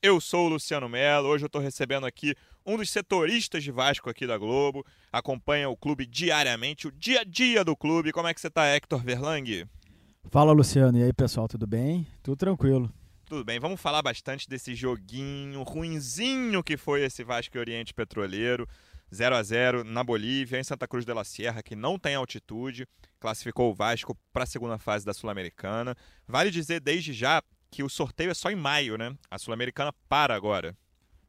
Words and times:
Eu 0.00 0.20
sou 0.20 0.46
o 0.46 0.48
Luciano 0.50 0.88
Melo. 0.88 1.26
Hoje 1.26 1.44
eu 1.44 1.48
tô 1.48 1.58
recebendo 1.58 2.06
aqui 2.06 2.32
um 2.64 2.76
dos 2.76 2.88
setoristas 2.88 3.64
de 3.64 3.72
Vasco 3.72 4.08
aqui 4.08 4.28
da 4.28 4.38
Globo. 4.38 4.86
Acompanha 5.12 5.68
o 5.68 5.76
clube 5.76 6.06
diariamente, 6.06 6.86
o 6.86 6.92
dia 6.92 7.22
a 7.22 7.24
dia 7.24 7.64
do 7.64 7.76
clube. 7.76 8.12
Como 8.12 8.28
é 8.28 8.32
que 8.32 8.40
você 8.40 8.48
tá, 8.48 8.64
Hector 8.64 9.02
Verlang? 9.02 9.66
Fala, 10.30 10.52
Luciano. 10.52 10.96
E 10.96 11.02
aí, 11.02 11.12
pessoal, 11.12 11.48
tudo 11.48 11.66
bem? 11.66 12.06
Tudo 12.22 12.36
tranquilo. 12.36 12.92
Tudo 13.24 13.44
bem, 13.44 13.58
vamos 13.58 13.80
falar 13.80 14.00
bastante 14.00 14.48
desse 14.48 14.72
joguinho 14.72 15.64
ruinzinho 15.64 16.62
que 16.62 16.76
foi 16.76 17.02
esse 17.02 17.24
Vasco 17.24 17.56
e 17.56 17.60
Oriente 17.60 17.92
Petroleiro. 17.92 18.68
0 19.12 19.34
a 19.34 19.42
0 19.42 19.84
na 19.84 20.04
Bolívia, 20.04 20.60
em 20.60 20.64
Santa 20.64 20.86
Cruz 20.86 21.04
de 21.04 21.12
la 21.12 21.24
Sierra, 21.24 21.62
que 21.62 21.74
não 21.74 21.98
tem 21.98 22.14
altitude, 22.14 22.86
classificou 23.18 23.70
o 23.70 23.74
Vasco 23.74 24.16
para 24.32 24.44
a 24.44 24.46
segunda 24.46 24.78
fase 24.78 25.04
da 25.04 25.12
Sul-Americana. 25.12 25.96
Vale 26.26 26.50
dizer 26.50 26.78
desde 26.78 27.12
já 27.12 27.42
que 27.70 27.82
o 27.82 27.88
sorteio 27.88 28.30
é 28.30 28.34
só 28.34 28.50
em 28.50 28.56
maio, 28.56 28.96
né? 28.96 29.14
A 29.30 29.38
Sul-Americana 29.38 29.92
para 30.08 30.34
agora. 30.34 30.76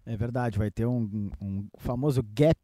É 0.06 0.18
verdade, 0.18 0.58
vai 0.58 0.72
ter 0.72 0.86
um, 0.86 1.30
um, 1.42 1.68
famoso 1.78 2.24
gap 2.24 2.58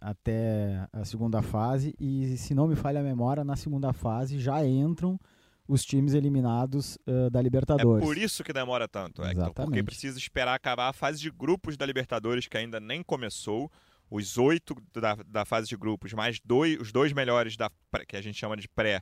até 0.00 0.86
a 0.92 1.04
segunda 1.04 1.42
fase 1.42 1.94
e, 1.98 2.36
se 2.36 2.54
não 2.54 2.68
me 2.68 2.76
falha 2.76 3.00
a 3.00 3.02
memória, 3.02 3.42
na 3.44 3.56
segunda 3.56 3.92
fase 3.92 4.38
já 4.38 4.64
entram 4.64 5.18
os 5.66 5.84
times 5.84 6.12
eliminados 6.12 6.98
uh, 7.06 7.30
da 7.30 7.40
Libertadores. 7.40 8.02
É 8.02 8.06
por 8.06 8.18
isso 8.18 8.44
que 8.44 8.52
demora 8.52 8.86
tanto, 8.86 9.22
Hector, 9.22 9.44
Exatamente. 9.44 9.68
porque 9.70 9.82
precisa 9.82 10.18
esperar 10.18 10.54
acabar 10.54 10.88
a 10.88 10.92
fase 10.92 11.20
de 11.20 11.30
grupos 11.30 11.76
da 11.76 11.86
Libertadores, 11.86 12.46
que 12.46 12.56
ainda 12.56 12.78
nem 12.78 13.02
começou 13.02 13.70
os 14.10 14.36
oito 14.36 14.76
da, 14.92 15.14
da 15.26 15.44
fase 15.44 15.68
de 15.68 15.76
grupos, 15.76 16.12
mais 16.12 16.38
dois, 16.44 16.78
os 16.78 16.92
dois 16.92 17.12
melhores 17.12 17.56
da 17.56 17.70
que 18.06 18.16
a 18.16 18.20
gente 18.20 18.38
chama 18.38 18.56
de 18.56 18.68
pré, 18.68 19.00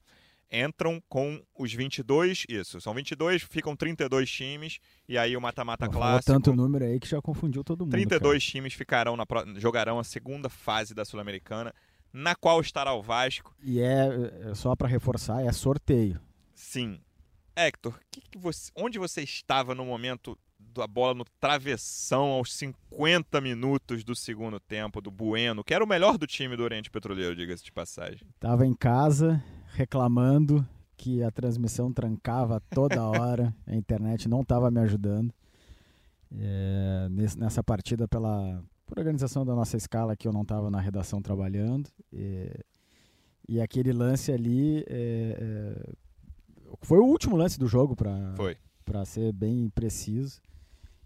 entram 0.50 1.02
com 1.08 1.40
os 1.56 1.72
22, 1.72 2.44
isso, 2.48 2.80
são 2.80 2.92
22, 2.92 3.42
ficam 3.42 3.76
32 3.76 4.30
times, 4.30 4.78
e 5.08 5.16
aí 5.16 5.36
o 5.36 5.40
mata-mata 5.40 5.88
clássico... 5.88 6.32
tanto 6.32 6.52
número 6.52 6.84
aí 6.84 6.98
que 6.98 7.08
já 7.08 7.22
confundiu 7.22 7.62
todo 7.62 7.84
mundo. 7.84 7.92
32 7.92 8.20
cara. 8.20 8.38
times 8.38 8.74
ficarão 8.74 9.16
na, 9.16 9.24
jogarão 9.56 9.98
a 9.98 10.04
segunda 10.04 10.48
fase 10.48 10.94
da 10.94 11.04
Sul-Americana, 11.04 11.72
na 12.12 12.34
qual 12.34 12.60
estará 12.60 12.92
o 12.92 13.02
Vasco. 13.02 13.54
E 13.62 13.80
é, 13.80 14.50
é 14.50 14.54
só 14.54 14.74
para 14.74 14.88
reforçar, 14.88 15.44
é 15.44 15.52
sorteio. 15.52 16.20
Sim. 16.54 17.00
Hector, 17.54 17.98
que 18.10 18.20
que 18.20 18.38
você, 18.38 18.70
onde 18.74 18.98
você 18.98 19.22
estava 19.22 19.74
no 19.74 19.84
momento 19.84 20.36
da 20.58 20.86
bola 20.86 21.14
no 21.14 21.24
travessão 21.38 22.26
aos 22.26 22.52
50 22.54 23.40
minutos 23.40 24.04
do 24.04 24.14
segundo 24.14 24.60
tempo 24.60 25.00
do 25.00 25.10
Bueno, 25.10 25.64
que 25.64 25.74
era 25.74 25.82
o 25.82 25.88
melhor 25.88 26.16
do 26.16 26.26
time 26.26 26.56
do 26.56 26.62
Oriente 26.62 26.90
Petroleiro, 26.90 27.34
diga-se 27.34 27.64
de 27.64 27.72
passagem. 27.72 28.26
Tava 28.38 28.66
em 28.66 28.74
casa 28.74 29.42
reclamando 29.80 30.66
que 30.94 31.22
a 31.22 31.30
transmissão 31.30 31.90
trancava 31.90 32.60
toda 32.68 33.02
hora, 33.02 33.54
a 33.66 33.74
internet 33.74 34.28
não 34.28 34.42
estava 34.42 34.70
me 34.70 34.78
ajudando. 34.80 35.32
É, 36.32 37.08
nessa 37.36 37.64
partida 37.64 38.06
pela 38.06 38.62
por 38.86 38.98
organização 38.98 39.44
da 39.44 39.54
nossa 39.54 39.76
escala 39.76 40.16
que 40.16 40.28
eu 40.28 40.32
não 40.32 40.42
estava 40.42 40.70
na 40.70 40.80
redação 40.80 41.20
trabalhando 41.20 41.88
e, 42.12 42.52
e 43.48 43.60
aquele 43.60 43.92
lance 43.92 44.30
ali 44.30 44.84
é, 44.86 44.86
é, 44.88 45.92
foi 46.82 46.98
o 46.98 47.04
último 47.04 47.36
lance 47.36 47.58
do 47.58 47.66
jogo 47.66 47.96
para 47.96 48.34
para 48.84 49.04
ser 49.04 49.32
bem 49.32 49.68
preciso 49.70 50.40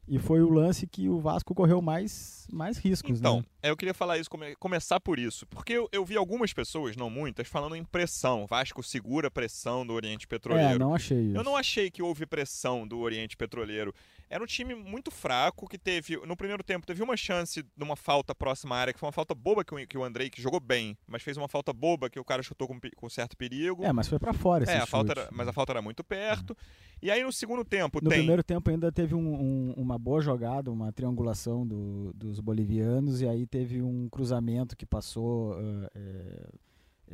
e 0.06 0.19
foi 0.19 0.43
o 0.43 0.50
lance 0.50 0.87
que 0.87 1.09
o 1.09 1.19
Vasco 1.21 1.54
correu 1.54 1.81
mais, 1.81 2.47
mais 2.53 2.77
riscos. 2.77 3.19
Então, 3.19 3.38
né? 3.38 3.44
Eu 3.70 3.76
queria 3.76 3.94
falar 3.94 4.19
isso, 4.19 4.30
come, 4.30 4.54
começar 4.56 5.00
por 5.00 5.19
isso. 5.19 5.47
Porque 5.47 5.72
eu, 5.72 5.88
eu, 5.92 6.04
vi 6.04 6.16
algumas 6.16 6.52
pessoas, 6.52 6.97
não 6.97 7.08
muitas, 7.08 7.48
falando 7.48 7.76
em 7.76 7.84
pressão. 7.84 8.47
Vasco 8.47 8.82
segura 8.82 9.28
a 9.28 9.30
pressão 9.30 9.86
do 9.86 9.92
Oriente 9.92 10.26
Petroleiro. 10.26 10.75
É, 10.75 10.78
não 10.78 10.94
achei 10.94 11.19
isso. 11.19 11.36
Eu 11.36 11.44
não 11.44 11.56
achei 11.56 11.91
que 11.91 12.03
houve 12.03 12.26
pressão 12.26 12.86
do 12.86 12.98
Oriente 12.98 13.36
Petroleiro. 13.36 13.94
Era 14.28 14.42
um 14.42 14.47
time 14.47 14.74
muito 14.74 15.10
fraco 15.10 15.69
que 15.69 15.78
teve, 15.78 16.16
no 16.26 16.36
primeiro 16.36 16.62
tempo, 16.62 16.86
teve 16.86 17.03
uma 17.03 17.16
chance 17.16 17.62
de 17.62 17.84
uma 17.84 17.94
falta 17.94 18.34
próxima 18.34 18.74
à 18.74 18.78
área, 18.78 18.92
que 18.92 18.98
foi 18.98 19.06
uma 19.06 19.12
falta 19.12 19.34
boba 19.34 19.64
que 19.64 19.74
o, 19.74 19.86
que 19.86 19.98
o 19.98 20.04
Andrei, 20.04 20.30
que 20.30 20.42
jogou 20.42 20.60
bem, 20.60 20.97
mas 21.06 21.22
fez 21.22 21.36
uma 21.36 21.47
falta 21.47 21.72
boba 21.72 22.10
que 22.10 22.19
o 22.19 22.24
cara 22.24 22.42
chutou 22.42 22.66
com, 22.66 22.78
com 22.97 23.08
certo 23.08 23.36
perigo. 23.36 23.84
É, 23.84 23.92
mas 23.92 24.08
foi 24.08 24.19
para 24.19 24.32
fora 24.32 24.64
esse 24.64 24.72
É, 24.72 24.76
a 24.76 24.80
chute. 24.80 24.91
falta 24.91 25.12
era, 25.12 25.28
mas 25.30 25.47
a 25.47 25.53
falta 25.53 25.72
era 25.72 25.82
muito 25.82 26.03
perto. 26.03 26.50
Uhum. 26.50 26.56
E 27.03 27.10
aí 27.10 27.22
no 27.22 27.30
segundo 27.30 27.64
tempo 27.64 28.00
no 28.03 28.08
tem... 28.08 28.19
primeiro 28.20 28.42
tempo 28.42 28.70
ainda 28.70 28.91
teve 28.91 29.14
um, 29.14 29.19
um, 29.19 29.74
uma 29.76 29.98
boa 29.98 30.22
jogada, 30.22 30.70
uma 30.70 30.91
triangulação 30.91 31.66
do, 31.66 32.12
dos 32.14 32.41
bolivianos, 32.41 33.20
e 33.20 33.28
aí 33.28 33.47
teve 33.54 33.81
um 33.81 34.09
cruzamento 34.09 34.76
que 34.76 34.84
passou 34.84 35.53
uh, 35.53 35.88
é, 35.94 36.50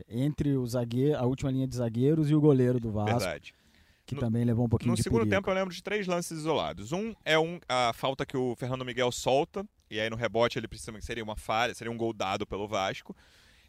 entre 0.09 0.57
o 0.57 0.67
zagueiro, 0.67 1.19
a 1.19 1.27
última 1.27 1.51
linha 1.51 1.67
de 1.67 1.77
zagueiros 1.77 2.31
e 2.31 2.35
o 2.35 2.41
goleiro 2.41 2.81
do 2.81 2.91
Vasco. 2.91 3.19
Verdade 3.19 3.55
que 4.07 4.15
no, 4.17 4.21
também 4.23 4.45
levou 4.45 4.65
um 4.65 4.69
pouquinho 4.69 4.91
no 4.91 4.97
de 4.97 5.05
segundo 5.05 5.21
perigo. 5.21 5.37
tempo 5.37 5.51
eu 5.51 5.55
lembro 5.55 5.73
de 5.73 5.81
três 5.81 6.05
lances 6.09 6.37
isolados. 6.37 6.91
Um 6.91 7.15
é 7.25 7.39
um, 7.39 7.61
a 7.69 7.93
falta 7.93 8.27
que 8.27 8.37
o 8.37 8.57
Fernando 8.57 8.85
Miguel 8.85 9.13
solta, 9.13 9.65
e 9.89 10.01
aí 10.01 10.11
no 10.11 10.17
rebote 10.17 10.59
ele 10.59 10.67
precisa 10.67 11.01
seria 11.01 11.23
uma 11.23 11.37
falha, 11.37 11.73
seria 11.75 11.93
um 11.93 11.97
gol 11.97 12.13
dado 12.13 12.45
pelo 12.45 12.67
Vasco. 12.67 13.15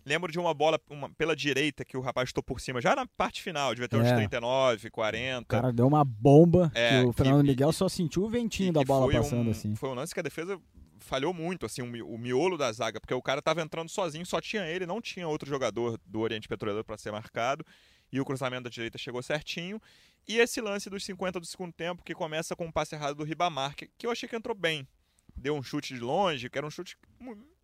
Lembro 0.03 0.32
de 0.32 0.40
uma 0.40 0.52
bola 0.52 0.80
uma, 0.90 1.12
pela 1.12 1.36
direita 1.36 1.86
que 1.86 1.96
o 1.96 2.02
rapaz 2.02 2.30
estou 2.30 2.42
por 2.42 2.59
cima, 2.59 2.82
já 2.82 2.96
na 2.96 3.06
parte 3.06 3.40
final, 3.44 3.76
devia 3.76 3.88
ter 3.88 3.98
é. 3.98 4.00
uns 4.00 4.12
39, 4.14 4.90
40. 4.90 5.42
O 5.42 5.46
cara 5.46 5.72
deu 5.72 5.86
uma 5.86 6.03
bomba 6.03 6.72
é, 6.74 7.02
que 7.02 7.06
o 7.06 7.14
Fernando 7.14 7.44
que, 7.44 7.50
Miguel 7.50 7.72
só 7.72 7.88
sentiu 7.88 8.24
o 8.24 8.30
ventinho 8.30 8.74
da 8.74 8.84
bola 8.84 9.12
passando 9.12 9.50
um, 9.50 9.52
assim. 9.52 9.76
Foi 9.76 9.90
um 9.90 9.94
lance 9.94 10.12
que 10.12 10.20
a 10.20 10.24
defesa 10.24 10.59
falhou 11.02 11.34
muito, 11.34 11.66
assim, 11.66 11.82
o 11.82 12.18
miolo 12.18 12.58
da 12.58 12.72
zaga, 12.72 13.00
porque 13.00 13.14
o 13.14 13.22
cara 13.22 13.40
estava 13.40 13.62
entrando 13.62 13.90
sozinho, 13.90 14.26
só 14.26 14.40
tinha 14.40 14.66
ele, 14.66 14.86
não 14.86 15.02
tinha 15.02 15.28
outro 15.28 15.50
jogador 15.50 16.00
do 16.06 16.20
Oriente 16.20 16.48
Petroleiro 16.48 16.84
para 16.84 16.98
ser 16.98 17.12
marcado, 17.12 17.66
e 18.12 18.20
o 18.20 18.26
cruzamento 18.26 18.64
da 18.64 18.70
direita 18.70 18.98
chegou 18.98 19.22
certinho. 19.22 19.82
E 20.28 20.38
esse 20.38 20.62
lance 20.62 20.90
dos 20.90 21.04
50 21.04 21.40
do 21.40 21.46
segundo 21.46 21.74
tempo, 21.74 22.04
que 22.04 22.14
começa 22.14 22.56
com 22.56 22.66
um 22.66 22.72
passe 22.72 22.96
errado 22.96 23.16
do 23.16 23.24
Ribamar, 23.24 23.76
que, 23.76 23.90
que 23.98 24.06
eu 24.06 24.12
achei 24.12 24.28
que 24.30 24.36
entrou 24.36 24.56
bem. 24.56 24.88
Deu 25.36 25.56
um 25.56 25.64
chute 25.64 25.94
de 25.94 26.00
longe, 26.00 26.50
que 26.50 26.58
era 26.58 26.68
um 26.68 26.70
chute 26.70 26.98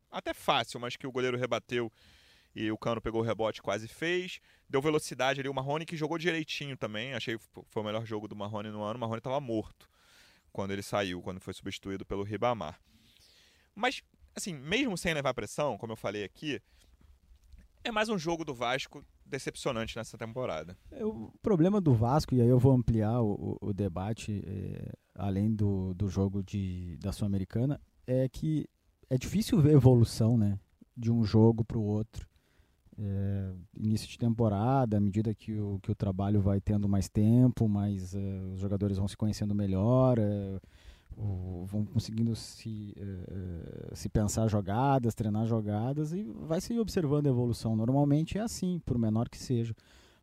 até 0.10 0.34
fácil, 0.34 0.80
mas 0.80 0.96
que 0.96 1.06
o 1.06 1.12
goleiro 1.12 1.38
rebateu 1.38 1.92
e 2.60 2.72
o 2.72 2.78
Cano 2.78 3.00
pegou 3.00 3.22
o 3.22 3.24
rebote 3.24 3.62
quase 3.62 3.88
fez. 3.88 4.42
Deu 4.68 4.82
velocidade 4.82 5.40
ali. 5.40 5.48
O 5.48 5.54
Marrone 5.54 5.86
que 5.86 5.96
jogou 5.96 6.18
direitinho 6.18 6.76
também. 6.76 7.14
Achei 7.14 7.38
que 7.38 7.44
foi 7.68 7.84
o 7.84 7.86
melhor 7.86 8.04
jogo 8.04 8.28
do 8.28 8.36
Marrone 8.36 8.70
no 8.70 8.82
ano. 8.82 8.98
O 8.98 9.00
Marrone 9.00 9.20
estava 9.20 9.40
morto 9.40 9.88
quando 10.52 10.72
ele 10.72 10.82
saiu, 10.82 11.22
quando 11.22 11.40
foi 11.40 11.54
substituído 11.54 12.04
pelo 12.04 12.24
Ribamar. 12.24 12.80
Mas, 13.78 14.02
assim, 14.36 14.56
mesmo 14.56 14.98
sem 14.98 15.14
levar 15.14 15.36
pressão, 15.36 15.78
como 15.78 15.94
eu 15.94 15.96
falei 15.96 16.24
aqui, 16.24 16.60
é 17.84 17.92
mais 17.92 18.10
um 18.10 18.18
jogo 18.18 18.44
do 18.44 18.52
Vasco 18.52 19.06
decepcionante 19.24 19.96
nessa 19.96 20.18
temporada. 20.18 20.76
É, 20.90 21.06
o 21.06 21.32
problema 21.44 21.80
do 21.80 21.94
Vasco, 21.94 22.34
e 22.34 22.42
aí 22.42 22.48
eu 22.48 22.58
vou 22.58 22.74
ampliar 22.74 23.22
o, 23.22 23.56
o 23.62 23.72
debate, 23.72 24.44
é, 24.48 24.94
além 25.14 25.54
do, 25.54 25.94
do 25.94 26.10
jogo 26.10 26.42
de, 26.42 26.98
da 26.98 27.12
Sul-Americana, 27.12 27.80
é 28.08 28.28
que 28.28 28.68
é 29.12 29.18
difícil 29.18 29.62
ver 29.62 29.74
evolução 29.74 30.36
né, 30.36 30.60
de 30.96 31.12
um 31.12 31.24
jogo 31.24 31.64
para 31.64 31.78
o 31.78 31.84
outro. 31.84 32.28
É, 32.98 33.54
início 33.76 34.08
de 34.08 34.18
temporada, 34.18 34.98
à 34.98 35.00
medida 35.00 35.36
que 35.36 35.54
o, 35.54 35.80
que 35.84 35.92
o 35.92 35.96
trabalho 35.96 36.42
vai 36.42 36.60
tendo 36.60 36.90
mais 36.90 37.08
tempo, 37.08 37.70
mais 37.70 38.16
uh, 38.16 38.54
os 38.56 38.60
jogadores 38.60 38.98
vão 38.98 39.08
se 39.08 39.16
conhecendo 39.16 39.54
melhor, 39.54 40.18
o, 40.18 40.60
vão 41.66 41.84
conseguindo 41.86 42.36
se, 42.36 42.96
uh, 42.98 43.96
se 43.96 44.08
pensar 44.08 44.48
jogadas, 44.48 45.16
treinar 45.16 45.46
jogadas 45.46 46.14
e 46.14 46.24
vai 46.24 46.62
se 46.62 46.78
observando 46.80 47.28
a 47.28 47.30
evolução. 47.30 47.76
Normalmente 47.76 48.38
é 48.38 48.42
assim, 48.42 48.80
por 48.86 48.98
menor 48.98 49.30
que 49.30 49.38
seja. 49.38 49.74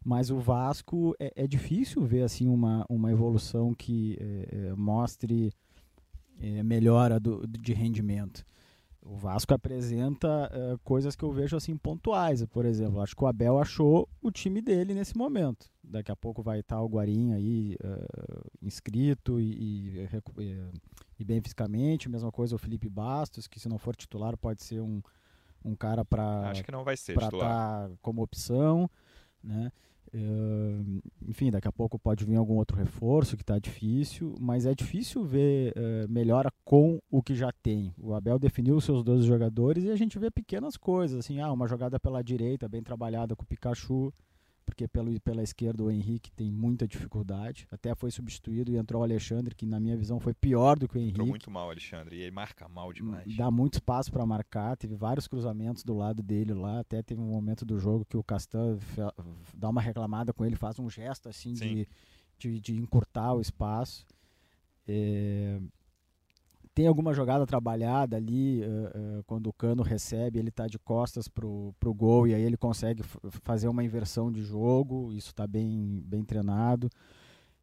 Mas 0.05 0.31
o 0.31 0.39
Vasco 0.39 1.15
é, 1.19 1.33
é 1.35 1.47
difícil 1.47 2.05
ver 2.05 2.23
assim 2.23 2.47
uma, 2.49 2.85
uma 2.89 3.11
evolução 3.11 3.73
que 3.75 4.19
mostre 4.77 5.51
melhora 6.63 7.19
do, 7.19 7.47
de 7.47 7.73
rendimento. 7.73 8.45
O 9.05 9.17
Vasco 9.17 9.53
apresenta 9.53 10.51
uh, 10.51 10.79
coisas 10.79 11.15
que 11.15 11.23
eu 11.23 11.31
vejo 11.31 11.57
assim 11.57 11.77
pontuais. 11.77 12.45
Por 12.47 12.65
exemplo, 12.65 13.03
acho 13.03 13.15
que 13.15 13.23
o 13.23 13.27
Abel 13.27 13.59
achou 13.59 14.09
o 14.23 14.31
time 14.31 14.63
dele 14.63 14.95
nesse 14.95 15.15
momento. 15.15 15.71
Daqui 15.83 16.11
a 16.11 16.17
pouco 16.17 16.43
vai 16.43 16.61
estar 16.61 16.81
o 16.81 16.89
Guarim 16.89 17.33
aí 17.33 17.77
uh, 17.85 18.51
inscrito 18.63 19.39
e, 19.39 19.99
e, 19.99 20.09
e, 21.19 21.25
bem 21.25 21.43
fisicamente. 21.43 22.09
Mesma 22.09 22.33
coisa 22.33 22.57
o 22.57 22.59
Felipe 22.59 22.89
Bastos, 22.89 23.47
que 23.47 23.61
se 23.61 23.69
não 23.69 23.77
for 23.77 23.95
titular 23.95 24.39
pode 24.39 24.63
ser 24.63 24.81
um, 24.81 25.03
um 25.63 25.77
cara 25.77 26.03
para 26.03 26.49
acho 26.49 26.65
que 26.65 26.73
não 26.73 26.83
vai 26.83 26.97
ser 26.97 27.13
para 27.13 27.27
estar 27.27 27.91
como 28.01 28.23
opção, 28.23 28.89
né? 29.43 29.71
Enfim, 31.27 31.51
daqui 31.51 31.67
a 31.67 31.73
pouco 31.73 31.99
pode 31.99 32.25
vir 32.25 32.37
algum 32.37 32.55
outro 32.55 32.77
reforço 32.77 33.37
que 33.37 33.43
está 33.43 33.59
difícil, 33.59 34.35
mas 34.41 34.67
é 34.67 34.75
difícil 34.75 35.25
ver 35.25 35.73
uh, 35.77 36.11
melhora 36.11 36.51
com 36.65 37.01
o 37.11 37.23
que 37.23 37.35
já 37.35 37.51
tem. 37.63 37.93
O 37.99 38.15
Abel 38.15 38.39
definiu 38.39 38.77
os 38.77 38.85
seus 38.85 39.03
12 39.03 39.27
jogadores 39.27 39.85
e 39.85 39.91
a 39.91 39.97
gente 39.97 40.19
vê 40.19 40.31
pequenas 40.31 40.77
coisas, 40.77 41.19
assim, 41.19 41.41
ah, 41.41 41.53
uma 41.53 41.67
jogada 41.67 41.99
pela 41.99 42.23
direita 42.23 42.69
bem 42.69 42.83
trabalhada 42.83 43.35
com 43.35 43.43
o 43.43 43.47
Pikachu, 43.47 44.13
porque 44.65 44.89
pelo, 44.89 45.19
pela 45.21 45.43
esquerda 45.43 45.83
o 45.83 45.91
Henrique 45.91 46.31
tem 46.33 46.51
muita 46.51 46.87
dificuldade. 46.89 47.67
Até 47.71 47.95
foi 47.95 48.11
substituído 48.11 48.73
e 48.73 48.77
entrou 48.77 49.03
o 49.03 49.05
Alexandre, 49.05 49.55
que 49.55 49.67
na 49.67 49.79
minha 49.79 49.97
visão 49.97 50.19
foi 50.19 50.35
pior 50.35 50.79
do 50.79 50.89
que 50.89 50.97
o 50.97 50.99
Henrique. 50.99 51.15
Entrou 51.15 51.27
muito 51.29 51.51
mal 51.51 51.69
o 51.69 51.71
Alexandre, 51.71 52.17
e 52.17 52.23
ele 52.23 52.31
marca 52.31 52.69
mal 52.69 52.93
demais. 52.93 53.37
Dá 53.37 53.51
muito 53.51 53.75
espaço 53.75 54.11
para 54.11 54.25
marcar, 54.27 54.77
teve 54.77 54.95
vários 54.95 55.29
cruzamentos 55.29 55.85
do 55.85 55.95
lado 55.95 56.23
dele 56.23 56.55
lá. 56.55 56.81
Até 56.81 57.03
teve 57.03 57.21
um 57.21 57.29
momento 57.29 57.65
do 57.65 57.79
jogo 57.79 58.05
que 58.05 58.17
o 58.17 58.23
Castan 58.23 58.79
dá 59.55 59.69
uma 59.69 59.81
reclamada 59.81 60.33
com 60.33 60.45
ele, 60.45 60.57
faz 60.57 60.79
um 60.79 60.89
gesto 60.89 61.29
assim 61.29 61.53
de, 61.53 61.89
de, 62.39 62.61
de, 62.61 62.77
encurtar 62.77 63.35
o 63.35 63.41
espaço. 63.41 64.07
É, 64.87 65.61
tem 66.75 66.89
alguma 66.89 67.15
jogada 67.15 67.47
trabalhada 67.47 68.17
ali, 68.17 68.63
uh, 68.63 69.19
uh, 69.19 69.25
quando 69.25 69.47
o 69.47 69.53
Cano 69.53 69.83
recebe, 69.83 70.41
ele 70.41 70.49
está 70.49 70.67
de 70.67 70.79
costas 70.79 71.29
pro, 71.29 71.73
pro 71.79 71.95
gol 71.95 72.27
e 72.27 72.35
aí 72.35 72.43
ele 72.43 72.57
consegue 72.57 73.03
fazer 73.45 73.69
uma 73.69 73.85
inversão 73.85 74.31
de 74.31 74.43
jogo, 74.43 75.13
isso 75.13 75.29
está 75.29 75.47
bem, 75.47 76.03
bem 76.05 76.25
treinado. 76.25 76.91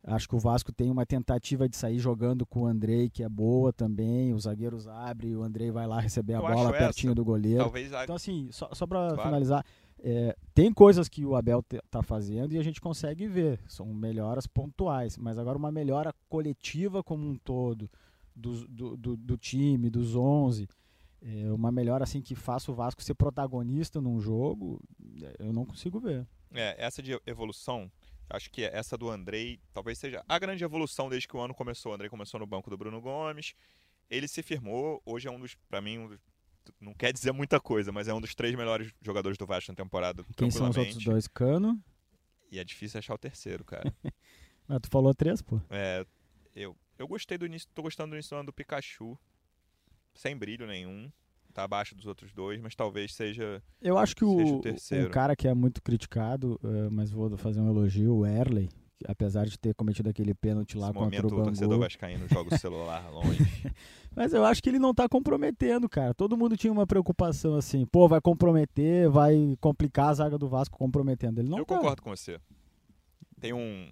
Acho 0.03 0.27
que 0.27 0.35
o 0.35 0.39
Vasco 0.39 0.71
tem 0.71 0.89
uma 0.89 1.05
tentativa 1.05 1.69
de 1.69 1.75
sair 1.75 1.99
jogando 1.99 2.43
com 2.43 2.61
o 2.61 2.65
Andrei, 2.65 3.07
que 3.07 3.21
é 3.21 3.29
boa 3.29 3.71
também. 3.71 4.33
Os 4.33 4.43
zagueiros 4.43 4.87
abrem, 4.87 5.35
o 5.35 5.43
Andrei 5.43 5.69
vai 5.69 5.85
lá 5.85 5.99
receber 5.99 6.33
a 6.33 6.37
Eu 6.37 6.41
bola 6.41 6.71
pertinho 6.71 7.11
essa. 7.11 7.15
do 7.15 7.23
goleiro. 7.23 7.59
Talvez. 7.59 7.91
Então, 7.91 8.15
assim, 8.15 8.49
só, 8.51 8.67
só 8.73 8.87
para 8.87 9.09
claro. 9.09 9.21
finalizar, 9.21 9.63
é, 9.99 10.35
tem 10.55 10.73
coisas 10.73 11.07
que 11.07 11.23
o 11.23 11.35
Abel 11.35 11.63
está 11.71 12.01
fazendo 12.01 12.53
e 12.53 12.57
a 12.57 12.63
gente 12.63 12.81
consegue 12.81 13.27
ver. 13.27 13.59
São 13.67 13.85
melhoras 13.93 14.47
pontuais, 14.47 15.17
mas 15.17 15.37
agora 15.37 15.55
uma 15.55 15.71
melhora 15.71 16.11
coletiva 16.27 17.03
como 17.03 17.27
um 17.27 17.35
todo 17.35 17.87
do, 18.35 18.67
do, 18.67 18.97
do, 18.97 19.17
do 19.17 19.37
time, 19.37 19.89
dos 19.89 20.15
11, 20.15 20.67
é, 21.21 21.51
uma 21.51 21.71
melhora 21.71 22.03
assim 22.03 22.21
que 22.21 22.33
faça 22.35 22.71
o 22.71 22.75
Vasco 22.75 23.03
ser 23.03 23.13
protagonista 23.13 24.01
num 24.01 24.19
jogo, 24.19 24.81
é, 25.21 25.35
eu 25.39 25.53
não 25.53 25.65
consigo 25.65 25.99
ver. 25.99 26.27
É, 26.53 26.75
essa 26.83 27.01
de 27.01 27.19
evolução, 27.25 27.91
acho 28.29 28.49
que 28.49 28.63
essa 28.63 28.97
do 28.97 29.09
Andrei 29.09 29.59
talvez 29.73 29.97
seja 29.97 30.23
a 30.27 30.39
grande 30.39 30.63
evolução 30.63 31.09
desde 31.09 31.27
que 31.27 31.35
o 31.35 31.39
ano 31.39 31.53
começou. 31.53 31.91
O 31.91 31.95
Andrei 31.95 32.09
começou 32.09 32.39
no 32.39 32.47
banco 32.47 32.69
do 32.69 32.77
Bruno 32.77 32.99
Gomes, 32.99 33.53
ele 34.09 34.27
se 34.27 34.41
firmou, 34.41 35.01
hoje 35.05 35.27
é 35.27 35.31
um 35.31 35.39
dos, 35.39 35.55
para 35.69 35.79
mim, 35.79 35.99
um 35.99 36.07
dos, 36.07 36.19
não 36.79 36.93
quer 36.93 37.13
dizer 37.13 37.31
muita 37.31 37.59
coisa, 37.59 37.91
mas 37.91 38.07
é 38.07 38.13
um 38.13 38.21
dos 38.21 38.35
três 38.35 38.55
melhores 38.55 38.91
jogadores 39.01 39.37
do 39.37 39.45
Vasco 39.45 39.71
na 39.71 39.75
temporada. 39.75 40.23
Quem 40.35 40.49
são 40.49 40.69
os 40.69 40.77
outros 40.77 41.03
dois? 41.03 41.27
Cano? 41.27 41.79
E 42.51 42.59
é 42.59 42.63
difícil 42.63 42.97
achar 42.97 43.13
o 43.13 43.17
terceiro, 43.17 43.63
cara. 43.63 43.93
mas 44.67 44.79
tu 44.81 44.89
falou 44.89 45.13
três, 45.13 45.41
pô. 45.41 45.61
É, 45.69 46.05
gostei 47.11 47.37
do 47.37 47.45
início, 47.45 47.67
tô 47.73 47.81
gostando 47.81 48.11
do 48.11 48.15
início 48.15 48.35
do 48.35 48.39
ano 48.39 48.45
do 48.47 48.53
Pikachu. 48.53 49.17
Sem 50.13 50.35
brilho 50.35 50.65
nenhum. 50.65 51.11
Tá 51.53 51.63
abaixo 51.63 51.93
dos 51.93 52.05
outros 52.05 52.33
dois, 52.33 52.61
mas 52.61 52.75
talvez 52.75 53.13
seja. 53.13 53.61
Eu 53.81 53.97
acho 53.97 54.15
que 54.15 54.23
o, 54.23 54.59
o, 54.59 55.09
cara 55.11 55.35
que 55.35 55.47
é 55.47 55.53
muito 55.53 55.81
criticado, 55.81 56.57
uh, 56.63 56.89
mas 56.89 57.11
vou 57.11 57.37
fazer 57.37 57.59
um 57.59 57.69
elogio, 57.69 58.15
o 58.15 58.25
Erley, 58.25 58.69
apesar 59.05 59.45
de 59.45 59.59
ter 59.59 59.75
cometido 59.75 60.09
aquele 60.09 60.33
pênalti 60.33 60.77
lá 60.77 60.87
Esse 60.87 60.93
contra 60.93 61.21
momento, 61.21 61.25
o 61.25 61.29
Bangu. 61.29 61.41
o 61.41 61.45
torcedor 61.45 61.79
vascaíno 61.79 62.27
joga 62.29 62.55
o 62.55 62.57
celular 62.57 63.05
longe. 63.11 63.45
Mas 64.15 64.33
eu 64.33 64.45
acho 64.45 64.63
que 64.63 64.69
ele 64.69 64.79
não 64.79 64.93
tá 64.93 65.09
comprometendo, 65.09 65.89
cara. 65.89 66.13
Todo 66.13 66.37
mundo 66.37 66.55
tinha 66.55 66.71
uma 66.71 66.87
preocupação 66.87 67.55
assim, 67.55 67.85
pô, 67.85 68.07
vai 68.07 68.21
comprometer, 68.21 69.09
vai 69.09 69.57
complicar 69.59 70.09
a 70.09 70.13
zaga 70.13 70.37
do 70.37 70.47
Vasco 70.47 70.77
comprometendo. 70.77 71.39
Ele 71.39 71.49
não 71.49 71.57
Eu 71.57 71.65
tá. 71.65 71.75
concordo 71.75 72.01
com 72.01 72.15
você. 72.15 72.39
Tem 73.41 73.51
um, 73.51 73.91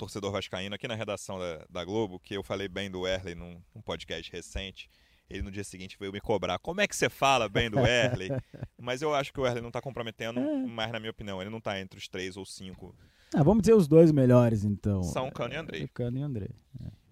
torcedor 0.00 0.32
vascaíno 0.32 0.74
aqui 0.74 0.88
na 0.88 0.94
redação 0.94 1.38
da, 1.38 1.66
da 1.68 1.84
Globo, 1.84 2.18
que 2.18 2.34
eu 2.34 2.42
falei 2.42 2.68
bem 2.68 2.90
do 2.90 3.06
Erley 3.06 3.34
num, 3.34 3.60
num, 3.74 3.82
podcast 3.82 4.32
recente. 4.32 4.90
Ele 5.28 5.42
no 5.42 5.50
dia 5.50 5.62
seguinte 5.62 5.98
veio 6.00 6.10
me 6.10 6.20
cobrar. 6.20 6.58
Como 6.58 6.80
é 6.80 6.88
que 6.88 6.96
você 6.96 7.10
fala 7.10 7.50
bem 7.50 7.70
do 7.70 7.78
Erley? 7.78 8.30
Mas 8.80 9.02
eu 9.02 9.14
acho 9.14 9.30
que 9.30 9.38
o 9.38 9.46
Erley 9.46 9.60
não 9.60 9.68
está 9.68 9.80
comprometendo, 9.80 10.40
é. 10.40 10.66
mas 10.66 10.90
na 10.90 10.98
minha 10.98 11.10
opinião, 11.10 11.40
ele 11.40 11.50
não 11.50 11.58
está 11.58 11.78
entre 11.78 11.98
os 11.98 12.08
três 12.08 12.36
ou 12.36 12.46
cinco. 12.46 12.96
Ah, 13.34 13.42
vamos 13.42 13.62
dizer 13.62 13.74
os 13.74 13.86
dois 13.86 14.10
melhores, 14.10 14.64
então. 14.64 15.02
São 15.02 15.30
Cano 15.30 15.52
e 15.52 15.56
Andrei. 15.56 15.88
Cano 15.88 16.18
e 16.18 16.22
Andrei. 16.22 16.50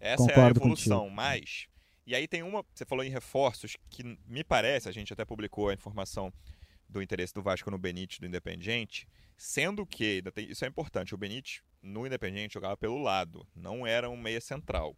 É. 0.01 0.13
Essa 0.13 0.27
Concordo 0.27 0.41
é 0.41 0.45
a 0.45 0.51
evolução, 0.51 1.01
contigo. 1.01 1.17
mas... 1.17 1.67
E 2.07 2.15
aí 2.15 2.27
tem 2.27 2.43
uma... 2.43 2.65
Você 2.75 2.87
falou 2.87 3.05
em 3.05 3.11
reforços, 3.11 3.77
que 3.91 4.03
me 4.27 4.43
parece, 4.43 4.89
a 4.89 4.93
gente 4.93 5.13
até 5.13 5.27
publicou 5.27 5.69
a 5.69 5.75
informação 5.75 6.33
do 6.89 7.03
interesse 7.03 7.35
do 7.35 7.43
Vasco 7.43 7.71
no 7.71 7.77
Benítez 7.77 8.19
do 8.19 8.27
Independiente, 8.27 9.07
sendo 9.39 9.87
que, 9.87 10.23
isso 10.37 10.65
é 10.65 10.69
importante, 10.69 11.15
o 11.15 11.19
Benítez 11.19 11.63
no 11.81 12.05
Independiente 12.05 12.55
jogava 12.55 12.77
pelo 12.77 13.01
lado, 13.01 13.47
não 13.55 13.87
era 13.87 14.11
um 14.11 14.17
meia 14.17 14.41
central. 14.41 14.97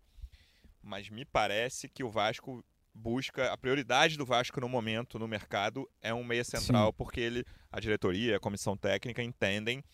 Mas 0.82 1.10
me 1.10 1.26
parece 1.26 1.90
que 1.90 2.02
o 2.02 2.10
Vasco 2.10 2.64
busca 2.94 3.52
a 3.52 3.56
prioridade 3.56 4.16
do 4.16 4.24
Vasco 4.24 4.60
no 4.60 4.68
momento 4.68 5.18
no 5.18 5.28
mercado 5.28 5.88
é 6.02 6.12
um 6.12 6.24
meia 6.24 6.42
central 6.42 6.88
Sim. 6.88 6.94
porque 6.96 7.20
ele 7.20 7.44
a 7.70 7.78
diretoria, 7.78 8.36
a 8.36 8.40
comissão 8.40 8.76
técnica 8.76 9.22
entendem 9.22 9.84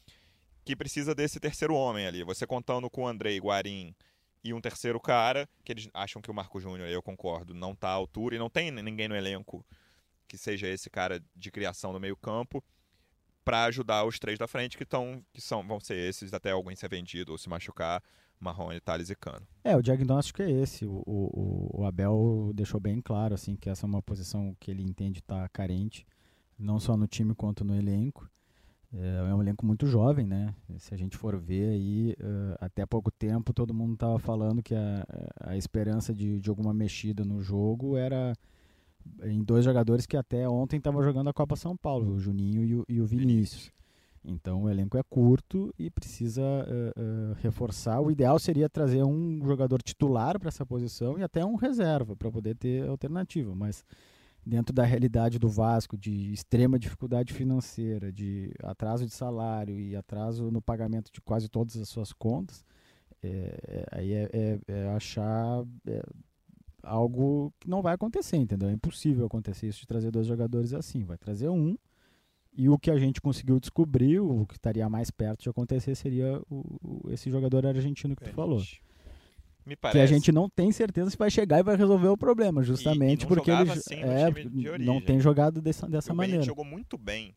que 0.65 0.75
precisa 0.75 1.15
desse 1.15 1.39
terceiro 1.39 1.75
homem 1.75 2.07
ali. 2.07 2.23
Você 2.23 2.47
contando 2.47 2.89
com 2.89 3.03
o 3.03 3.07
Andrei 3.07 3.39
Guarim 3.39 3.95
e 4.43 4.55
um 4.55 4.61
terceiro 4.61 5.01
cara, 5.01 5.49
que 5.65 5.73
eles 5.73 5.89
acham 5.93 6.23
que 6.23 6.31
o 6.31 6.35
Marco 6.35 6.61
Júnior, 6.61 6.89
eu 6.89 7.03
concordo, 7.03 7.53
não 7.53 7.73
está 7.73 7.89
à 7.89 7.93
altura 7.93 8.37
e 8.37 8.39
não 8.39 8.49
tem 8.49 8.71
ninguém 8.71 9.09
no 9.09 9.17
elenco 9.17 9.67
que 10.27 10.39
seja 10.39 10.69
esse 10.69 10.89
cara 10.89 11.23
de 11.35 11.51
criação 11.51 11.93
no 11.93 12.01
meio-campo 12.01 12.65
para 13.47 13.63
ajudar 13.67 14.05
os 14.05 14.19
três 14.19 14.37
da 14.41 14.49
frente 14.49 14.77
que 14.77 14.83
estão 14.83 15.23
que 15.33 15.41
são 15.41 15.65
vão 15.65 15.79
ser 15.79 15.97
esses 15.97 16.35
até 16.35 16.51
alguém 16.51 16.75
ser 16.75 16.91
vendido 16.91 17.31
ou 17.31 17.39
se 17.39 17.49
machucar 17.49 18.03
Marrone, 18.41 18.81
Thales 18.81 19.09
e 19.09 19.15
Cano. 19.15 19.47
É, 19.63 19.77
o 19.77 19.81
diagnóstico 19.81 20.43
é 20.43 20.51
esse. 20.51 20.85
O, 20.85 21.03
o, 21.07 21.81
o, 21.81 21.85
Abel 21.87 22.51
deixou 22.55 22.81
bem 22.81 23.01
claro 23.01 23.35
assim 23.35 23.55
que 23.57 23.71
essa 23.71 23.87
é 23.87 23.89
uma 23.89 24.03
posição 24.03 24.55
que 24.59 24.71
ele 24.71 24.83
entende 24.83 25.21
estar 25.21 25.43
tá 25.43 25.49
carente, 25.49 26.05
não 26.59 26.81
só 26.81 26.97
no 26.97 27.07
time 27.07 27.35
quanto 27.35 27.65
no 27.65 27.75
elenco. 27.75 28.29
É, 28.93 29.31
é 29.31 29.35
um 29.35 29.41
elenco 29.41 29.65
muito 29.65 29.87
jovem, 29.87 30.27
né? 30.27 30.53
Se 30.79 30.93
a 30.93 30.99
gente 30.99 31.17
for 31.17 31.39
ver 31.39 31.71
aí, 31.71 32.17
uh, 32.21 32.57
até 32.61 32.85
pouco 32.85 33.11
tempo 33.13 33.55
todo 33.55 33.73
mundo 33.73 33.95
estava 33.95 34.19
falando 34.19 34.63
que 34.63 34.75
a, 34.75 35.07
a 35.41 35.57
esperança 35.57 36.13
de, 36.13 36.41
de 36.41 36.51
alguma 36.51 36.75
mexida 36.75 37.25
no 37.25 37.41
jogo 37.41 37.97
era 37.97 38.35
em 39.25 39.43
dois 39.43 39.65
jogadores 39.65 40.07
que 40.07 40.17
até 40.17 40.49
ontem 40.49 40.77
estavam 40.77 41.03
jogando 41.03 41.29
a 41.29 41.33
Copa 41.33 41.57
São 41.57 41.77
Paulo, 41.77 42.15
o 42.15 42.19
Juninho 42.19 42.65
e 42.65 42.75
o, 42.75 42.85
e 42.89 43.01
o 43.01 43.07
Vinícius. 43.07 43.71
Então 44.25 44.65
o 44.65 44.69
elenco 44.69 44.99
é 44.99 45.03
curto 45.09 45.73
e 45.79 45.89
precisa 45.89 46.43
uh, 46.43 47.01
uh, 47.01 47.37
reforçar. 47.41 48.01
O 48.01 48.11
ideal 48.11 48.39
seria 48.39 48.69
trazer 48.69 49.05
um 49.05 49.41
jogador 49.45 49.81
titular 49.81 50.39
para 50.39 50.49
essa 50.49 50.67
posição 50.67 51.17
e 51.17 51.23
até 51.23 51.45
um 51.45 51.55
reserva 51.55 52.17
para 52.17 52.31
poder 52.31 52.57
ter 52.57 52.89
alternativa. 52.89 53.55
Mas 53.55 53.85
dentro 54.45 54.75
da 54.75 54.85
realidade 54.85 55.39
do 55.39 55.49
Vasco, 55.49 55.97
de 55.97 56.33
extrema 56.33 56.79
dificuldade 56.79 57.33
financeira, 57.33 58.13
de 58.13 58.53
atraso 58.63 59.07
de 59.07 59.13
salário 59.13 59.79
e 59.79 59.95
atraso 59.95 60.51
no 60.51 60.61
pagamento 60.61 61.11
de 61.13 61.21
quase 61.21 61.49
todas 61.49 61.77
as 61.77 61.89
suas 61.89 62.13
contas, 62.13 62.65
é, 63.23 63.87
aí 63.93 64.13
é, 64.13 64.31
é, 64.33 64.59
é 64.69 64.89
achar 64.91 65.65
é, 65.87 66.03
algo 66.87 67.53
que 67.59 67.69
não 67.69 67.83
vai 67.83 67.95
acontecer, 67.95 68.37
entendeu? 68.37 68.69
É 68.69 68.73
impossível 68.73 69.27
acontecer 69.27 69.67
isso 69.67 69.81
de 69.81 69.87
trazer 69.87 70.11
dois 70.11 70.27
jogadores 70.27 70.73
assim. 70.73 71.05
Vai 71.05 71.19
trazer 71.19 71.49
um. 71.49 71.77
E 72.53 72.69
o 72.69 72.79
que 72.79 72.91
a 72.91 72.97
gente 72.97 73.21
conseguiu 73.21 73.61
descobrir, 73.61 74.19
o 74.19 74.47
que 74.47 74.55
estaria 74.55 74.89
mais 74.89 75.11
perto 75.11 75.43
de 75.43 75.49
acontecer, 75.51 75.95
seria 75.95 76.41
o, 76.49 76.79
o 76.83 77.11
esse 77.11 77.31
jogador 77.31 77.67
argentino 77.67 78.17
que 78.17 78.25
tu 78.25 78.31
falou. 78.31 78.63
Que 79.93 79.99
a 79.99 80.07
gente 80.07 80.31
não 80.31 80.49
tem 80.49 80.71
certeza 80.71 81.11
se 81.11 81.19
vai 81.19 81.31
chegar 81.31 81.59
e 81.59 81.63
vai 81.63 81.77
resolver 81.77 82.09
o 82.09 82.17
problema, 82.17 82.63
justamente 82.63 83.23
e, 83.23 83.25
e 83.25 83.27
porque 83.27 83.51
ele 83.51 83.71
assim 83.73 83.97
é, 83.97 84.79
não 84.79 85.01
tem 85.01 85.19
jogado 85.19 85.61
dessa, 85.61 85.89
dessa 85.89 86.15
maneira. 86.15 86.39
Ele 86.39 86.47
jogou 86.47 86.65
muito 86.65 86.97
bem 86.97 87.35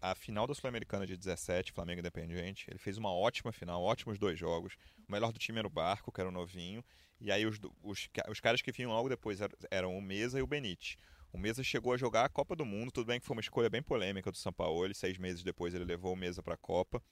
a 0.00 0.14
final 0.14 0.46
da 0.46 0.54
Sul-Americana 0.54 1.06
de 1.06 1.16
17, 1.16 1.72
Flamengo 1.72 2.00
Independiente. 2.00 2.66
Ele 2.68 2.78
fez 2.78 2.96
uma 2.96 3.12
ótima 3.12 3.52
final, 3.52 3.82
ótimos 3.82 4.18
dois 4.18 4.38
jogos. 4.38 4.74
O 5.08 5.12
melhor 5.12 5.32
do 5.32 5.38
time 5.38 5.58
era 5.58 5.66
o 5.66 5.70
Barco, 5.70 6.12
que 6.12 6.20
era 6.20 6.28
o 6.28 6.32
novinho. 6.32 6.84
E 7.20 7.32
aí 7.32 7.44
os, 7.46 7.58
os, 7.82 8.08
os 8.28 8.40
caras 8.40 8.62
que 8.62 8.70
vinham 8.70 8.92
logo 8.92 9.08
depois 9.08 9.40
eram 9.70 9.96
o 9.96 10.00
Mesa 10.00 10.38
e 10.38 10.42
o 10.42 10.46
Benite. 10.46 10.96
O 11.32 11.38
Mesa 11.38 11.62
chegou 11.62 11.92
a 11.92 11.96
jogar 11.96 12.24
a 12.24 12.28
Copa 12.28 12.56
do 12.56 12.64
Mundo, 12.64 12.90
tudo 12.90 13.06
bem 13.06 13.20
que 13.20 13.26
foi 13.26 13.36
uma 13.36 13.40
escolha 13.40 13.68
bem 13.68 13.82
polêmica 13.82 14.30
do 14.30 14.36
São 14.36 14.52
Paulo. 14.52 14.92
Seis 14.94 15.18
meses 15.18 15.42
depois 15.42 15.74
ele 15.74 15.84
levou 15.84 16.12
o 16.12 16.16
Mesa 16.16 16.42
para 16.42 16.54
a 16.54 16.58
Copa. 16.58 17.02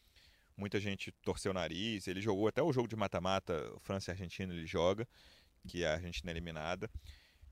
Muita 0.56 0.80
gente 0.80 1.12
torceu 1.22 1.50
o 1.50 1.54
nariz. 1.54 2.06
Ele 2.06 2.20
jogou 2.20 2.48
até 2.48 2.62
o 2.62 2.72
jogo 2.72 2.88
de 2.88 2.96
mata-mata, 2.96 3.54
França 3.80 4.10
e 4.10 4.12
Argentina, 4.12 4.54
ele 4.54 4.66
joga, 4.66 5.06
que 5.68 5.84
é 5.84 5.88
a 5.88 5.94
Argentina 5.94 6.30
eliminada. 6.30 6.90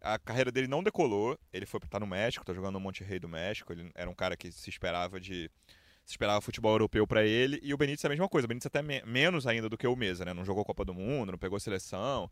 A 0.04 0.18
carreira 0.18 0.52
dele 0.52 0.68
não 0.68 0.82
decolou. 0.82 1.38
Ele 1.50 1.64
foi 1.64 1.80
estar 1.82 1.98
no 1.98 2.06
México, 2.06 2.44
tá 2.44 2.52
jogando 2.52 2.74
no 2.74 2.80
Monte 2.80 3.02
Rei 3.02 3.18
do 3.18 3.26
México. 3.28 3.72
Ele 3.72 3.90
era 3.94 4.08
um 4.10 4.14
cara 4.14 4.36
que 4.36 4.52
se 4.52 4.68
esperava 4.68 5.18
de 5.18 5.50
se 6.04 6.12
esperava 6.12 6.38
futebol 6.42 6.72
europeu 6.72 7.06
para 7.06 7.24
ele, 7.24 7.58
e 7.62 7.72
o 7.72 7.78
Benítez 7.78 8.04
é 8.04 8.08
a 8.08 8.10
mesma 8.10 8.28
coisa. 8.28 8.44
O 8.44 8.48
Benítez 8.48 8.66
até 8.66 8.82
me 8.82 9.02
menos 9.06 9.46
ainda 9.46 9.70
do 9.70 9.78
que 9.78 9.86
o 9.86 9.96
Mesa, 9.96 10.22
né? 10.26 10.34
Não 10.34 10.44
jogou 10.44 10.62
Copa 10.62 10.84
do 10.84 10.92
Mundo, 10.92 11.32
não 11.32 11.38
pegou 11.38 11.58
seleção, 11.58 12.30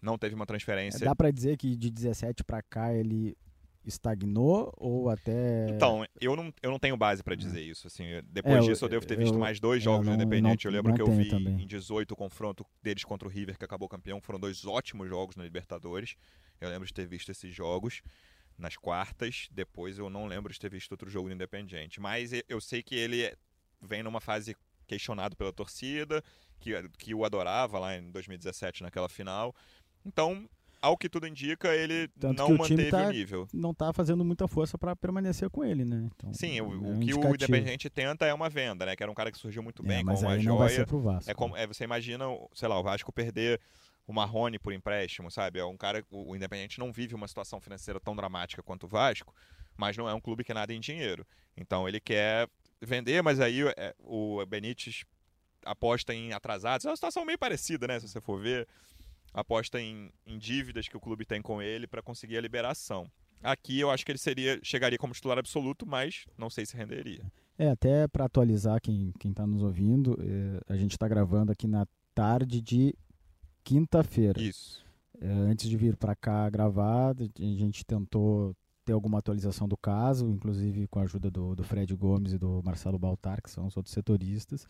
não 0.00 0.16
teve 0.16 0.36
uma 0.36 0.46
transferência. 0.46 1.04
Dá 1.04 1.12
para 1.16 1.32
dizer 1.32 1.56
que 1.56 1.74
de 1.76 1.90
17 1.90 2.44
para 2.44 2.62
cá 2.62 2.94
ele 2.94 3.36
estagnou 3.84 4.72
ou 4.76 5.10
até. 5.10 5.66
Então, 5.70 6.06
eu 6.20 6.36
não, 6.36 6.52
eu 6.62 6.70
não 6.70 6.78
tenho 6.78 6.96
base 6.96 7.20
para 7.20 7.34
dizer 7.34 7.60
isso. 7.62 7.88
Assim, 7.88 8.04
depois 8.26 8.56
É, 8.64 8.68
disso, 8.68 8.84
eu 8.84 8.88
devo 8.88 9.04
ter 9.04 9.16
visto 9.18 9.34
eu- 9.34 9.40
mais 9.40 9.58
dois 9.58 9.82
é, 9.82 9.84
jogos 9.86 10.06
eu 10.06 10.16
do 10.16 10.22
Independente. 10.22 10.64
não- 10.66 10.70
eu 10.70 10.76
lembro 10.76 10.94
que 10.94 11.02
eu 11.02 11.10
vi 11.10 11.28
também. 11.28 11.60
em 11.62 11.66
18 11.66 12.12
o 12.12 12.16
confronto 12.16 12.64
deles 12.80 13.02
contra 13.02 13.26
o 13.26 13.30
River, 13.30 13.58
que 13.58 13.64
acabou 13.64 13.88
campeão. 13.88 14.20
Foram 14.20 14.38
dois 14.38 14.64
ótimos 14.64 15.08
jogos 15.08 15.34
na 15.34 15.42
Libertadores. 15.42 16.14
Eu 16.60 16.68
lembro 16.68 16.86
de 16.86 16.92
ter 16.92 17.06
visto 17.06 17.30
esses 17.30 17.54
jogos 17.54 18.02
nas 18.58 18.76
quartas. 18.76 19.48
Depois 19.50 19.98
eu 19.98 20.10
não 20.10 20.26
lembro 20.26 20.52
de 20.52 20.58
ter 20.58 20.70
visto 20.70 20.92
outro 20.92 21.08
jogo 21.08 21.28
do 21.28 21.34
Independente. 21.34 22.00
Mas 22.00 22.32
eu 22.48 22.60
sei 22.60 22.82
que 22.82 22.94
ele 22.94 23.34
vem 23.80 24.02
numa 24.02 24.20
fase 24.20 24.56
questionado 24.86 25.36
pela 25.36 25.52
torcida, 25.52 26.22
que, 26.58 26.70
que 26.98 27.14
o 27.14 27.24
adorava 27.24 27.78
lá 27.78 27.96
em 27.96 28.10
2017 28.10 28.82
naquela 28.82 29.08
final. 29.08 29.54
Então, 30.04 30.48
ao 30.82 30.96
que 30.96 31.08
tudo 31.08 31.26
indica, 31.26 31.74
ele 31.74 32.08
Tanto 32.18 32.38
não 32.38 32.48
o 32.48 32.58
manteve 32.58 32.90
tá- 32.90 33.06
o 33.06 33.10
nível. 33.10 33.48
Não 33.52 33.74
tá 33.74 33.92
fazendo 33.92 34.24
muita 34.24 34.48
força 34.48 34.76
para 34.76 34.96
permanecer 34.96 35.48
com 35.50 35.64
ele, 35.64 35.84
né? 35.84 36.08
Então, 36.14 36.32
Sim, 36.34 36.58
é 36.58 36.62
o, 36.62 36.66
o 36.66 36.70
um 36.72 37.00
que 37.00 37.12
o 37.14 37.18
indicativo. 37.18 37.34
Independente 37.34 37.90
tenta 37.90 38.26
é 38.26 38.34
uma 38.34 38.48
venda, 38.48 38.86
né? 38.86 38.96
Que 38.96 39.02
era 39.02 39.12
um 39.12 39.14
cara 39.14 39.30
que 39.30 39.38
surgiu 39.38 39.62
muito 39.62 39.82
bem, 39.82 40.00
é, 40.00 40.04
com 40.04 40.14
uma 40.14 40.38
joia. 40.38 40.86
É 41.26 41.34
como, 41.34 41.56
é, 41.56 41.66
você 41.66 41.84
imagina, 41.84 42.24
sei 42.54 42.68
lá, 42.68 42.78
o 42.78 42.82
Vasco 42.82 43.12
perder 43.12 43.60
o 44.10 44.12
Marrone 44.12 44.58
por 44.58 44.72
empréstimo, 44.72 45.30
sabe? 45.30 45.60
É 45.60 45.64
um 45.64 45.76
cara, 45.76 46.04
o, 46.10 46.34
Independente 46.34 46.80
não 46.80 46.92
vive 46.92 47.14
uma 47.14 47.28
situação 47.28 47.60
financeira 47.60 48.00
tão 48.00 48.16
dramática 48.16 48.60
quanto 48.60 48.84
o 48.84 48.88
Vasco, 48.88 49.32
mas 49.76 49.96
não 49.96 50.08
é 50.08 50.12
um 50.12 50.20
clube 50.20 50.42
que 50.42 50.52
nada 50.52 50.74
em 50.74 50.80
dinheiro. 50.80 51.24
Então 51.56 51.88
ele 51.88 52.00
quer 52.00 52.48
vender, 52.82 53.22
mas 53.22 53.38
aí 53.38 53.62
é, 53.76 53.94
o 54.00 54.44
Benítez 54.46 55.04
aposta 55.64 56.12
em 56.12 56.32
atrasados. 56.32 56.84
É 56.84 56.90
uma 56.90 56.96
situação 56.96 57.24
meio 57.24 57.38
parecida, 57.38 57.86
né? 57.86 58.00
Se 58.00 58.08
você 58.08 58.20
for 58.20 58.40
ver, 58.40 58.66
aposta 59.32 59.80
em, 59.80 60.10
em 60.26 60.38
dívidas 60.38 60.88
que 60.88 60.96
o 60.96 61.00
clube 61.00 61.24
tem 61.24 61.40
com 61.40 61.62
ele 61.62 61.86
para 61.86 62.02
conseguir 62.02 62.36
a 62.36 62.40
liberação. 62.40 63.08
Aqui 63.40 63.78
eu 63.78 63.90
acho 63.90 64.04
que 64.04 64.10
ele 64.10 64.18
seria 64.18 64.58
chegaria 64.60 64.98
como 64.98 65.14
titular 65.14 65.38
absoluto, 65.38 65.86
mas 65.86 66.24
não 66.36 66.50
sei 66.50 66.66
se 66.66 66.76
renderia. 66.76 67.22
É, 67.56 67.68
até 67.68 68.08
para 68.08 68.24
atualizar 68.24 68.80
quem, 68.80 69.12
quem 69.20 69.32
tá 69.32 69.46
nos 69.46 69.62
ouvindo, 69.62 70.18
é, 70.20 70.72
a 70.72 70.76
gente 70.76 70.92
está 70.92 71.06
gravando 71.06 71.52
aqui 71.52 71.68
na 71.68 71.86
tarde 72.12 72.60
de 72.60 72.94
quinta-feira. 73.74 74.40
Isso. 74.40 74.84
É, 75.20 75.28
antes 75.30 75.68
de 75.68 75.76
vir 75.76 75.96
para 75.96 76.14
cá 76.14 76.48
gravar, 76.50 77.14
a 77.14 77.42
gente 77.42 77.84
tentou 77.84 78.54
ter 78.84 78.92
alguma 78.92 79.18
atualização 79.18 79.68
do 79.68 79.76
caso, 79.76 80.28
inclusive 80.28 80.86
com 80.88 80.98
a 80.98 81.02
ajuda 81.02 81.30
do, 81.30 81.54
do 81.54 81.62
Fred 81.62 81.94
Gomes 81.94 82.32
e 82.32 82.38
do 82.38 82.62
Marcelo 82.64 82.98
Baltar, 82.98 83.40
que 83.42 83.50
são 83.50 83.66
os 83.66 83.76
outros 83.76 83.92
setoristas. 83.94 84.66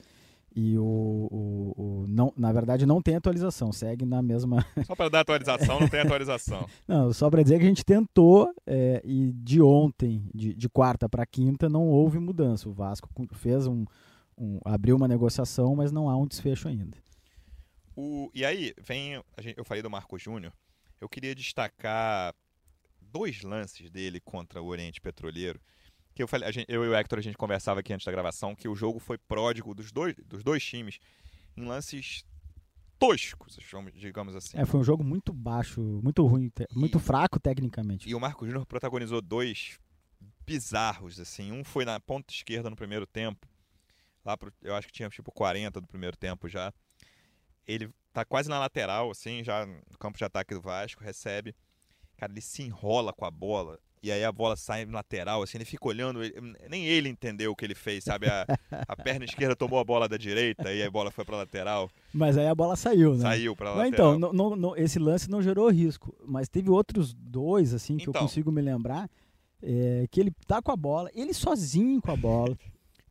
E 0.55 0.77
o, 0.77 0.83
o, 1.31 1.75
o- 2.03 2.07
não, 2.09 2.33
na 2.37 2.53
verdade 2.53 2.85
não 2.85 3.01
tem 3.01 3.15
atualização, 3.15 3.71
segue 3.73 4.05
na 4.05 4.21
mesma. 4.21 4.67
Só 4.85 4.97
para 4.97 5.09
dar 5.09 5.21
atualização, 5.21 5.79
não 5.79 5.89
tem 5.89 6.01
atualização. 6.01 6.67
Não, 6.89 7.13
só 7.13 7.31
para 7.31 7.43
dizer 7.45 7.59
que 7.61 7.65
a 7.65 7.69
gente 7.69 7.85
tentou 7.85 8.53
é, 8.67 9.01
e 9.05 9.33
de 9.33 9.63
ontem, 9.63 10.29
de, 10.35 10.53
de 10.53 10.69
quarta 10.69 11.09
para 11.09 11.25
quinta, 11.25 11.69
não 11.69 11.87
houve 11.87 12.19
mudança. 12.19 12.69
O 12.69 12.73
Vasco 12.73 13.09
fez 13.35 13.69
um, 13.69 13.85
um- 14.37 14.59
abriu 14.65 14.97
uma 14.97 15.07
negociação, 15.07 15.77
mas 15.77 15.93
não 15.93 16.11
há 16.11 16.17
um 16.17 16.27
desfecho 16.27 16.67
ainda. 16.67 16.97
O- 17.97 18.31
e 18.35 18.45
aí, 18.45 18.73
vem. 18.81 19.23
gente- 19.41 19.59
eu 19.59 19.65
falei 19.65 19.83
do 19.83 19.91
Marco 19.91 20.19
Júnior. 20.19 20.53
Eu 21.01 21.09
queria 21.09 21.35
destacar 21.35 22.35
dois 23.01 23.43
lances 23.43 23.91
dele 23.91 24.21
contra 24.21 24.63
o 24.63 24.67
Oriente 24.67 25.01
Petroleiro. 25.01 25.61
Que 26.15 26.23
eu, 26.23 26.29
falei, 26.29 26.51
gente- 26.53 26.71
eu 26.71 26.85
e 26.85 26.89
o 26.89 26.95
Hector, 26.95 27.19
a 27.19 27.23
gente 27.23 27.37
conversava 27.37 27.81
aqui 27.81 27.93
antes 27.93 28.05
da 28.05 28.13
gravação 28.13 28.55
que 28.55 28.69
o 28.69 28.75
jogo 28.75 28.99
foi 28.99 29.17
pródigo 29.19 29.75
dos 29.75 29.91
dois, 29.93 30.15
dos 30.27 30.43
dois 30.45 30.63
times 30.65 30.99
em 31.57 31.65
lances 31.65 32.25
toscos, 32.99 33.59
digamos 33.95 34.35
assim. 34.37 34.59
É, 34.59 34.65
foi 34.67 34.81
um 34.81 34.85
jogo 34.85 35.03
muito 35.03 35.33
baixo, 35.33 35.81
muito 36.03 36.27
ruim, 36.27 36.51
te- 36.51 36.67
muito 36.75 36.99
E- 36.99 37.01
fraco 37.01 37.41
tecnicamente. 37.41 38.09
E 38.09 38.15
o 38.15 38.21
Marco 38.21 38.45
Júnior 38.45 38.67
protagonizou 38.67 39.23
dois 39.23 39.79
bizarros, 40.47 41.19
assim. 41.19 41.51
Um 41.53 41.65
foi 41.65 41.85
na 41.85 41.99
ponta 41.99 42.33
esquerda 42.33 42.69
no 42.69 42.77
primeiro 42.77 43.07
tempo. 43.07 43.49
Lá 44.25 44.37
pro, 44.37 44.53
eu 44.61 44.75
acho 44.75 44.87
que 44.89 44.93
tinha 44.93 45.09
tipo 45.09 45.33
40 45.33 45.81
do 45.81 45.87
primeiro 45.87 46.17
tempo 46.17 46.47
já. 46.49 46.73
Ele 47.67 47.89
tá 48.13 48.25
quase 48.25 48.49
na 48.49 48.59
lateral, 48.59 49.11
assim, 49.11 49.45
já 49.45 49.65
no 49.67 49.99
campo 49.99 50.19
de 50.19 50.25
ataque 50.25 50.55
do 50.55 50.61
Vasco, 50.61 51.03
recebe. 51.03 51.55
Cara, 52.17 52.33
ele 52.33 52.41
se 52.41 52.63
enrola 52.63 53.13
com 53.13 53.25
a 53.25 53.31
bola. 53.31 53.79
E 54.03 54.11
aí 54.11 54.25
a 54.25 54.33
bola 54.33 54.57
sai 54.57 54.87
no 54.87 54.93
lateral, 54.93 55.43
assim, 55.43 55.59
ele 55.59 55.65
fica 55.67 55.87
olhando. 55.87 56.23
ele- 56.25 56.35
nem 56.71 56.87
ele 56.87 57.09
entendeu 57.11 57.53
o 57.53 57.57
que 57.57 57.65
ele 57.67 57.75
fez, 57.75 58.03
sabe? 58.05 58.27
A, 58.29 58.47
a 58.89 58.97
perna 58.97 59.27
esquerda 59.27 59.55
tomou 59.55 59.79
a 59.79 59.85
bola 59.85 60.09
da 60.09 60.17
direita 60.17 60.73
e 60.73 60.83
a 60.83 60.91
bola 60.91 61.11
foi 61.11 61.23
pra 61.25 61.37
lateral. 61.37 61.91
Mas 62.13 62.39
aí 62.39 62.47
a 62.47 62.55
bola 62.55 62.77
saiu, 62.77 63.15
né? 63.15 63.21
Saiu 63.21 63.55
pra 63.55 63.75
Mas 63.75 63.91
lateral. 63.91 64.17
então, 64.17 64.19
não- 64.19 64.33
não- 64.51 64.57
não- 64.57 64.77
esse 64.77 64.99
lance 64.99 65.29
não 65.31 65.43
gerou 65.43 65.69
risco. 65.71 66.17
Mas 66.27 66.49
teve 66.49 66.71
outros 66.71 67.13
dois, 67.13 67.75
assim, 67.75 67.99
que 67.99 68.05
Então. 68.05 68.15
eu 68.15 68.21
consigo 68.23 68.51
me 68.51 68.63
lembrar, 68.63 69.09
é, 69.63 70.07
que 70.11 70.19
ele 70.19 70.33
tá 70.47 70.63
com 70.63 70.73
a 70.73 70.77
bola, 70.77 71.11
ele 71.15 71.35
sozinho 71.35 72.01
com 72.01 72.11
a 72.11 72.17
bola, 72.17 72.57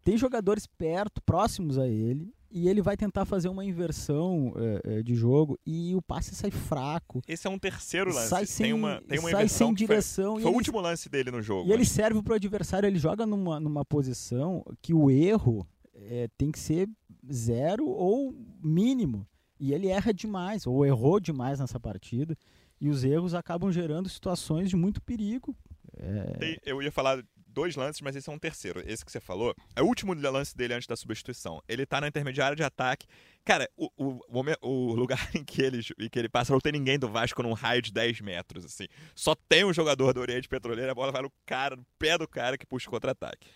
tem 0.03 0.17
jogadores 0.17 0.65
perto, 0.65 1.21
próximos 1.21 1.77
a 1.77 1.87
ele, 1.87 2.33
e 2.51 2.67
ele 2.67 2.81
vai 2.81 2.97
tentar 2.97 3.25
fazer 3.25 3.47
uma 3.49 3.63
inversão 3.63 4.53
é, 4.55 4.99
é, 4.99 5.03
de 5.03 5.13
jogo 5.15 5.59
e 5.65 5.93
o 5.95 6.01
passe 6.01 6.33
sai 6.33 6.51
fraco. 6.51 7.21
Esse 7.27 7.47
é 7.47 7.49
um 7.49 7.59
terceiro 7.59 8.11
lance. 8.13 8.29
Sai 8.29 8.45
sem, 8.45 8.65
tem 8.65 8.73
uma, 8.73 9.01
tem 9.07 9.19
uma 9.19 9.29
sai 9.29 9.47
sem 9.47 9.67
foi- 9.67 9.75
direção. 9.75 10.33
Foi, 10.33 10.41
e 10.41 10.45
o 10.45 10.47
ele- 10.49 10.55
último 10.55 10.79
lance 10.79 11.07
dele 11.09 11.31
no 11.31 11.41
jogo. 11.41 11.69
E 11.69 11.71
ele 11.73 11.85
serve 11.85 12.21
pro 12.23 12.33
adversário, 12.33 12.87
ele 12.87 12.97
joga 12.99 13.25
numa, 13.25 13.59
numa 13.59 13.85
posição 13.85 14.63
que 14.81 14.93
o 14.93 15.09
erro 15.11 15.67
é, 15.93 16.27
tem 16.37 16.51
que 16.51 16.59
ser 16.59 16.89
zero 17.31 17.87
ou 17.87 18.33
mínimo. 18.63 19.27
E 19.59 19.73
ele 19.73 19.87
erra 19.87 20.13
demais, 20.13 20.65
ou 20.65 20.85
errou 20.85 21.19
demais 21.19 21.59
nessa 21.59 21.79
partida. 21.79 22.35
E 22.79 22.87
os 22.89 23.03
erros 23.03 23.33
acabam 23.33 23.69
gerando 23.71 24.07
situações 24.07 24.69
de 24.69 24.75
muito 24.77 25.01
perigo. 25.01 25.53
É, 25.97 26.57
eu 26.65 26.81
ia 26.81 26.91
falar 26.91 27.21
dois 27.53 27.75
lances, 27.75 28.01
mas 28.01 28.15
esse 28.15 28.29
é 28.29 28.31
um 28.31 28.39
terceiro. 28.39 28.81
Esse 28.85 29.03
que 29.03 29.11
você 29.11 29.19
falou 29.19 29.55
é 29.75 29.81
o 29.81 29.85
último 29.85 30.13
lance 30.13 30.55
dele 30.55 30.73
antes 30.73 30.87
da 30.87 30.95
substituição. 30.95 31.61
Ele 31.67 31.85
tá 31.85 31.99
na 31.99 32.07
intermediária 32.07 32.55
de 32.55 32.63
ataque. 32.63 33.05
Cara, 33.43 33.69
o, 33.75 33.89
o, 33.97 34.21
o 34.61 34.95
lugar 34.95 35.19
em 35.35 35.43
que, 35.43 35.61
ele, 35.61 35.81
em 35.99 36.09
que 36.09 36.19
ele 36.19 36.29
passa 36.29 36.53
não 36.53 36.59
tem 36.59 36.71
ninguém 36.71 36.99
do 36.99 37.09
Vasco 37.09 37.41
num 37.43 37.53
raio 37.53 37.81
de 37.81 37.91
10 37.91 38.21
metros, 38.21 38.65
assim. 38.65 38.87
Só 39.15 39.35
tem 39.35 39.65
um 39.65 39.73
jogador 39.73 40.13
do 40.13 40.21
Oriente 40.21 40.47
Petroleiro, 40.47 40.91
a 40.91 40.95
bola 40.95 41.11
vai 41.11 41.21
no 41.21 41.31
cara, 41.45 41.75
no 41.75 41.85
pé 41.97 42.17
do 42.17 42.27
cara 42.27 42.57
que 42.57 42.65
puxa 42.65 42.87
o 42.87 42.91
contra-ataque. 42.91 43.47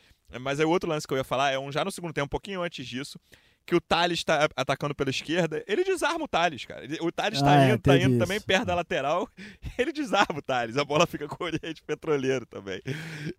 Mas 0.42 0.60
aí 0.60 0.66
o 0.66 0.70
outro 0.70 0.90
lance 0.90 1.08
que 1.08 1.14
eu 1.14 1.18
ia 1.18 1.24
falar 1.24 1.52
é 1.52 1.60
um 1.60 1.72
já 1.72 1.86
no 1.86 1.92
segundo 1.92 2.14
tempo, 2.14 2.26
um 2.26 2.30
pouquinho 2.30 2.62
antes 2.62 2.88
disso, 2.88 3.20
que 3.66 3.76
o 3.76 3.80
Thales 3.82 4.20
está 4.20 4.48
atacando 4.56 4.94
pela 4.94 5.10
esquerda, 5.10 5.64
ele 5.68 5.84
desarma 5.84 6.26
o 6.26 6.28
Thales, 6.28 6.66
cara. 6.66 6.86
O 7.02 7.12
Thales 7.12 7.42
tá 7.42 7.52
Ah, 7.52 7.66
é, 7.66 7.70
indo, 7.74 7.80
tá 7.80 7.98
indo 7.98 8.10
isso. 8.12 8.20
também 8.20 8.42
perto 8.42 8.66
da 8.66 8.76
lateral, 8.76 9.28
ele 9.78 9.92
desarma 9.94 10.40
o 10.40 10.42
Thales. 10.42 10.76
A 10.78 10.84
bola 10.84 11.08
fica 11.08 11.28
com 11.28 11.44
o 11.44 11.48
Oriente 11.48 11.82
Petroleiro 11.84 12.46
também. 12.46 12.82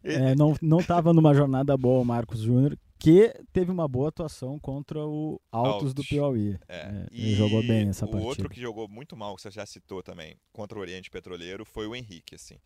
é, 0.02 0.35
não, 0.35 0.57
não 0.62 0.78
tava 0.83 1.12
numa 1.12 1.35
jornada 1.35 1.76
boa 1.76 2.00
o 2.00 2.04
Marcos 2.04 2.40
Júnior, 2.40 2.78
que 2.99 3.35
teve 3.52 3.71
uma 3.71 3.87
boa 3.87 4.09
atuação 4.09 4.59
contra 4.59 4.99
o 5.04 5.38
Altos, 5.52 5.93
do. 5.93 6.02
Piauí. 6.02 6.59
É, 6.69 6.76
É, 6.76 7.07
e 7.12 7.26
ele 7.26 7.35
jogou 7.35 7.62
bem 7.62 7.88
essa 7.90 8.07
o 8.07 8.09
partida. 8.09 8.28
outro 8.28 8.49
que 8.49 8.61
jogou 8.61 8.88
muito 8.88 9.14
mal, 9.14 9.37
que 9.37 9.43
você 9.43 9.50
já 9.50 9.66
citou 9.66 10.02
também, 10.02 10.37
contra 10.52 10.78
o 10.78 10.81
Oriente 10.81 11.11
Petroleiro, 11.11 11.66
foi 11.66 11.87
o 11.87 11.95
Henrique, 11.95 12.35
assim. 12.35 12.57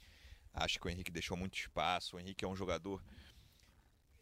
Acho 0.54 0.78
que 0.80 0.86
o 0.86 0.90
Henrique 0.90 1.10
deixou 1.10 1.36
muito 1.36 1.56
espaço. 1.56 2.16
O 2.16 2.20
Henrique 2.20 2.44
é 2.44 2.48
um 2.48 2.54
jogador. 2.56 3.02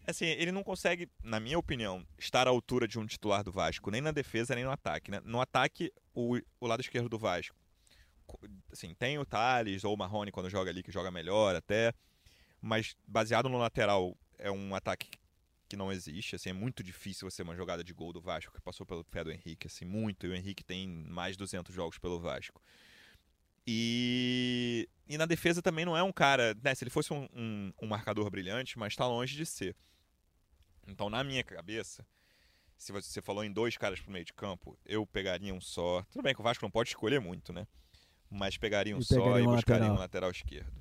Assim, 0.07 0.27
ele 0.27 0.53
não 0.53 0.63
consegue, 0.63 1.09
na 1.23 1.41
minha 1.41 1.59
opinião, 1.59 2.07
estar 2.19 2.47
à 2.47 2.51
altura 2.51 2.87
de 2.87 2.99
um 2.99 3.07
titular 3.07 3.43
do 3.43 3.51
Vasco, 3.51 3.91
nem 3.91 4.01
na 4.01 4.13
defesa, 4.13 4.55
nem 4.55 4.65
no 4.65 4.71
ataque. 4.71 5.11
Né? 5.11 5.21
No 5.25 5.41
ataque, 5.41 5.93
o, 6.15 6.39
o 6.61 6.67
lado 6.67 6.81
esquerdo 6.81 7.09
do 7.09 7.19
Vasco. 7.19 7.57
co- 8.27 8.39
Assim, 8.73 8.95
tem 8.95 9.19
o 9.19 9.25
Thales 9.27 9.83
ou 9.85 9.95
o 9.95 9.97
Marrone 9.99 10.31
quando 10.31 10.49
joga 10.51 10.71
ali, 10.71 10.83
que 10.83 10.93
joga 10.93 11.11
melhor 11.11 11.57
até. 11.57 11.93
Mas 12.61 12.95
baseado 13.07 13.49
no 13.49 13.59
lateral, 13.59 14.17
é 14.39 14.51
um 14.51 14.75
ataque 14.75 15.11
que 15.69 15.77
não 15.77 15.91
existe. 15.93 16.37
Assim, 16.37 16.51
é 16.51 16.53
muito 16.53 16.83
difícil 16.85 17.29
você 17.29 17.43
uma 17.43 17.57
jogada 17.57 17.83
de 17.83 17.93
gol 17.93 18.13
do 18.13 18.21
Vasco 18.21 18.53
que 18.53 18.61
passou 18.61 18.87
pelo 18.87 19.05
pé 19.05 19.25
do 19.25 19.33
Henrique, 19.33 19.67
assim, 19.67 19.85
muito. 19.85 20.27
E 20.27 20.31
o 20.31 20.35
Henrique 20.35 20.63
tem 20.65 20.87
mais 20.89 21.33
de 21.33 21.39
200 21.39 21.75
jogos 21.75 21.99
pelo 21.99 22.21
Vasco. 22.21 22.61
E, 23.67 24.89
e 25.09 25.19
na 25.19 25.27
defesa 25.27 25.61
também 25.61 25.85
não 25.85 25.97
é 25.97 26.03
um 26.03 26.13
cara, 26.13 26.55
né? 26.63 26.75
Se 26.75 26.85
ele 26.85 26.91
fosse 26.91 27.13
um, 27.13 27.29
um, 27.35 27.73
um 27.83 27.87
marcador 27.87 28.31
brilhante, 28.31 28.79
mas 28.79 28.93
está 28.93 29.07
longe 29.07 29.37
de 29.37 29.45
ser. 29.45 29.75
Então, 30.87 31.11
na 31.11 31.23
minha 31.25 31.43
cabeça, 31.43 32.07
se 32.77 32.93
você 32.93 33.21
falou 33.23 33.45
em 33.45 33.53
dois 33.53 33.77
caras 33.77 34.01
pro 34.01 34.13
meio 34.13 34.25
de 34.25 34.33
campo, 34.33 34.79
eu 34.85 35.07
pegaria 35.07 35.55
um 35.55 35.61
só. 35.61 36.03
Tudo 36.11 36.23
bem 36.23 36.35
que 36.35 36.41
o 36.41 36.45
Vasco 36.45 36.65
não 36.65 36.71
pode 36.71 36.91
escolher 36.91 37.21
muito, 37.21 37.53
né? 37.53 37.67
Mas 38.31 38.57
pegaria 38.57 38.95
um 38.97 39.01
E 39.01 39.05
só 39.05 39.15
pegaria 39.17 39.39
e 39.45 39.47
um 39.47 39.51
buscaria 39.51 39.81
lateral. 39.83 39.97
um 39.97 39.99
lateral 40.01 40.31
esquerdo. 40.31 40.73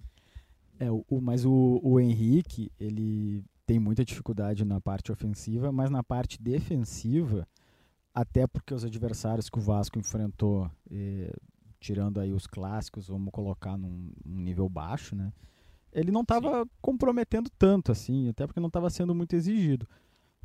É, 0.79 0.91
o, 0.91 1.05
o- 1.09 1.21
mas 1.21 1.45
o, 1.45 1.79
o 1.83 1.99
Henrique, 1.99 2.71
ele 2.79 3.43
tem 3.65 3.79
muita 3.79 4.03
dificuldade 4.03 4.63
na 4.65 4.79
parte 4.81 5.11
ofensiva, 5.11 5.71
mas 5.71 5.89
na 5.89 6.03
parte 6.03 6.41
defensiva, 6.41 7.47
até 8.13 8.45
porque 8.45 8.73
os 8.73 8.83
adversários 8.83 9.49
que 9.49 9.57
o 9.57 9.61
Vasco 9.61 9.97
enfrentou, 9.97 10.69
eh, 10.91 11.33
tirando 11.79 12.19
aí 12.19 12.31
os 12.33 12.45
clássicos, 12.45 13.07
vamos 13.07 13.31
colocar 13.31 13.77
num, 13.77 14.11
num 14.23 14.39
nível 14.41 14.67
baixo, 14.69 15.15
né? 15.15 15.31
Ele 15.95 16.11
não 16.11 16.21
estava 16.21 16.67
comprometendo 16.81 17.49
tanto 17.57 17.89
assim, 17.89 18.27
até 18.27 18.45
porque 18.45 18.59
não 18.59 18.67
estava 18.67 18.89
sendo 18.89 19.15
muito 19.15 19.33
exigido. 19.33 19.87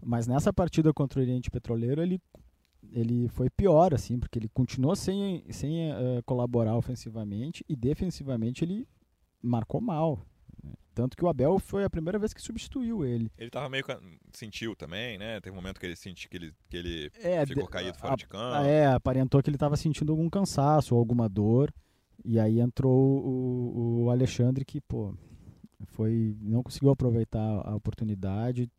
Mas 0.00 0.26
nessa 0.28 0.52
partida 0.52 0.92
contra 0.94 1.18
o 1.18 1.22
Oriente 1.22 1.50
Petroleiro, 1.50 2.00
ele, 2.00 2.22
ele 2.92 3.28
foi 3.28 3.50
pior, 3.50 3.92
assim, 3.92 4.18
porque 4.18 4.38
ele 4.38 4.48
continuou 4.48 4.94
sem, 4.94 5.44
sem 5.50 5.90
eh, 5.90 6.22
colaborar 6.24 6.76
ofensivamente 6.76 7.64
e 7.68 7.74
defensivamente 7.74 8.64
ele 8.64 8.86
marcou 9.42 9.80
mal. 9.80 10.24
tanto 10.94 11.16
que 11.16 11.24
o 11.24 11.28
Abel 11.28 11.58
foi 11.58 11.82
a 11.82 11.90
primeira 11.90 12.18
vez 12.18 12.32
que 12.32 12.40
substituiu 12.40 13.04
ele. 13.04 13.30
Ele 13.36 13.50
tava 13.50 13.68
meio. 13.68 13.84
sentiu 14.32 14.76
também, 14.76 15.18
né? 15.18 15.40
Teve 15.40 15.52
um 15.52 15.60
momento 15.60 15.80
que 15.80 15.86
ele 15.86 15.96
sentiu 15.96 16.30
que 16.30 16.36
ele, 16.36 16.54
que 16.68 16.76
ele 16.76 17.10
é, 17.22 17.44
ficou 17.44 17.66
caído 17.66 17.98
fora 17.98 18.12
a, 18.12 18.16
de 18.16 18.26
campo. 18.28 18.56
É, 18.64 18.86
aparentou 18.86 19.42
que 19.42 19.50
ele 19.50 19.56
estava 19.56 19.76
sentindo 19.76 20.12
algum 20.12 20.30
cansaço 20.30 20.94
ou 20.94 20.98
alguma 21.00 21.28
dor. 21.28 21.74
E 22.24 22.38
aí 22.38 22.60
entrou 22.60 22.94
o, 22.94 24.04
o 24.04 24.10
Alexandre 24.10 24.64
que, 24.64 24.80
pô, 24.80 25.14
foi 25.86 26.36
não 26.40 26.62
conseguiu 26.62 26.90
aproveitar 26.90 27.62
a 27.66 27.74
oportunidade. 27.74 28.70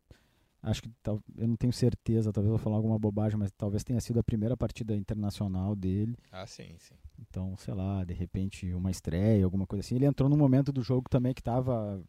Acho 0.62 0.82
que 0.82 0.90
eu 1.04 1.48
não 1.48 1.56
tenho 1.56 1.72
certeza, 1.72 2.32
talvez 2.32 2.48
eu 2.48 2.56
vou 2.56 2.62
falar 2.62 2.76
alguma 2.76 2.96
bobagem, 2.96 3.36
mas 3.36 3.50
talvez 3.50 3.82
tenha 3.82 4.00
sido 4.00 4.20
a 4.20 4.22
primeira 4.22 4.56
partida 4.56 4.94
internacional 4.94 5.74
dele. 5.74 6.16
Ah, 6.30 6.46
sim, 6.46 6.76
sim. 6.78 6.94
Então, 7.18 7.56
sei 7.56 7.74
lá, 7.74 8.04
de 8.04 8.14
repente 8.14 8.72
uma 8.72 8.90
estreia, 8.90 9.44
alguma 9.44 9.66
coisa 9.66 9.80
assim. 9.80 9.96
Ele 9.96 10.06
entrou 10.06 10.30
num 10.30 10.36
momento 10.36 10.72
do 10.72 10.80
jogo 10.80 11.08
também 11.08 11.34
que 11.34 11.40
estava 11.40 12.00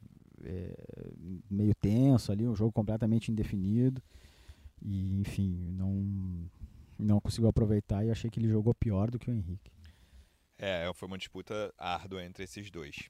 é, 0.44 0.76
meio 1.50 1.74
tenso 1.74 2.32
ali, 2.32 2.48
um 2.48 2.56
jogo 2.56 2.72
completamente 2.72 3.32
indefinido. 3.32 4.02
E, 4.84 5.20
enfim, 5.20 5.72
não, 5.72 6.48
não 7.00 7.20
conseguiu 7.20 7.50
aproveitar 7.50 8.06
e 8.06 8.12
achei 8.12 8.30
que 8.30 8.40
ele 8.40 8.50
jogou 8.50 8.74
pior 8.76 9.10
do 9.10 9.18
que 9.18 9.32
o 9.32 9.34
Henrique. 9.34 9.72
É, 10.58 10.92
foi 10.94 11.08
uma 11.08 11.18
disputa 11.18 11.74
árdua 11.78 12.24
entre 12.24 12.44
esses 12.44 12.70
dois. 12.70 13.10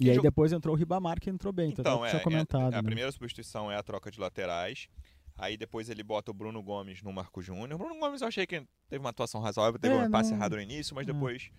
E, 0.00 0.10
aí 0.10 0.20
depois 0.20 0.52
entrou 0.52 0.74
o 0.74 0.78
Ribamar, 0.78 1.20
que 1.20 1.28
entrou 1.28 1.52
bem, 1.52 1.70
então, 1.70 1.82
então 1.82 2.06
é, 2.06 2.10
tinha 2.10 2.22
comentado. 2.22 2.72
É, 2.72 2.78
a 2.78 2.82
né? 2.82 2.82
primeira 2.82 3.10
substituição 3.10 3.70
é 3.70 3.76
a 3.76 3.82
troca 3.82 4.10
de 4.10 4.20
laterais. 4.20 4.88
Aí 5.36 5.56
depois 5.56 5.88
ele 5.88 6.02
bota 6.02 6.30
o 6.30 6.34
Bruno 6.34 6.60
Gomes 6.62 7.02
no 7.02 7.12
Marco 7.12 7.40
Júnior. 7.40 7.74
O 7.74 7.78
Bruno 7.78 7.98
Gomes 7.98 8.22
eu 8.22 8.28
achei 8.28 8.46
que 8.46 8.60
teve 8.88 9.00
uma 9.00 9.10
atuação 9.10 9.40
razoável, 9.40 9.78
teve 9.78 9.94
é, 9.94 9.98
um 9.98 10.10
passe 10.10 10.32
errado 10.32 10.56
no 10.56 10.62
início, 10.62 10.94
mas 10.94 11.06
é. 11.06 11.12
depois 11.12 11.50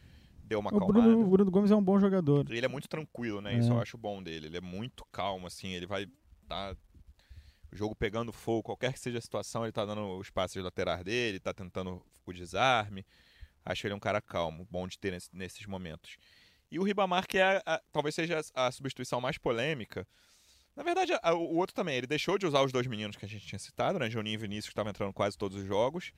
deu 0.44 0.60
uma 0.60 0.74
o 0.74 0.80
Bruno, 0.80 1.22
o 1.22 1.30
Bruno, 1.30 1.52
Gomes 1.52 1.72
é 1.72 1.76
um 1.76 1.84
bom 1.84 2.00
jogador. 2.00 2.46
Ele 2.50 2.66
é 2.66 2.70
muito 2.70 2.90
tranquilo, 2.90 3.40
né? 3.40 3.58
Isso 3.58 3.72
é. 3.72 3.76
eu 3.76 3.80
acho 3.80 3.98
bom 3.98 4.22
dele. 4.22 4.48
Ele 4.48 4.58
é 4.58 4.62
muito 4.62 5.06
calmo, 5.12 5.48
assim, 5.48 5.70
ele 5.70 5.86
vai 5.86 6.08
tá 6.48 6.76
o 7.72 7.76
jogo 7.76 7.96
pegando 7.96 8.34
fogo, 8.34 8.64
qualquer 8.64 8.92
que 8.92 9.00
seja 9.00 9.20
a 9.20 9.22
situação, 9.22 9.64
ele 9.64 9.72
tá 9.72 9.86
dando 9.86 10.18
os 10.18 10.30
passes 10.30 10.62
laterais 10.62 11.04
dele, 11.04 11.40
tá 11.40 11.54
tentando 11.54 12.02
o 12.26 12.34
desarme. 12.34 13.06
Acho 13.64 13.86
ele 13.86 13.94
um 13.94 14.00
cara 14.00 14.20
calmo, 14.20 14.68
bom 14.70 14.88
de 14.88 14.98
ter 14.98 15.12
nesse, 15.12 15.30
nesses 15.32 15.66
momentos. 15.68 16.18
E 16.72 16.80
o 16.80 16.84
Ribamar, 16.84 17.28
que 17.28 17.38
é 17.38 17.62
a, 17.66 17.82
talvez 17.92 18.14
seja 18.14 18.42
a, 18.54 18.72
substituição 18.72 19.20
mais 19.20 19.38
polêmica. 19.38 20.08
Na 20.76 20.84
verdade, 20.84 21.14
a, 21.22 21.34
o 21.34 21.56
outro 21.56 21.76
também, 21.76 21.96
ele 21.96 22.08
deixou 22.08 22.38
de 22.38 22.46
usar 22.46 22.62
os 22.62 22.72
dois 22.72 22.86
meninos 22.88 23.16
que 23.16 23.26
a 23.26 23.28
gente 23.28 23.46
tinha 23.46 23.60
citado, 23.60 23.98
né? 23.98 24.10
Juninho 24.10 24.36
e 24.36 24.38
Vinícius, 24.38 24.66
que 24.66 24.72
estavam 24.72 24.92
entrando 24.92 25.14
quase 25.14 25.38
todos 25.38 25.58
os 25.58 25.66
jogos. 25.66 26.12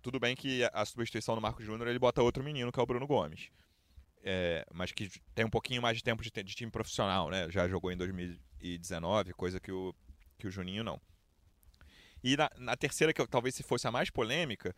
Tudo 0.00 0.18
bem 0.18 0.34
que 0.34 0.64
a, 0.72 0.84
substituição 0.84 1.34
do 1.34 1.40
Marco 1.40 1.62
Júnior, 1.62 1.88
ele 1.88 1.98
bota 1.98 2.22
outro 2.22 2.42
menino, 2.42 2.72
que 2.72 2.80
é 2.80 2.82
o 2.82 2.86
Bruno 2.86 3.06
Gomes. 3.06 3.50
É, 4.22 4.64
mas 4.72 4.90
que 4.90 5.10
tem 5.34 5.44
um 5.44 5.50
pouquinho 5.50 5.82
mais 5.82 5.98
de 5.98 6.02
tempo 6.02 6.22
de, 6.22 6.30
de, 6.30 6.54
time 6.54 6.70
profissional, 6.70 7.28
né? 7.28 7.50
Já 7.50 7.68
jogou 7.68 7.92
em 7.92 7.96
2019, 7.96 9.34
coisa 9.34 9.60
que 9.60 9.70
o, 9.70 9.94
que 10.38 10.46
o 10.46 10.50
Juninho 10.50 10.82
não. 10.82 10.98
E 12.22 12.34
na, 12.38 12.50
na 12.56 12.74
terceira, 12.74 13.12
que 13.12 13.26
talvez 13.26 13.54
se 13.54 13.62
fosse 13.62 13.86
a 13.86 13.92
mais 13.92 14.08
polêmica, 14.08 14.74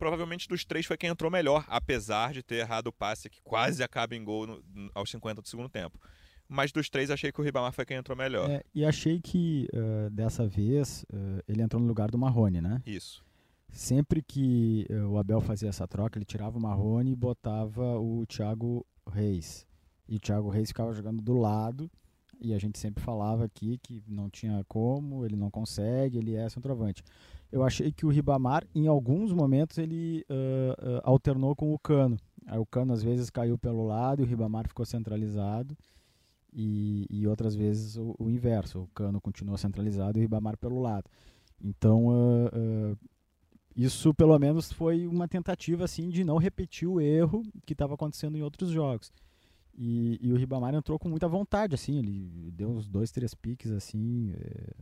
provavelmente 0.00 0.48
dos 0.48 0.64
três 0.64 0.86
foi 0.86 0.96
quem 0.96 1.10
entrou 1.10 1.30
melhor, 1.30 1.62
apesar 1.68 2.32
de 2.32 2.42
ter 2.42 2.56
errado 2.56 2.86
o 2.86 2.92
passe 2.92 3.28
que 3.28 3.42
quase 3.42 3.82
acaba 3.82 4.16
em 4.16 4.24
gol 4.24 4.46
no, 4.46 4.64
no, 4.74 4.90
aos 4.94 5.10
50 5.10 5.42
do 5.42 5.46
segundo 5.46 5.68
tempo. 5.68 6.00
Mas 6.48 6.72
dos 6.72 6.88
três, 6.88 7.10
achei 7.10 7.30
que 7.30 7.38
o 7.38 7.44
Ribamar 7.44 7.70
foi 7.72 7.84
quem 7.84 7.98
entrou 7.98 8.16
melhor. 8.16 8.50
É, 8.50 8.64
e 8.74 8.82
achei 8.84 9.20
que 9.20 9.68
uh, 9.74 10.10
dessa 10.10 10.48
vez 10.48 11.04
uh, 11.12 11.44
ele 11.46 11.60
entrou 11.62 11.80
no 11.80 11.86
lugar 11.86 12.10
do 12.10 12.18
Marrone, 12.18 12.62
né? 12.62 12.82
Isso. 12.86 13.22
Sempre 13.68 14.22
que 14.22 14.86
uh, 14.90 15.10
o 15.10 15.18
Abel 15.18 15.40
fazia 15.42 15.68
essa 15.68 15.86
troca, 15.86 16.18
ele 16.18 16.24
tirava 16.24 16.58
o 16.58 16.60
Marrone 16.60 17.12
e 17.12 17.16
botava 17.16 18.00
o 18.00 18.24
Thiago 18.26 18.84
Reis. 19.06 19.66
E 20.08 20.16
o 20.16 20.18
Thiago 20.18 20.48
Reis 20.48 20.70
ficava 20.70 20.94
jogando 20.94 21.22
do 21.22 21.34
lado. 21.34 21.90
E 22.40 22.54
a 22.54 22.58
gente 22.58 22.78
sempre 22.78 23.02
falava 23.02 23.44
aqui 23.44 23.78
que 23.82 24.02
não 24.08 24.30
tinha 24.30 24.64
como, 24.66 25.24
ele 25.24 25.36
não 25.36 25.50
consegue, 25.50 26.18
ele 26.18 26.34
é 26.34 26.48
centroavante 26.48 27.04
eu 27.52 27.64
achei 27.64 27.90
que 27.90 28.06
o 28.06 28.08
Ribamar, 28.08 28.64
em 28.74 28.86
alguns 28.86 29.32
momentos, 29.32 29.78
ele 29.78 30.24
uh, 30.30 30.72
uh, 30.72 31.00
alternou 31.02 31.56
com 31.56 31.74
o 31.74 31.78
Cano. 31.78 32.16
Aí 32.46 32.58
o 32.58 32.66
Cano 32.66 32.92
às 32.92 33.02
vezes 33.02 33.28
caiu 33.28 33.58
pelo 33.58 33.84
lado 33.86 34.20
e 34.20 34.24
o 34.24 34.26
Ribamar 34.26 34.68
ficou 34.68 34.86
centralizado. 34.86 35.76
E, 36.52 37.06
e 37.08 37.26
outras 37.26 37.54
vezes 37.54 37.96
o, 37.96 38.14
o, 38.18 38.30
inverso, 38.30 38.80
o 38.80 38.88
Cano 38.88 39.20
continuou 39.20 39.56
centralizado 39.56 40.18
e 40.18 40.20
o 40.20 40.22
Ribamar 40.22 40.56
pelo 40.56 40.80
lado. 40.80 41.08
Então, 41.62 42.08
uh, 42.08 42.96
isso 43.76 44.14
pelo 44.14 44.38
menos 44.38 44.72
foi 44.72 45.06
uma 45.06 45.28
tentativa 45.28 45.84
assim 45.84 46.08
de 46.08 46.24
não 46.24 46.38
repetir 46.38 46.88
o 46.88 47.00
erro 47.00 47.42
que 47.66 47.72
estava 47.72 47.94
acontecendo 47.94 48.36
em 48.36 48.42
outros 48.42 48.70
jogos. 48.70 49.12
E, 49.82 50.18
e, 50.20 50.30
o 50.30 50.36
Ribamar 50.36 50.74
entrou 50.74 50.98
com 50.98 51.08
muita 51.08 51.26
vontade, 51.26 51.74
assim, 51.74 51.98
ele 51.98 52.50
deu 52.52 52.68
uns 52.68 52.86
dois, 52.86 53.10
três 53.10 53.34
piques 53.34 53.70
assim, 53.70 54.30
é, 54.36 54.74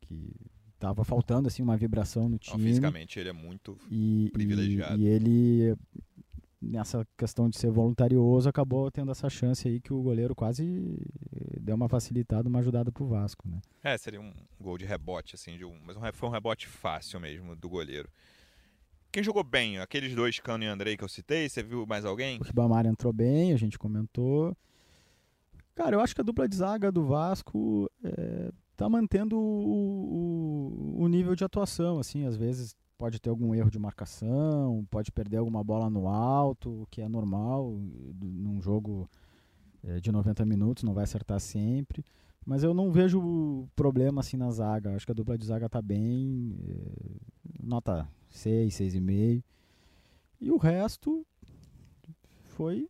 que 0.00 0.34
tava 0.78 1.04
faltando 1.04 1.46
assim 1.46 1.62
uma 1.62 1.76
vibração 1.76 2.26
no 2.26 2.38
time. 2.38 2.56
Não, 2.56 2.66
fisicamente 2.66 3.20
ele 3.20 3.28
é 3.28 3.34
muito 3.34 3.78
e, 3.90 4.30
privilegiado. 4.32 4.98
E, 4.98 5.04
e, 5.04 5.08
ele 5.08 5.76
nessa 6.58 7.06
questão 7.18 7.50
de 7.50 7.58
ser 7.58 7.70
voluntarioso 7.70 8.48
acabou 8.48 8.90
tendo 8.90 9.10
essa 9.10 9.28
chance 9.28 9.68
aí 9.68 9.78
que 9.78 9.92
o 9.92 10.02
goleiro 10.02 10.34
quase 10.34 10.98
deu 11.60 11.76
uma 11.76 11.86
facilitada, 11.86 12.48
uma 12.48 12.60
ajudada 12.60 12.90
pro 12.90 13.06
Vasco, 13.06 13.46
né? 13.46 13.60
É, 13.84 13.98
seria 13.98 14.22
um 14.22 14.32
gol 14.58 14.78
de 14.78 14.86
rebote 14.86 15.34
assim, 15.34 15.58
de 15.58 15.66
um, 15.66 15.78
mas 15.84 15.98
foi 16.14 16.28
um 16.30 16.32
rebote 16.32 16.66
fácil 16.66 17.20
mesmo 17.20 17.54
do 17.54 17.68
goleiro. 17.68 18.08
Quem 19.16 19.22
jogou 19.22 19.42
bem? 19.42 19.78
Aqueles 19.78 20.14
dois, 20.14 20.38
Cano 20.40 20.62
e 20.62 20.66
Andrei 20.66 20.94
que 20.94 21.02
eu 21.02 21.08
citei, 21.08 21.48
você 21.48 21.62
viu 21.62 21.86
mais 21.86 22.04
alguém? 22.04 22.38
O 22.38 22.44
Ribamar 22.44 22.84
entrou 22.84 23.14
bem, 23.14 23.50
a 23.54 23.56
gente 23.56 23.78
comentou. 23.78 24.54
Cara, 25.74 25.96
eu 25.96 26.00
acho 26.00 26.14
que 26.14 26.20
a 26.20 26.24
dupla 26.24 26.46
de 26.46 26.54
zaga 26.54 26.92
do 26.92 27.02
Vasco 27.02 27.90
é, 28.04 28.52
tá 28.76 28.90
mantendo 28.90 29.38
o, 29.38 30.98
o, 30.98 31.02
o, 31.02 31.08
nível 31.08 31.34
de 31.34 31.42
atuação, 31.42 31.98
assim, 31.98 32.26
às 32.26 32.36
vezes 32.36 32.76
pode 32.98 33.18
ter 33.18 33.30
algum 33.30 33.54
erro 33.54 33.70
de 33.70 33.78
marcação, 33.78 34.86
pode 34.90 35.10
perder 35.10 35.38
alguma 35.38 35.64
bola 35.64 35.88
no 35.88 36.08
alto, 36.08 36.82
o 36.82 36.86
que 36.90 37.00
é 37.00 37.08
normal 37.08 37.74
num 38.20 38.60
jogo 38.60 39.08
é, 39.82 39.98
de 39.98 40.12
90 40.12 40.44
minutos, 40.44 40.84
não 40.84 40.92
vai 40.92 41.04
acertar 41.04 41.40
sempre. 41.40 42.04
Mas 42.44 42.62
eu 42.62 42.74
não 42.74 42.92
vejo 42.92 43.66
problema 43.74 44.20
assim 44.20 44.36
na 44.36 44.50
zaga. 44.50 44.94
Acho 44.94 45.06
que 45.06 45.12
a 45.12 45.14
dupla 45.14 45.38
de 45.38 45.46
zaga 45.46 45.70
tá 45.70 45.80
bem. 45.80 46.54
É, 46.68 47.66
nota 47.66 48.06
6, 48.36 48.74
6,5. 48.74 49.42
E 50.40 50.50
o 50.50 50.56
resto 50.56 51.26
foi. 52.44 52.88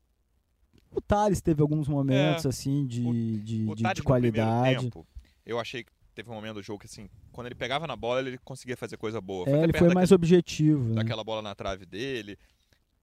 O 0.90 1.00
Thales 1.00 1.40
teve 1.40 1.62
alguns 1.62 1.88
momentos 1.88 2.44
é, 2.44 2.48
assim 2.48 2.86
de, 2.86 3.06
o, 3.06 3.12
de, 3.12 3.66
o 3.68 3.74
de, 3.74 3.82
de 3.94 4.02
qualidade. 4.02 4.84
Tempo, 4.84 5.06
eu 5.44 5.60
achei 5.60 5.84
que 5.84 5.92
teve 6.14 6.30
um 6.30 6.34
momento 6.34 6.54
do 6.54 6.62
jogo 6.62 6.80
que, 6.80 6.86
assim, 6.86 7.08
quando 7.30 7.46
ele 7.46 7.54
pegava 7.54 7.86
na 7.86 7.94
bola, 7.94 8.20
ele 8.20 8.38
conseguia 8.38 8.76
fazer 8.76 8.96
coisa 8.96 9.20
boa. 9.20 9.48
É, 9.48 9.62
ele 9.62 9.76
foi 9.76 9.92
mais 9.92 10.10
objetivo. 10.10 10.88
Né? 10.88 10.94
Daquela 10.96 11.22
bola 11.22 11.42
na 11.42 11.54
trave 11.54 11.84
dele. 11.84 12.38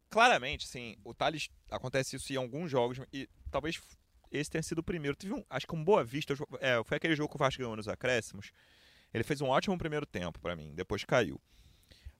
Claramente, 0.10 0.66
assim, 0.66 0.96
o 1.04 1.14
Thales 1.14 1.50
acontece 1.70 2.16
isso 2.16 2.34
em 2.34 2.36
alguns 2.36 2.70
jogos, 2.70 3.00
e 3.12 3.28
talvez 3.50 3.80
esse 4.32 4.50
tenha 4.50 4.64
sido 4.64 4.80
o 4.80 4.84
primeiro. 4.84 5.16
Teve 5.16 5.34
um, 5.34 5.44
acho 5.50 5.68
que 5.68 5.76
um 5.76 5.84
Boa 5.84 6.04
Vista, 6.04 6.34
é, 6.60 6.84
foi 6.84 6.98
aquele 6.98 7.16
jogo 7.16 7.30
que 7.30 7.36
o 7.36 7.40
Vasco 7.40 7.60
ganhou 7.60 7.76
nos 7.76 7.88
acréscimos. 7.88 8.52
Ele 9.14 9.24
fez 9.24 9.42
um 9.42 9.48
ótimo 9.48 9.78
primeiro 9.78 10.06
tempo 10.06 10.40
para 10.40 10.56
mim, 10.56 10.74
depois 10.76 11.06
caiu. 11.06 11.40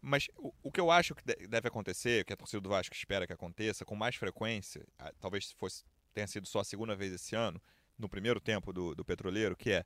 Mas 0.06 0.28
o, 0.36 0.54
o, 0.62 0.72
que 0.72 0.82
eu 0.82 0.92
acho 0.92 1.16
que 1.16 1.24
deve 1.48 1.70
acontecer, 1.70 2.26
que 2.26 2.34
a 2.34 2.36
torcida 2.36 2.60
do 2.60 2.68
Vasco 2.68 2.94
espera 2.94 3.26
que 3.26 3.32
aconteça 3.32 3.86
com 3.86 3.96
mais 3.96 4.18
frequência, 4.18 4.86
talvez 5.22 5.54
fosse, 5.58 5.86
tenha 6.14 6.28
sido 6.28 6.46
só 6.46 6.60
a 6.60 6.64
segunda 6.66 6.94
vez 6.94 7.14
esse 7.14 7.36
ano, 7.36 7.62
no 7.98 8.10
primeiro 8.10 8.42
tempo 8.42 8.74
do, 8.74 8.94
do 8.94 9.06
Petroleiro, 9.06 9.56
que 9.56 9.72
é 9.72 9.86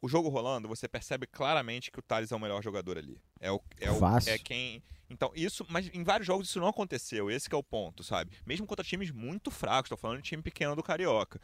o 0.00 0.08
jogo 0.08 0.28
rolando, 0.28 0.68
você 0.68 0.86
percebe 0.86 1.26
claramente 1.26 1.90
que 1.90 1.98
o 1.98 2.02
Thales 2.02 2.30
é 2.30 2.36
o 2.36 2.38
melhor 2.38 2.62
jogador 2.62 2.98
ali. 2.98 3.20
É 3.40 3.50
o, 3.50 3.60
é 3.80 3.90
o 3.90 3.96
Fácil. 3.96 4.32
é 4.32 4.38
quem. 4.38 4.80
Então, 5.10 5.32
isso, 5.34 5.66
mas 5.68 5.90
em 5.92 6.04
vários 6.04 6.26
jogos 6.26 6.48
isso 6.48 6.60
não 6.60 6.68
aconteceu. 6.68 7.28
Esse 7.28 7.52
é 7.52 7.56
o 7.56 7.62
ponto, 7.64 8.04
sabe? 8.04 8.36
Mesmo 8.46 8.66
contra 8.66 8.84
times 8.84 9.10
muito 9.10 9.50
fracos, 9.50 9.86
estou 9.86 9.98
falando 9.98 10.22
de 10.22 10.28
time 10.28 10.42
pequeno 10.42 10.76
do 10.76 10.82
Carioca. 10.82 11.40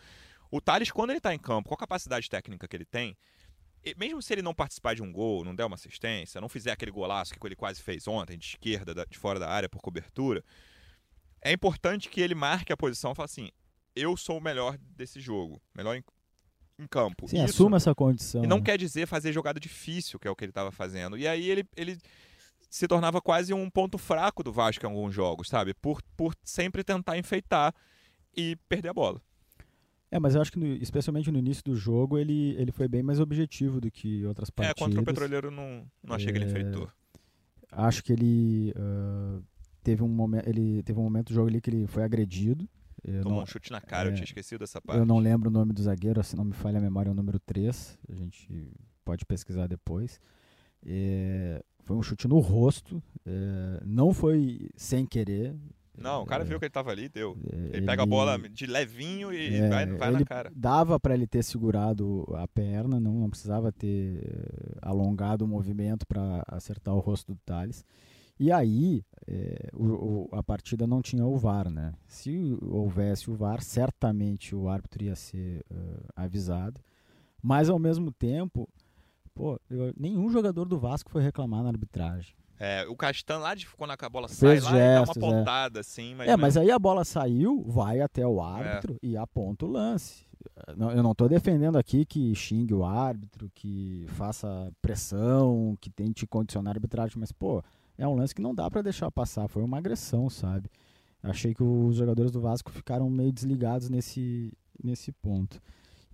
O 0.51 0.61
Thales, 0.61 0.93
quando 0.93 1.11
ele 1.11 1.19
está 1.19 1.35
em 1.35 1.39
campo, 1.39 1.69
com 1.69 1.75
a 1.75 1.79
capacidade 1.79 2.29
técnica 2.29 2.69
que 2.69 2.77
ele 2.77 2.85
tem, 2.85 3.17
mesmo 3.97 4.23
se 4.23 4.33
ele 4.33 4.43
não 4.43 4.55
participar 4.55 4.95
de 4.95 5.03
um 5.03 5.13
gol, 5.13 5.45
não 5.45 5.55
der 5.55 5.65
uma 5.65 5.75
assistência, 5.75 6.41
não 6.41 6.49
fizer 6.49 6.71
aquele 6.71 6.91
golaço 6.91 7.35
que 7.35 7.47
ele 7.47 7.57
quase 7.57 7.83
fez 7.83 8.07
ontem, 8.07 8.39
de 8.39 8.47
esquerda, 8.47 9.07
de 9.09 9.19
fora 9.19 9.39
da 9.39 9.49
área, 9.49 9.69
por 9.69 9.81
cobertura, 9.81 10.45
é 11.43 11.53
importante 11.53 12.09
que 12.09 12.21
ele 12.21 12.35
marque 12.35 12.73
a 12.73 12.77
posição 12.77 13.13
e 13.13 13.15
fale 13.15 13.25
assim: 13.25 13.51
eu 13.95 14.17
sou 14.17 14.39
o 14.39 14.41
melhor 14.41 14.79
desse 14.79 15.21
jogo, 15.21 15.61
melhor 15.75 15.97
em, 15.97 16.05
em 16.79 16.87
campo. 16.87 17.29
Sim, 17.29 17.37
Isso, 17.37 17.55
assuma 17.55 17.77
essa 17.77 17.95
condição. 17.95 18.45
E 18.45 18.47
não 18.47 18.59
né? 18.59 18.65
quer 18.65 18.79
dizer 18.79 19.07
fazer 19.07 19.33
jogada 19.33 19.59
difícil, 19.59 20.19
que 20.19 20.29
é 20.29 20.31
o 20.31 20.37
que 20.37 20.45
ele 20.45 20.51
estava 20.51 20.71
fazendo. 20.71 21.19
E 21.19 21.27
aí 21.27 21.49
ele, 21.49 21.65
ele 21.77 21.99
se 22.71 22.87
tornava 22.87 23.21
quase 23.21 23.53
um 23.53 23.69
ponto 23.69 23.99
fraco 23.99 24.43
do 24.43 24.53
Vasco 24.53 24.87
em 24.87 24.89
alguns 24.89 25.15
jogos, 25.15 25.49
sabe? 25.49 25.75
Por, 25.75 26.01
por 26.17 26.35
sempre 26.45 26.85
tentar 26.85 27.19
enfeitar 27.19 27.75
e 28.35 28.57
perder 28.69 28.89
a 28.91 28.95
bola. 28.95 29.21
É, 30.13 30.19
mas 30.19 30.35
eu 30.35 30.43
acho 30.43 30.53
que 30.53 30.59
no, 30.59 30.67
especialmente 30.67 31.33
no 31.33 31.39
início 31.39 31.65
do 31.65 31.75
jogo 31.75 32.19
ele, 32.19 32.55
ele 32.59 32.71
foi 32.71 32.87
bem 32.87 33.03
mais 33.03 33.19
objetivo 33.19 33.81
do 33.81 33.91
que 33.91 34.27
outras 34.27 34.51
partidas. 34.51 34.77
É, 34.77 34.85
contra 34.85 35.01
o 35.01 35.05
Petroleiro 35.05 35.51
não, 35.51 35.87
não 36.05 36.15
achei 36.15 36.29
é, 36.29 36.33
que 36.33 36.39
ele 36.39 36.45
é, 36.45 36.49
enfeitou. 36.49 36.91
Acho 37.71 38.05
que 38.05 38.13
ele 38.13 38.75
uh, 38.77 39.43
teve 39.83 40.03
um 40.03 40.09
momento 40.09 40.47
ele 40.47 40.83
teve 40.83 41.01
um 41.01 41.03
momento 41.03 41.29
do 41.29 41.35
jogo 41.35 41.49
ali 41.49 41.63
que 41.63 41.71
ele 41.71 41.87
foi 41.87 42.03
agredido 42.03 42.69
Eu 43.03 43.23
Tomou 43.23 43.39
não, 43.39 43.45
um 43.45 43.47
chute 43.47 43.73
na 43.73 43.81
cara, 43.81 44.11
eu 44.11 44.13
é, 44.13 44.15
tinha 44.15 44.25
esquecido 44.25 44.59
dessa 44.59 44.83
parte. 44.83 44.99
eu 44.99 45.07
não 45.07 45.19
lembro 45.19 45.49
o 45.49 45.53
nome 45.53 45.73
do 45.73 45.83
zagueiro, 45.83 46.23
se 46.23 46.37
não 46.37 46.45
me 46.45 46.53
falha 46.53 46.77
a 46.77 46.83
memória, 46.83 47.09
é 47.09 47.13
o 47.13 47.15
número 47.15 47.41
3. 47.41 47.99
A 48.11 48.15
gente 48.15 48.71
pode 49.07 49.25
pesquisar 49.25 49.67
depois. 49.67 50.21
É, 50.85 51.65
foi 51.81 51.97
um 51.97 52.03
chute 52.03 52.29
no 52.29 52.39
rosto, 52.39 53.03
é, 53.25 53.83
não 53.87 54.13
foi 54.13 54.69
sem 54.77 55.07
querer. 55.07 55.57
Não, 55.97 56.23
o 56.23 56.27
cara 56.27 56.43
É, 56.43 56.47
viu 56.47 56.59
que 56.59 56.65
ele 56.65 56.71
tava 56.71 56.91
ali, 56.91 57.09
deu. 57.09 57.37
é, 57.53 57.77
Ele 57.77 57.87
pega 57.87 58.03
a 58.03 58.07
bola 58.07 58.39
de 58.49 58.67
levinho 58.67 59.33
e 59.33 59.57
é, 59.57 59.69
vai, 59.69 59.87
vai 59.87 60.11
na 60.11 60.19
ele 60.19 60.25
cara. 60.25 60.51
Dava 60.55 60.99
para 60.99 61.15
ele 61.15 61.27
ter 61.27 61.43
segurado 61.45 62.25
a 62.35 62.49
perna, 62.49 62.99
não, 62.99 63.13
não 63.21 63.29
precisava 63.31 63.71
ter 63.71 64.19
eh, 64.25 64.79
alongado 64.81 65.45
o 65.45 65.49
movimento 65.49 66.07
para 66.07 66.43
acertar 66.49 66.95
o 66.95 66.99
rosto 66.99 67.35
do 67.35 67.41
Thales. 67.45 67.85
E 68.41 68.51
aí, 68.51 69.05
eh, 69.29 69.69
o- 69.75 70.25
o- 70.25 70.29
a 70.33 70.43
partida 70.43 70.87
não 70.87 71.03
tinha 71.03 71.25
o 71.27 71.37
VAR, 71.37 71.69
né? 71.71 71.93
Se 72.09 72.57
houvesse 72.63 73.31
o 73.31 73.35
VAR, 73.35 73.63
certamente 73.63 74.55
o 74.57 74.69
árbitro 74.69 75.05
ia 75.05 75.15
ser 75.15 75.63
eh, 75.71 75.77
avisado. 76.17 76.81
Mas, 77.43 77.69
ao 77.69 77.79
mesmo 77.79 78.11
tempo, 78.11 78.69
pô, 79.35 79.61
eu- 79.69 79.93
nenhum 79.97 80.31
jogador 80.31 80.65
do 80.65 80.79
Vasco 80.79 81.11
foi 81.11 81.23
reclamar 81.23 81.63
na 81.63 81.69
arbitragem. 81.69 82.35
É, 82.59 82.87
o 82.89 82.95
Castan 82.95 83.39
lá 83.39 83.55
de 83.55 83.67
quando 83.67 83.91
a 83.99 84.09
bola 84.09 84.29
Fez 84.29 84.63
sai 84.63 84.73
lá, 84.73 84.79
ele 84.79 84.95
dá 84.95 85.01
uma 85.01 85.07
gestos, 85.07 85.17
é. 85.17 85.21
pontada 85.21 85.81
assim, 85.81 86.15
mas, 86.15 86.29
é, 86.29 86.37
mas 86.37 86.57
aí 86.57 86.71
a 86.71 86.79
bola 86.79 87.05
saiu, 87.05 87.63
vai 87.67 88.01
até 88.01 88.27
o 88.27 88.41
árbitro 88.41 88.97
e 89.03 89.17
aponta 89.17 89.65
o 89.67 89.69
lance. 89.71 90.25
Não- 90.77 90.91
Eu 90.93 91.03
não 91.03 91.13
estou 91.13 91.29
defendendo 91.29 91.77
aqui 91.77 92.05
que 92.05 92.35
xingue 92.35 92.75
o 92.75 92.85
árbitro, 92.85 93.51
que 93.55 94.05
faça 94.11 94.73
pressão, 94.81 95.77
que 95.81 95.91
tente 95.91 96.27
condicionar 96.27 96.73
a 96.73 96.77
arbitragem, 96.77 97.17
mas, 97.19 97.33
pô, 97.33 97.63
é 97.99 98.07
um 98.07 98.15
lance 98.15 98.35
que 98.35 98.43
não 98.43 98.55
dá 98.55 98.71
para 98.71 98.83
deixar 98.83 99.11
passar. 99.11 99.49
Foi 99.49 99.63
uma 99.63 99.79
agressão, 99.79 100.29
sabe? 100.31 100.69
Achei 101.23 101.55
que 101.55 101.63
os 101.63 101.97
jogadores 101.97 102.31
do 102.33 102.41
Vasco 102.41 102.71
ficaram 102.71 103.09
meio 103.09 103.33
desligados 103.33 103.89
nesse, 103.89 104.53
nesse 104.83 105.11
ponto. 105.13 105.61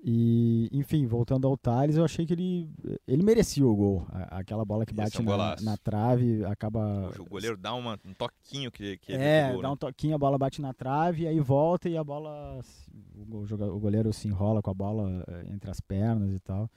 E, 0.03 0.69
enfim, 0.73 1.07
voltando 1.07 1.47
ao 1.47 1.57
Thales, 1.57 1.97
eu 1.97 2.05
achei 2.05 2.25
que 2.25 2.33
ele, 2.33 2.71
ele 3.07 3.23
merecia 3.23 3.67
o 3.67 3.75
gol. 3.75 4.07
Aquela 4.31 4.65
bola 4.65 4.87
que 4.87 4.95
bate 4.95 5.21
um 5.21 5.25
na, 5.25 5.57
na 5.61 5.77
trave 5.77 6.45
acaba 6.45 7.11
o 7.19 7.25
goleiro 7.25 7.57
dá 7.57 7.75
uma- 7.75 7.99
um 8.05 8.15
toquinho 8.15 8.71
que, 8.71 8.97
que 8.99 9.13
é, 9.13 9.49
pegou, 9.49 9.63
dá 9.63 9.69
né? 9.69 9.75
um 9.75 9.77
toquinho, 9.77 10.15
a 10.15 10.19
bola 10.19 10.39
bate 10.39 10.63
na 10.63 10.73
trave, 10.73 11.27
aí 11.27 11.41
volta 11.41 11.89
e 11.89 11.97
a 11.97 12.05
bola. 12.05 12.61
O, 13.17 13.79
goleiro 13.81 14.13
se 14.13 14.29
enrola 14.29 14.63
com 14.63 14.71
a 14.71 14.75
bola 14.75 15.25
eh, 15.27 15.47
entre 15.53 15.71
as 15.71 15.81
pernas 15.81 16.33
e 16.33 16.39
tal. 16.41 16.71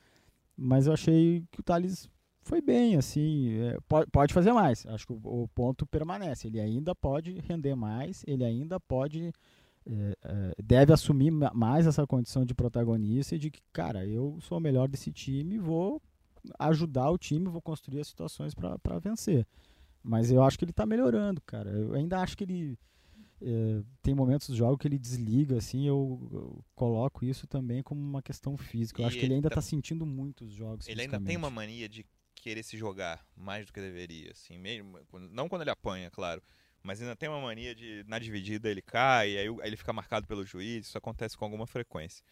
Mas 0.57 0.87
eu 0.87 0.93
achei 0.93 1.43
que 1.51 1.59
o 1.59 1.63
Thales 1.63 2.09
foi 2.41 2.61
bem, 2.61 2.95
assim. 2.95 3.53
é, 3.59 3.77
pode, 4.11 4.33
fazer 4.33 4.51
mais. 4.51 4.85
Acho 4.87 5.07
que 5.07 5.13
o 5.13 5.47
ponto 5.53 5.85
permanece. 5.85 6.47
Ele 6.47 6.59
ainda 6.59 6.95
pode 6.95 7.39
render 7.47 7.75
mais, 7.75 8.23
ele 8.27 8.43
ainda 8.43 8.79
pode. 8.79 9.31
É, 9.85 10.17
é, 10.23 10.55
deve 10.63 10.93
assumir 10.93 11.31
ma- 11.31 11.51
mais 11.53 11.87
essa 11.87 12.05
condição 12.07 12.45
de 12.45 12.53
protagonista 12.53 13.35
e 13.35 13.39
de 13.39 13.51
que, 13.51 13.61
cara, 13.73 14.05
eu 14.05 14.37
sou 14.41 14.57
o 14.57 14.61
melhor 14.61 14.87
desse 14.87 15.11
time, 15.11 15.57
vou 15.57 16.01
ajudar 16.59 17.09
o 17.11 17.17
time, 17.17 17.47
vou 17.49 17.61
construir 17.61 17.99
as 18.01 18.07
situações 18.07 18.53
para 18.53 18.99
vencer. 18.99 19.45
Mas 20.03 20.31
eu 20.31 20.43
acho 20.43 20.57
que 20.57 20.65
ele 20.65 20.73
tá 20.73 20.85
melhorando, 20.85 21.41
cara. 21.41 21.69
Eu 21.71 21.93
ainda 21.93 22.19
acho 22.21 22.37
que 22.37 22.43
ele. 22.43 22.77
eh, 23.41 23.83
tem 24.01 24.13
momentos 24.15 24.49
do 24.49 24.55
jogo 24.55 24.77
que 24.77 24.87
ele 24.87 24.97
desliga, 24.99 25.57
assim. 25.57 25.87
Eu, 25.87 26.27
eu 26.31 26.65
coloco 26.75 27.25
isso 27.25 27.47
também 27.47 27.83
como 27.83 28.01
uma 28.01 28.21
questão 28.21 28.57
física. 28.57 29.01
Eu 29.01 29.05
E 29.05 29.07
acho 29.07 29.17
que 29.19 29.25
ele 29.25 29.35
ainda 29.35 29.49
tá- 29.49 29.55
tá 29.55 29.61
sentindo 29.61 30.05
muito 30.05 30.45
os 30.45 30.51
jogos. 30.53 30.87
Ele 30.87 31.01
ainda 31.01 31.19
tem 31.19 31.37
uma 31.37 31.49
mania 31.49 31.87
de 31.89 32.05
querer 32.35 32.63
se 32.63 32.77
jogar 32.77 33.23
mais 33.35 33.67
do 33.67 33.73
que 33.73 33.79
deveria, 33.79 34.31
assim, 34.31 34.57
mesmo, 34.57 34.97
não 35.29 35.47
quando 35.47 35.61
ele 35.61 35.69
apanha, 35.69 36.09
claro, 36.09 36.41
mas 36.83 37.01
ainda 37.01 37.15
tem 37.15 37.29
uma 37.29 37.39
mania 37.39 37.75
de 37.75 38.03
na 38.07 38.19
dividida 38.19 38.69
ele 38.69 38.81
cai, 38.81 39.37
aí, 39.37 39.47
aí 39.47 39.55
ele 39.63 39.77
fica 39.77 39.93
marcado 39.93 40.27
pelo 40.27 40.45
juiz, 40.45 40.87
isso 40.87 40.97
acontece 40.97 41.37
com 41.37 41.45
alguma 41.45 41.67
frequência. 41.67 42.23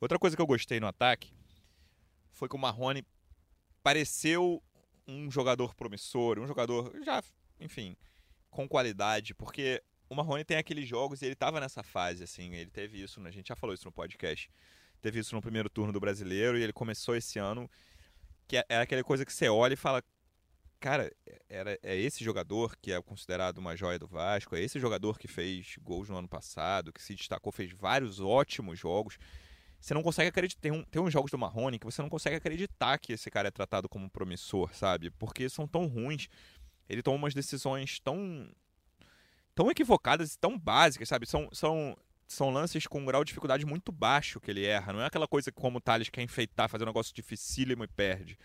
Outra 0.00 0.18
coisa 0.18 0.34
que 0.34 0.42
eu 0.42 0.46
gostei 0.46 0.80
no 0.80 0.86
ataque 0.86 1.32
foi 2.30 2.48
que 2.48 2.56
o 2.56 2.58
Marrone 2.58 3.04
pareceu 3.82 4.62
um 5.06 5.30
jogador 5.30 5.74
promissor, 5.74 6.38
um 6.38 6.46
jogador 6.46 6.92
já, 7.04 7.22
enfim, 7.58 7.96
com 8.50 8.68
qualidade, 8.68 9.34
porque 9.34 9.82
o 10.08 10.14
Marrone 10.14 10.44
tem 10.44 10.56
aqueles 10.56 10.88
jogos 10.88 11.20
e 11.20 11.26
ele 11.26 11.34
tava 11.34 11.60
nessa 11.60 11.82
fase, 11.82 12.24
assim, 12.24 12.54
ele 12.54 12.70
teve 12.70 13.02
isso, 13.02 13.20
a 13.24 13.30
gente 13.30 13.48
já 13.48 13.56
falou 13.56 13.74
isso 13.74 13.84
no 13.84 13.92
podcast, 13.92 14.50
teve 15.00 15.20
isso 15.20 15.34
no 15.34 15.42
primeiro 15.42 15.68
turno 15.68 15.92
do 15.92 16.00
Brasileiro 16.00 16.58
e 16.58 16.62
ele 16.62 16.72
começou 16.72 17.14
esse 17.14 17.38
ano 17.38 17.70
que 18.48 18.56
é, 18.56 18.64
é 18.68 18.76
aquela 18.78 19.04
coisa 19.04 19.24
que 19.24 19.32
você 19.32 19.48
olha 19.48 19.74
e 19.74 19.76
fala, 19.76 20.02
cara, 20.80 21.12
era, 21.48 21.78
é 21.82 21.96
esse 21.96 22.24
jogador 22.24 22.76
que 22.80 22.90
é 22.92 23.00
considerado 23.02 23.58
uma 23.58 23.76
joia 23.76 23.98
do 23.98 24.06
Vasco, 24.06 24.56
é 24.56 24.60
esse 24.60 24.80
jogador 24.80 25.18
que 25.18 25.28
fez 25.28 25.76
gols 25.82 26.08
no 26.08 26.16
ano 26.16 26.28
passado, 26.28 26.92
que 26.92 27.02
se 27.02 27.14
destacou, 27.14 27.52
fez 27.52 27.70
vários 27.72 28.18
ótimos 28.18 28.78
jogos. 28.78 29.18
Você 29.78 29.94
não 29.94 30.02
consegue 30.02 30.28
acreditar. 30.28 30.60
Tem, 30.60 30.72
um, 30.72 30.82
tem 30.84 31.00
uns 31.00 31.12
jogos 31.12 31.30
do 31.30 31.38
Marrone 31.38 31.78
que 31.78 31.86
você 31.86 32.02
não 32.02 32.08
consegue 32.08 32.36
acreditar 32.36 32.98
que 32.98 33.12
esse 33.12 33.30
cara 33.30 33.48
é 33.48 33.50
tratado 33.50 33.88
como 33.88 34.10
promissor, 34.10 34.74
sabe? 34.74 35.10
Porque 35.10 35.48
são 35.48 35.66
tão 35.66 35.86
ruins. 35.86 36.28
Ele 36.88 37.02
toma 37.02 37.16
umas 37.16 37.34
decisões 37.34 38.00
tão. 38.00 38.50
tão 39.54 39.70
equivocadas 39.70 40.34
e 40.34 40.38
tão 40.38 40.58
básicas, 40.58 41.08
sabe? 41.08 41.26
São, 41.26 41.48
são, 41.52 41.96
são 42.26 42.50
lances 42.50 42.86
com 42.86 43.00
um 43.00 43.06
grau 43.06 43.24
de 43.24 43.28
dificuldade 43.28 43.64
muito 43.64 43.90
baixo 43.90 44.40
que 44.40 44.50
ele 44.50 44.66
erra. 44.66 44.92
Não 44.92 45.00
é 45.00 45.06
aquela 45.06 45.28
coisa 45.28 45.50
como 45.50 45.78
o 45.78 45.80
Thales 45.80 46.10
quer 46.10 46.22
enfeitar, 46.22 46.68
fazer 46.68 46.84
um 46.84 46.88
negócio 46.88 47.14
dificílimo 47.14 47.84
e 47.84 47.88
perde. 47.88 48.36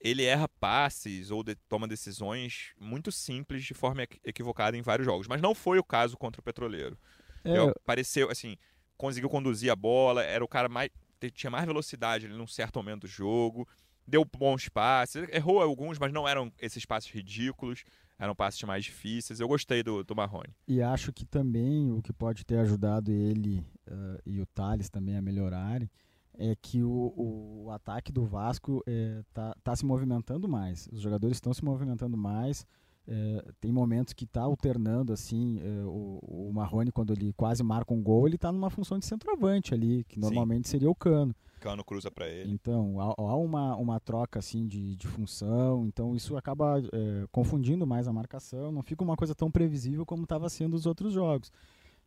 Ele 0.00 0.24
erra 0.24 0.48
passes 0.60 1.30
ou 1.30 1.42
de- 1.42 1.54
toma 1.68 1.88
decisões 1.88 2.72
muito 2.78 3.10
simples 3.10 3.64
de 3.64 3.74
forma 3.74 4.02
equi- 4.02 4.20
equivocada 4.24 4.76
em 4.76 4.82
vários 4.82 5.06
jogos. 5.06 5.26
Mas 5.26 5.40
não 5.40 5.54
foi 5.54 5.78
o 5.78 5.84
caso 5.84 6.16
contra 6.16 6.40
o 6.40 6.44
Petroleiro. 6.44 6.98
É, 7.44 7.56
Eu- 7.56 7.74
pareceu, 7.84 8.30
assim, 8.30 8.56
conseguiu 8.96 9.28
conduzir 9.30 9.70
a 9.70 9.76
bola, 9.76 10.22
era 10.22 10.44
o 10.44 10.48
cara 10.48 10.68
mais. 10.68 10.90
tinha 11.34 11.50
mais 11.50 11.64
velocidade 11.64 12.26
ali 12.26 12.34
num 12.36 12.46
certo 12.46 12.76
momento 12.76 13.00
do 13.02 13.06
jogo, 13.08 13.66
deu 14.06 14.22
bons 14.24 14.68
passes, 14.68 15.26
errou 15.32 15.60
alguns, 15.62 15.98
mas 15.98 16.12
não 16.12 16.28
eram 16.28 16.52
esses 16.60 16.84
passes 16.84 17.10
ridículos, 17.10 17.82
eram 18.18 18.34
passes 18.34 18.62
mais 18.64 18.84
difíceis. 18.84 19.40
Eu 19.40 19.48
gostei 19.48 19.82
do, 19.82 20.04
do 20.04 20.14
Marrone. 20.14 20.54
E 20.68 20.80
acho 20.82 21.12
que 21.12 21.24
também 21.24 21.90
o 21.90 22.02
que 22.02 22.12
pode 22.12 22.44
ter 22.44 22.58
ajudado 22.58 23.10
ele 23.10 23.66
eh, 23.86 24.20
e 24.26 24.40
o 24.40 24.46
Thales 24.46 24.88
também 24.90 25.16
a 25.16 25.22
melhorarem 25.22 25.90
é 26.38 26.54
que 26.56 26.82
o, 26.82 27.12
o 27.16 27.70
ataque 27.70 28.12
do 28.12 28.24
Vasco 28.24 28.82
está 28.86 29.54
tá 29.62 29.74
se 29.76 29.84
movimentando 29.84 30.48
mais. 30.48 30.88
Os 30.92 31.00
jogadores 31.00 31.36
estão 31.36 31.52
se 31.54 31.64
movimentando 31.64 32.16
mais. 32.16 32.66
eh, 33.08 33.52
tem 33.60 33.72
momentos 33.72 34.12
que 34.12 34.24
está 34.24 34.42
alternando 34.42 35.12
assim 35.12 35.60
eh, 35.60 35.84
o, 35.84 36.48
o 36.48 36.52
Marrone 36.52 36.90
quando 36.90 37.12
ele 37.12 37.32
quase 37.34 37.62
marca 37.62 37.94
um 37.94 38.02
gol 38.02 38.26
ele 38.26 38.34
está 38.34 38.50
numa 38.50 38.68
função 38.68 38.98
de 38.98 39.06
centroavante 39.06 39.72
ali 39.72 40.02
que 40.04 40.16
Sim. 40.16 40.20
normalmente 40.20 40.68
seria 40.68 40.90
o 40.90 40.94
Cano 40.94 41.32
Cano 41.60 41.84
cruza 41.84 42.10
pra 42.10 42.28
ele. 42.28 42.52
então, 42.52 43.00
há, 43.00 43.14
há 43.16 43.36
uma, 43.36 43.76
uma 43.76 43.98
troca 44.00 44.38
assim 44.40 44.66
de, 44.66 44.94
de 44.94 45.06
função, 45.06 45.86
então 45.86 46.14
isso 46.14 46.36
acaba 46.36 46.78
é, 46.92 47.26
confundindo 47.32 47.86
mais 47.86 48.06
a 48.06 48.12
marcação, 48.12 48.70
não 48.70 48.82
fica 48.82 49.02
uma 49.02 49.16
coisa 49.16 49.34
tão 49.34 49.50
previsível 49.50 50.04
como 50.04 50.24
estava 50.24 50.48
sendo 50.50 50.74
os 50.74 50.84
outros 50.84 51.12
jogos. 51.14 51.50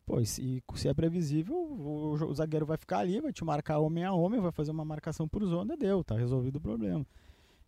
Pô, 0.09 0.19
e 0.19 0.25
se, 0.25 0.63
se 0.73 0.87
é 0.87 0.93
previsível, 0.95 1.55
o, 1.55 2.13
o 2.13 2.33
zagueiro 2.33 2.65
vai 2.65 2.77
ficar 2.77 2.97
ali, 2.97 3.21
vai 3.21 3.31
te 3.31 3.45
marcar 3.45 3.77
homem 3.77 4.03
a 4.03 4.11
homem, 4.11 4.41
vai 4.41 4.51
fazer 4.51 4.71
uma 4.71 4.83
marcação 4.83 5.27
por 5.27 5.45
zona, 5.45 5.77
deu, 5.77 6.03
tá 6.03 6.17
resolvido 6.17 6.55
o 6.55 6.59
problema. 6.59 7.05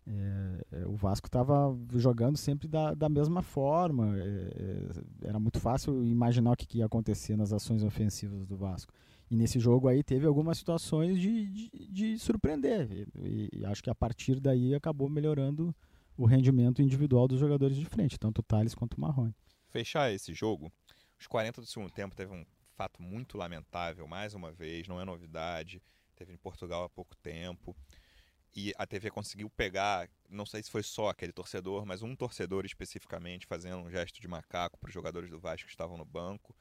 É, 0.04 0.66
é, 0.72 0.86
o 0.88 0.96
Vasco 0.96 1.28
estava 1.28 1.72
jogando 1.94 2.36
sempre 2.36 2.66
da, 2.66 2.94
da 2.94 3.08
mesma 3.08 3.42
forma, 3.42 4.18
é, 4.18 4.22
é, 4.24 5.28
era 5.28 5.38
muito 5.38 5.60
fácil 5.60 6.04
imaginar 6.04 6.50
o 6.50 6.56
que, 6.56 6.66
que 6.66 6.78
ia 6.78 6.86
acontecer 6.86 7.36
nas 7.36 7.52
ações 7.52 7.84
ofensivas 7.84 8.44
do 8.44 8.56
Vasco. 8.56 8.92
E 9.30 9.36
nesse 9.36 9.60
jogo 9.60 9.86
aí 9.86 10.02
teve 10.02 10.26
algumas 10.26 10.58
situações 10.58 11.20
de, 11.20 11.46
de, 11.46 11.70
de 11.92 12.18
surpreender. 12.18 13.06
E, 13.20 13.50
e 13.52 13.64
acho 13.64 13.84
que 13.84 13.88
a 13.88 13.94
partir 13.94 14.40
daí 14.40 14.74
acabou 14.74 15.08
melhorando 15.08 15.72
o 16.16 16.26
rendimento 16.26 16.82
individual 16.82 17.28
dos 17.28 17.38
jogadores 17.38 17.76
de 17.76 17.86
frente, 17.86 18.18
tanto 18.18 18.40
o 18.40 18.42
Thales 18.42 18.74
quanto 18.74 18.94
o 18.94 19.00
Marrone. 19.00 19.32
Fechar 19.68 20.12
esse 20.12 20.34
jogo, 20.34 20.70
os 21.22 21.26
40 21.28 21.60
do 21.60 21.66
segundo 21.66 21.90
tempo 21.90 22.16
teve 22.16 22.32
um 22.32 22.44
fato 22.74 23.00
muito 23.00 23.38
lamentável, 23.38 24.08
mais 24.08 24.34
uma 24.34 24.50
vez, 24.50 24.88
não 24.88 25.00
é 25.00 25.04
novidade. 25.04 25.80
Teve 26.16 26.32
em 26.32 26.36
Portugal 26.36 26.84
há 26.84 26.88
pouco 26.88 27.14
tempo. 27.16 27.76
E 28.54 28.74
a 28.76 28.84
TV 28.84 29.08
conseguiu 29.10 29.48
pegar, 29.48 30.08
não 30.28 30.44
sei 30.44 30.62
se 30.62 30.70
foi 30.70 30.82
só 30.82 31.08
aquele 31.08 31.32
torcedor, 31.32 31.86
mas 31.86 32.02
um 32.02 32.14
torcedor 32.14 32.66
especificamente 32.66 33.46
fazendo 33.46 33.78
um 33.78 33.90
gesto 33.90 34.20
de 34.20 34.26
macaco 34.28 34.76
para 34.78 34.88
os 34.88 34.92
jogadores 34.92 35.30
do 35.30 35.38
Vasco 35.38 35.66
que 35.66 35.72
estavam 35.72 35.96
no 35.96 36.04
banco. 36.04 36.54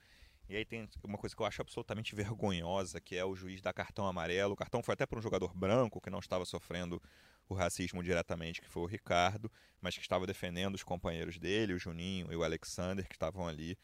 E 0.48 0.56
aí 0.56 0.64
tem 0.64 0.88
uma 1.04 1.18
coisa 1.18 1.36
que 1.36 1.42
eu 1.42 1.46
acho 1.46 1.62
absolutamente 1.62 2.14
vergonhosa, 2.16 3.02
que 3.02 3.16
é 3.16 3.26
o 3.26 3.36
juiz 3.36 3.62
dar 3.62 3.74
cartão 3.74 4.06
amarelo. 4.06 4.54
O 4.54 4.56
cartão 4.56 4.84
foi 4.84 4.94
até 4.94 5.08
para 5.08 5.18
um 5.18 5.22
jogador 5.22 5.54
branco 5.56 6.00
que 6.00 6.10
não 6.10 6.20
estava 6.20 6.46
sofrendo 6.46 7.02
o 7.50 7.56
racismo 7.56 8.04
diretamente, 8.04 8.62
que 8.62 8.70
foi 8.70 8.84
o 8.84 8.86
Ricardo, 8.86 9.52
mas 9.82 9.96
que 9.96 10.02
estava 10.02 10.28
defendendo 10.28 10.76
os 10.76 10.84
companheiros 10.84 11.40
dele, 11.40 11.74
o 11.74 11.80
Juninho 11.80 12.32
e 12.32 12.36
o 12.36 12.44
Alexander, 12.44 13.08
que 13.08 13.16
estavam 13.16 13.48
ali. 13.48 13.78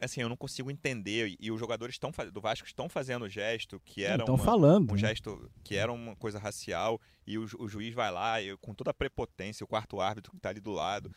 Assim, 0.00 0.20
eu 0.20 0.28
não 0.28 0.36
consigo 0.36 0.70
entender. 0.70 1.28
E, 1.28 1.38
e 1.40 1.50
os 1.50 1.58
jogadores 1.58 1.98
tão, 1.98 2.12
do 2.32 2.40
Vasco 2.40 2.66
estão 2.66 2.88
fazendo 2.88 3.24
o 3.24 3.28
gesto 3.28 3.80
que 3.84 4.04
era 4.04 4.24
uma, 4.24 4.38
falando. 4.38 4.90
um 4.90 4.94
né? 4.94 5.00
gesto 5.00 5.50
que 5.64 5.76
era 5.76 5.92
uma 5.92 6.14
coisa 6.16 6.38
racial 6.38 7.00
e 7.26 7.38
o, 7.38 7.46
o 7.58 7.68
juiz 7.68 7.94
vai 7.94 8.10
lá 8.10 8.40
e, 8.40 8.56
com 8.58 8.74
toda 8.74 8.90
a 8.90 8.94
prepotência, 8.94 9.64
o 9.64 9.68
quarto 9.68 10.00
árbitro 10.00 10.32
que 10.32 10.38
está 10.38 10.50
ali 10.50 10.60
do 10.60 10.72
lado, 10.72 11.10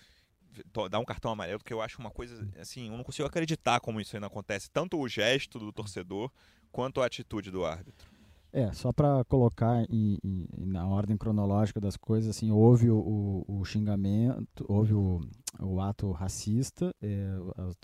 dar 0.89 0.99
um 0.99 1.05
cartão 1.05 1.31
amarelo, 1.31 1.63
que 1.63 1.73
eu 1.73 1.81
acho 1.81 1.99
uma 1.99 2.11
coisa, 2.11 2.47
assim, 2.59 2.87
eu 2.89 2.97
não 2.97 3.03
consigo 3.03 3.27
acreditar 3.27 3.79
como 3.79 3.99
isso 4.01 4.15
ainda 4.15 4.27
acontece. 4.27 4.69
Tanto 4.69 4.97
o 4.97 5.07
gesto 5.07 5.59
do 5.59 5.71
torcedor, 5.71 6.31
quanto 6.71 7.01
a 7.01 7.05
atitude 7.05 7.51
do 7.51 7.65
árbitro. 7.65 8.09
É, 8.51 8.71
só 8.73 8.91
para 8.91 9.23
colocar 9.25 9.85
em, 9.89 10.17
em, 10.23 10.47
na 10.57 10.87
ordem 10.87 11.15
cronológica 11.15 11.79
das 11.79 11.95
coisas, 11.95 12.35
assim, 12.35 12.49
houve 12.49 12.89
o, 12.89 12.97
o, 13.47 13.59
o 13.59 13.65
xingamento, 13.65 14.65
houve 14.67 14.93
o, 14.95 15.21
o 15.59 15.79
ato 15.79 16.11
racista, 16.11 16.91
é, 16.99 17.29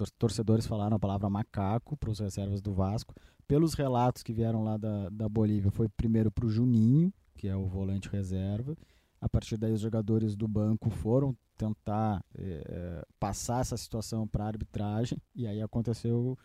os 0.01 0.11
torcedores 0.17 0.65
falaram 0.65 0.95
a 0.95 0.99
palavra 0.99 1.29
macaco 1.29 1.95
para 1.95 2.09
os 2.09 2.19
reservas 2.19 2.61
do 2.61 2.73
Vasco. 2.73 3.13
Pelos 3.47 3.75
relatos 3.75 4.23
que 4.23 4.33
vieram 4.33 4.63
lá 4.63 4.75
da, 4.75 5.07
da 5.09 5.29
Bolívia, 5.29 5.69
foi 5.69 5.87
primeiro 5.87 6.31
para 6.31 6.47
o 6.47 6.49
Juninho, 6.49 7.13
que 7.37 7.47
é 7.47 7.55
o 7.55 7.67
volante 7.67 8.09
reserva. 8.09 8.75
A 9.21 9.29
partir 9.29 9.57
daí, 9.57 9.71
os 9.71 9.81
jogadores 9.81 10.35
do 10.35 10.47
banco 10.47 10.89
foram 10.89 11.37
tentar 11.55 12.23
é, 12.35 13.05
passar 13.19 13.61
essa 13.61 13.77
situação 13.77 14.27
para 14.27 14.45
a 14.45 14.47
arbitragem, 14.47 15.21
e 15.35 15.45
aí 15.45 15.61
aconteceu 15.61 16.35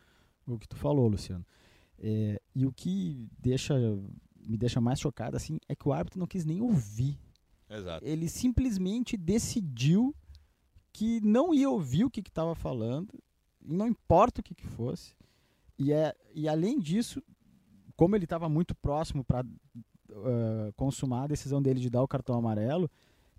o 0.47 0.59
que 0.59 0.69
tu 0.69 0.77
falou, 0.77 1.09
Luciano. 1.09 1.45
É, 2.01 2.41
e 2.55 2.65
o 2.65 2.73
que 2.73 3.29
deixa, 3.39 3.75
me 4.37 4.57
deixa 4.57 4.81
mais 4.81 4.99
chocado 4.99 5.37
assim, 5.37 5.59
é 5.69 5.75
que 5.75 5.87
o 5.87 5.93
árbitro 5.93 6.19
não 6.19 6.27
quis 6.27 6.45
nem 6.45 6.61
ouvir. 6.61 7.19
Exato. 7.69 8.05
Ele 8.05 8.29
simplesmente 8.29 9.17
decidiu 9.17 10.15
que 10.93 11.21
não 11.21 11.55
ia 11.55 11.71
ouvir 11.71 12.05
o 12.05 12.11
que 12.11 12.21
estava 12.21 12.55
falando, 12.55 13.13
não 13.61 13.87
importa 13.87 14.41
o 14.41 14.45
que, 14.45 14.55
que 14.55 14.67
fosse. 14.67 15.15
E, 15.79 15.93
é, 15.93 16.15
e 16.35 16.49
além 16.49 16.79
disso, 16.79 17.23
como 17.97 18.17
ele 18.17 18.25
estava 18.25 18.49
muito 18.49 18.75
próximo 18.75 19.23
para 19.23 19.47
uh, 19.47 20.73
consumar 20.75 21.25
a 21.25 21.29
decisão 21.29 21.63
dele 21.63 21.81
de 21.81 21.89
dar 21.89 22.03
o 22.03 22.09
cartão 22.09 22.37
amarelo, 22.37 22.91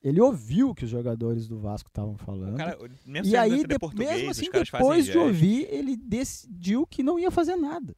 ele 0.03 0.19
ouviu 0.19 0.69
o 0.69 0.75
que 0.75 0.85
os 0.85 0.89
jogadores 0.89 1.47
do 1.47 1.59
Vasco 1.59 1.89
estavam 1.89 2.17
falando. 2.17 2.57
Cara, 2.57 2.77
e 3.23 3.35
aí, 3.35 3.63
de, 3.63 3.95
mesmo 3.95 4.31
assim, 4.31 4.49
depois 4.49 5.05
de 5.05 5.17
ouvir, 5.17 5.67
ele 5.69 5.95
decidiu 5.95 6.87
que 6.87 7.03
não 7.03 7.19
ia 7.19 7.29
fazer 7.29 7.55
nada. 7.55 7.95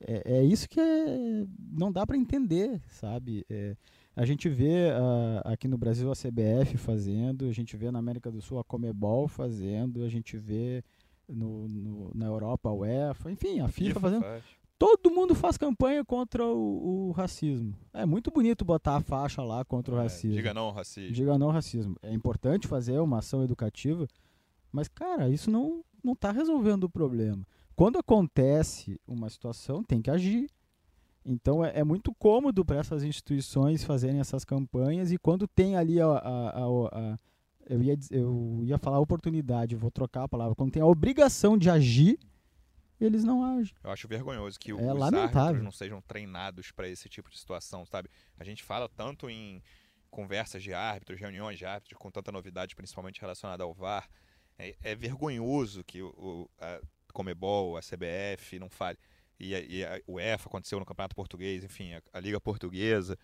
É, 0.00 0.38
é 0.38 0.44
isso 0.44 0.68
que 0.68 0.80
é, 0.80 1.44
não 1.72 1.90
dá 1.90 2.06
para 2.06 2.16
entender, 2.16 2.80
sabe? 2.88 3.44
É, 3.50 3.76
a 4.14 4.24
gente 4.24 4.48
vê 4.48 4.90
uh, 4.90 5.40
aqui 5.44 5.66
no 5.68 5.78
Brasil 5.78 6.10
a 6.10 6.14
CBF 6.14 6.76
fazendo, 6.76 7.46
a 7.46 7.52
gente 7.52 7.76
vê 7.76 7.90
na 7.90 7.98
América 7.98 8.30
do 8.30 8.40
Sul 8.40 8.58
a 8.58 8.64
Comebol 8.64 9.28
fazendo, 9.28 10.02
a 10.02 10.08
gente 10.08 10.36
vê 10.36 10.82
no, 11.28 11.68
no 11.68 12.10
na 12.14 12.26
Europa 12.26 12.68
a 12.68 12.72
UEFA, 12.72 13.30
enfim, 13.30 13.60
a 13.60 13.68
FIFA, 13.68 13.88
FIFA 13.88 14.00
fazendo. 14.00 14.22
Faz. 14.22 14.44
Todo 14.78 15.10
mundo 15.10 15.34
faz 15.34 15.58
campanha 15.58 16.04
contra 16.04 16.44
o, 16.44 17.08
o, 17.08 17.10
racismo. 17.10 17.74
É 17.92 18.06
muito 18.06 18.30
bonito 18.30 18.64
botar 18.64 18.96
a 18.96 19.00
faixa 19.00 19.42
lá 19.42 19.64
contra 19.64 19.92
o 19.92 19.98
é, 19.98 20.02
racismo. 20.02 20.36
Diga 20.36 20.54
não 20.54 20.66
ao 20.66 20.72
racismo. 20.72 21.12
Diga 21.12 21.36
não 21.36 21.48
ao 21.48 21.52
racismo. 21.52 21.96
É 22.00 22.12
importante 22.12 22.68
fazer 22.68 22.98
uma 23.00 23.18
ação 23.18 23.42
educativa, 23.42 24.06
mas, 24.70 24.86
cara, 24.86 25.28
isso 25.28 25.50
não, 25.50 25.84
não 26.02 26.12
está 26.12 26.30
resolvendo 26.30 26.84
o 26.84 26.90
problema 26.90 27.44
quando 27.78 27.96
acontece 27.96 29.00
uma 29.06 29.30
situação, 29.30 29.84
tem 29.84 30.02
que 30.02 30.10
agir. 30.10 30.50
Então 31.24 31.64
é, 31.64 31.78
é 31.78 31.84
muito 31.84 32.12
cômodo 32.12 32.64
para 32.64 32.80
essas 32.80 33.04
instituições 33.04 33.84
fazerem 33.84 34.18
essas 34.18 34.44
campanhas 34.44 35.12
e 35.12 35.16
quando 35.16 35.46
tem 35.46 35.76
ali 35.76 36.00
a, 36.00 36.06
a, 36.06 36.48
a, 36.48 36.64
a 36.64 37.18
eu, 37.68 37.80
ia, 37.80 37.96
eu 38.10 38.62
ia 38.64 38.78
falar 38.78 38.98
oportunidade, 38.98 39.76
vou 39.76 39.92
trocar 39.92 40.24
a 40.24 40.28
palavra, 40.28 40.56
quando 40.56 40.72
tem 40.72 40.82
a 40.82 40.86
obrigação 40.86 41.56
de 41.56 41.70
agir, 41.70 42.18
eles 43.00 43.22
não 43.22 43.44
agem. 43.44 43.76
Eu 43.84 43.92
acho 43.92 44.08
vergonhoso 44.08 44.58
que 44.58 44.72
é 44.72 44.74
os 44.74 44.80
lamentável. 44.80 45.40
árbitros 45.40 45.62
não 45.62 45.70
sejam 45.70 46.00
treinados 46.00 46.72
para 46.72 46.88
esse 46.88 47.08
tipo 47.08 47.30
de 47.30 47.38
situação, 47.38 47.86
sabe? 47.86 48.10
A 48.36 48.42
gente 48.42 48.64
fala 48.64 48.88
tanto 48.88 49.30
em 49.30 49.62
conversas 50.10 50.64
de 50.64 50.74
árbitros, 50.74 51.20
reuniões 51.20 51.56
de 51.56 51.64
árbitros 51.64 51.96
com 51.96 52.10
tanta 52.10 52.32
novidade, 52.32 52.74
principalmente 52.74 53.20
relacionada 53.20 53.62
ao 53.62 53.72
VAR. 53.72 54.08
É, 54.58 54.74
é 54.82 54.96
vergonhoso 54.96 55.84
que 55.84 56.02
o, 56.02 56.50
a, 56.58 56.80
Comebol, 57.18 57.76
a 57.76 57.80
CBF, 57.80 58.60
não 58.60 58.70
fale. 58.70 58.96
E, 59.40 59.52
e 59.52 59.84
a 59.84 60.00
UEFA 60.06 60.48
aconteceu 60.48 60.78
no 60.78 60.86
Campeonato 60.86 61.16
Português, 61.16 61.64
enfim, 61.64 61.94
a, 61.94 62.02
a 62.12 62.20
Liga 62.20 62.40
Portuguesa. 62.40 63.18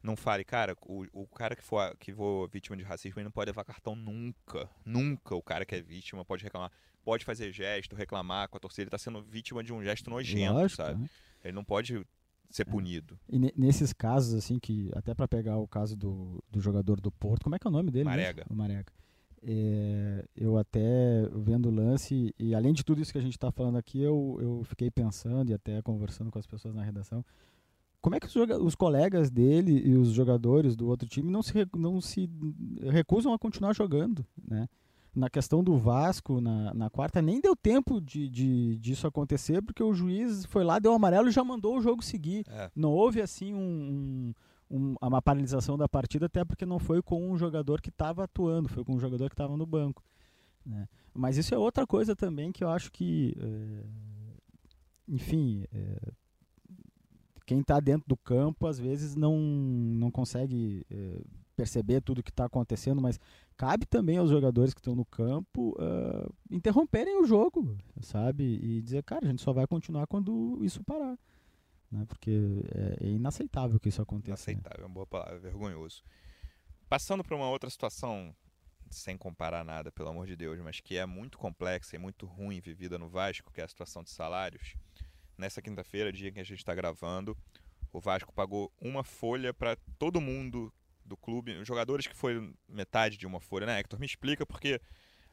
Não 0.00 0.14
fale, 0.14 0.44
cara, 0.44 0.76
o, 0.86 1.04
o 1.12 1.26
cara 1.26 1.56
que 1.56 1.62
for, 1.62 1.96
que 1.98 2.12
for 2.12 2.48
vítima 2.48 2.76
de 2.76 2.84
racismo 2.84 3.18
ele 3.18 3.24
não 3.24 3.32
pode 3.32 3.50
levar 3.50 3.64
cartão 3.64 3.96
nunca. 3.96 4.70
Nunca 4.84 5.34
o 5.34 5.42
cara 5.42 5.64
que 5.64 5.74
é 5.74 5.82
vítima 5.82 6.24
pode 6.24 6.44
reclamar. 6.44 6.70
Pode 7.02 7.24
fazer 7.24 7.52
gesto, 7.52 7.96
reclamar 7.96 8.48
com 8.48 8.56
a 8.56 8.60
torcida. 8.60 8.82
Ele 8.82 8.88
está 8.88 8.98
sendo 8.98 9.20
vítima 9.20 9.64
de 9.64 9.72
um 9.72 9.82
gesto 9.82 10.08
nojento, 10.08 10.54
Lógico, 10.54 10.82
sabe? 10.82 11.00
Né? 11.00 11.08
Ele 11.42 11.52
não 11.52 11.64
pode 11.64 12.06
ser 12.50 12.62
é. 12.62 12.64
punido. 12.64 13.18
E 13.28 13.38
nesses 13.56 13.92
casos, 13.92 14.34
assim, 14.34 14.60
que 14.60 14.90
até 14.94 15.12
para 15.12 15.26
pegar 15.26 15.58
o 15.58 15.66
caso 15.66 15.96
do, 15.96 16.42
do 16.48 16.60
jogador 16.60 17.00
do 17.00 17.10
Porto, 17.10 17.42
como 17.42 17.56
é 17.56 17.58
que 17.58 17.66
é 17.66 17.70
o 17.70 17.72
nome 17.72 17.90
dele? 17.90 18.04
Marega. 18.04 18.42
Mesmo? 18.42 18.54
O 18.54 18.56
Marega. 18.56 18.92
É, 19.42 20.24
eu 20.36 20.58
até 20.58 21.26
vendo 21.34 21.68
o 21.68 21.74
lance, 21.74 22.34
e 22.38 22.54
além 22.54 22.72
de 22.72 22.84
tudo 22.84 23.00
isso 23.00 23.12
que 23.12 23.18
a 23.18 23.22
gente 23.22 23.32
está 23.32 23.50
falando 23.50 23.78
aqui, 23.78 24.00
eu, 24.00 24.38
eu 24.40 24.62
fiquei 24.64 24.90
pensando 24.90 25.50
e 25.50 25.54
até 25.54 25.80
conversando 25.80 26.30
com 26.30 26.38
as 26.38 26.46
pessoas 26.46 26.74
na 26.74 26.82
redação, 26.82 27.24
como 28.00 28.16
é 28.16 28.20
que 28.20 28.26
os, 28.26 28.34
os, 28.34 28.74
colegas 28.74 29.30
dele 29.30 29.82
e 29.84 29.94
os 29.94 30.10
jogadores 30.10 30.76
do 30.76 30.88
outro 30.88 31.08
time 31.08 31.30
não 31.30 31.42
se, 31.42 31.68
não 31.74 32.00
se 32.00 32.28
recusam 32.82 33.32
a 33.32 33.38
continuar 33.38 33.74
jogando, 33.74 34.24
né? 34.42 34.68
Na 35.12 35.28
questão 35.28 35.62
do 35.62 35.76
Vasco, 35.76 36.40
na, 36.40 36.72
na 36.72 36.88
quarta, 36.88 37.20
nem 37.20 37.40
deu 37.40 37.56
tempo 37.56 38.00
de, 38.00 38.28
de, 38.28 38.76
disso 38.76 39.08
acontecer, 39.08 39.60
porque 39.60 39.82
o 39.82 39.92
juiz 39.92 40.44
foi 40.46 40.62
lá, 40.62 40.78
deu 40.78 40.92
um 40.92 40.94
amarelo 40.94 41.28
e 41.28 41.32
já 41.32 41.42
mandou 41.42 41.76
o 41.76 41.80
jogo 41.80 42.00
seguir. 42.00 42.44
É. 42.48 42.70
Não 42.76 42.92
houve, 42.92 43.20
assim, 43.20 43.52
um, 43.52 43.58
um 43.58 44.34
um, 44.70 44.94
uma 45.02 45.20
paralisação 45.20 45.76
da 45.76 45.88
partida, 45.88 46.26
até 46.26 46.44
porque 46.44 46.64
não 46.64 46.78
foi 46.78 47.02
com 47.02 47.30
um 47.30 47.36
jogador 47.36 47.80
que 47.80 47.88
estava 47.88 48.24
atuando, 48.24 48.68
foi 48.68 48.84
com 48.84 48.94
um 48.94 49.00
jogador 49.00 49.28
que 49.28 49.34
estava 49.34 49.56
no 49.56 49.66
banco. 49.66 50.02
Né? 50.64 50.88
Mas 51.12 51.36
isso 51.36 51.54
é 51.54 51.58
outra 51.58 51.86
coisa 51.86 52.14
também 52.14 52.52
que 52.52 52.62
eu 52.62 52.68
acho 52.68 52.92
que, 52.92 53.34
é, 53.38 53.84
enfim, 55.08 55.64
é, 55.72 56.12
quem 57.44 57.60
está 57.60 57.80
dentro 57.80 58.08
do 58.08 58.16
campo 58.16 58.66
às 58.66 58.78
vezes 58.78 59.16
não, 59.16 59.36
não 59.38 60.10
consegue 60.10 60.86
é, 60.88 61.20
perceber 61.56 62.00
tudo 62.00 62.22
que 62.22 62.30
está 62.30 62.44
acontecendo, 62.44 63.02
mas 63.02 63.18
cabe 63.56 63.84
também 63.86 64.18
aos 64.18 64.30
jogadores 64.30 64.72
que 64.72 64.80
estão 64.80 64.94
no 64.94 65.04
campo 65.04 65.76
interromperem 66.50 67.20
o 67.20 67.26
jogo, 67.26 67.76
sabe? 68.00 68.44
E 68.44 68.80
dizer, 68.80 69.02
cara, 69.02 69.26
a 69.26 69.28
gente 69.28 69.42
só 69.42 69.52
vai 69.52 69.66
continuar 69.66 70.06
quando 70.06 70.58
isso 70.62 70.82
parar 70.82 71.18
né? 71.90 72.04
Porque 72.06 72.64
é, 72.74 73.06
é 73.06 73.08
inaceitável 73.08 73.78
que 73.80 73.88
isso 73.88 74.02
aconteça. 74.02 74.50
Inaceitável, 74.50 74.84
é 74.84 74.86
uma 74.86 74.94
boa 74.94 75.06
palavra, 75.06 75.36
é 75.36 75.38
vergonhoso. 75.38 76.02
Passando 76.88 77.22
para 77.24 77.36
uma 77.36 77.48
outra 77.48 77.70
situação, 77.70 78.34
sem 78.90 79.16
comparar 79.16 79.64
nada, 79.64 79.92
pelo 79.92 80.08
amor 80.08 80.26
de 80.26 80.36
Deus, 80.36 80.58
mas 80.60 80.80
que 80.80 80.96
é 80.96 81.06
muito 81.06 81.38
complexa 81.38 81.96
e 81.96 81.98
muito 81.98 82.26
ruim 82.26 82.60
vivida 82.60 82.98
no 82.98 83.08
Vasco, 83.08 83.52
que 83.52 83.60
é 83.60 83.64
a 83.64 83.68
situação 83.68 84.02
de 84.02 84.10
salários. 84.10 84.74
Nessa 85.38 85.62
quinta-feira, 85.62 86.12
dia 86.12 86.30
que 86.30 86.40
a 86.40 86.44
gente 86.44 86.58
está 86.58 86.74
gravando, 86.74 87.36
o 87.92 88.00
Vasco 88.00 88.32
pagou 88.32 88.72
uma 88.80 89.02
folha 89.02 89.54
para 89.54 89.76
todo 89.98 90.20
mundo 90.20 90.72
do 91.04 91.16
clube, 91.16 91.56
os 91.56 91.66
jogadores 91.66 92.06
que 92.06 92.14
foi 92.14 92.52
metade 92.68 93.16
de 93.16 93.26
uma 93.26 93.40
folha, 93.40 93.66
né, 93.66 93.80
Hector? 93.80 93.98
Me 93.98 94.06
explica 94.06 94.44
porque 94.44 94.80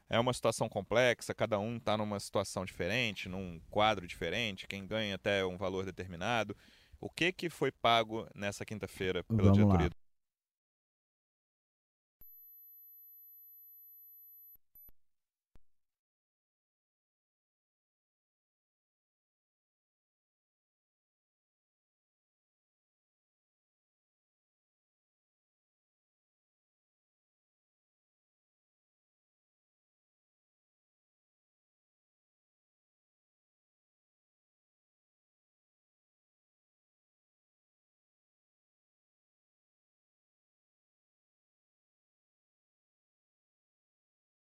é 0.08 0.18
uma 0.18 0.32
situação 0.32 0.68
complexa, 0.68 1.34
cada 1.34 1.58
um 1.58 1.76
está 1.76 1.96
numa 1.96 2.18
situação 2.18 2.64
diferente, 2.64 3.28
num 3.28 3.60
quadro 3.70 4.06
diferente, 4.06 4.66
quem 4.66 4.86
ganha 4.86 5.14
até 5.14 5.44
um 5.44 5.56
valor 5.56 5.84
determinado. 5.84 6.56
O 7.00 7.08
que 7.08 7.30
que 7.32 7.48
foi 7.48 7.70
pago 7.70 8.26
nessa 8.34 8.64
quinta-feira 8.64 9.22
pela 9.22 9.42
Vamos 9.42 9.58
diretoria? 9.58 9.86
Lá. 9.86 10.07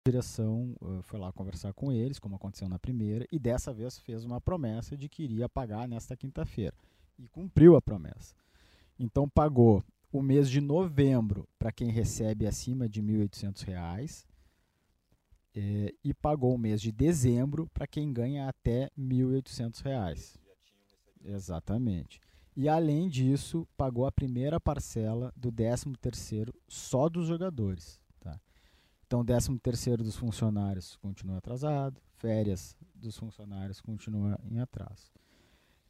Direção 0.05 0.75
foi 1.03 1.19
lá 1.19 1.31
conversar 1.31 1.73
com 1.73 1.91
eles, 1.91 2.17
como 2.17 2.35
aconteceu 2.35 2.67
na 2.67 2.79
primeira, 2.79 3.27
e 3.31 3.37
dessa 3.37 3.71
vez 3.71 3.99
fez 3.99 4.25
uma 4.25 4.41
promessa 4.41 4.97
de 4.97 5.07
que 5.07 5.23
iria 5.23 5.47
pagar 5.47 5.87
nesta 5.87 6.17
quinta-feira. 6.17 6.75
E 7.19 7.27
cumpriu 7.27 7.75
a 7.75 7.81
promessa. 7.81 8.35
Então 8.97 9.29
pagou 9.29 9.83
o 10.11 10.21
mês 10.21 10.49
de 10.49 10.59
novembro 10.59 11.47
para 11.59 11.71
quem 11.71 11.91
recebe 11.91 12.47
acima 12.47 12.89
de 12.89 12.99
R$ 12.99 13.27
1.800 13.27 14.25
eh, 15.53 15.93
e 16.03 16.13
pagou 16.15 16.55
o 16.55 16.57
mês 16.57 16.81
de 16.81 16.91
dezembro 16.91 17.67
para 17.71 17.85
quem 17.85 18.11
ganha 18.11 18.49
até 18.49 18.85
R$ 18.85 18.91
1.800. 18.97 20.35
Exatamente. 21.23 22.19
E 22.57 22.67
além 22.67 23.07
disso, 23.07 23.67
pagou 23.77 24.07
a 24.07 24.11
primeira 24.11 24.59
parcela 24.59 25.31
do 25.37 25.51
13º 25.51 26.51
só 26.67 27.07
dos 27.07 27.27
jogadores. 27.27 28.00
Então, 29.11 29.25
13 29.25 29.59
terceiro 29.59 30.05
dos 30.05 30.15
funcionários 30.15 30.95
continua 30.95 31.39
atrasado, 31.39 31.99
férias 32.15 32.77
dos 32.95 33.17
funcionários 33.17 33.81
continua 33.81 34.39
em 34.49 34.61
atraso. 34.61 35.11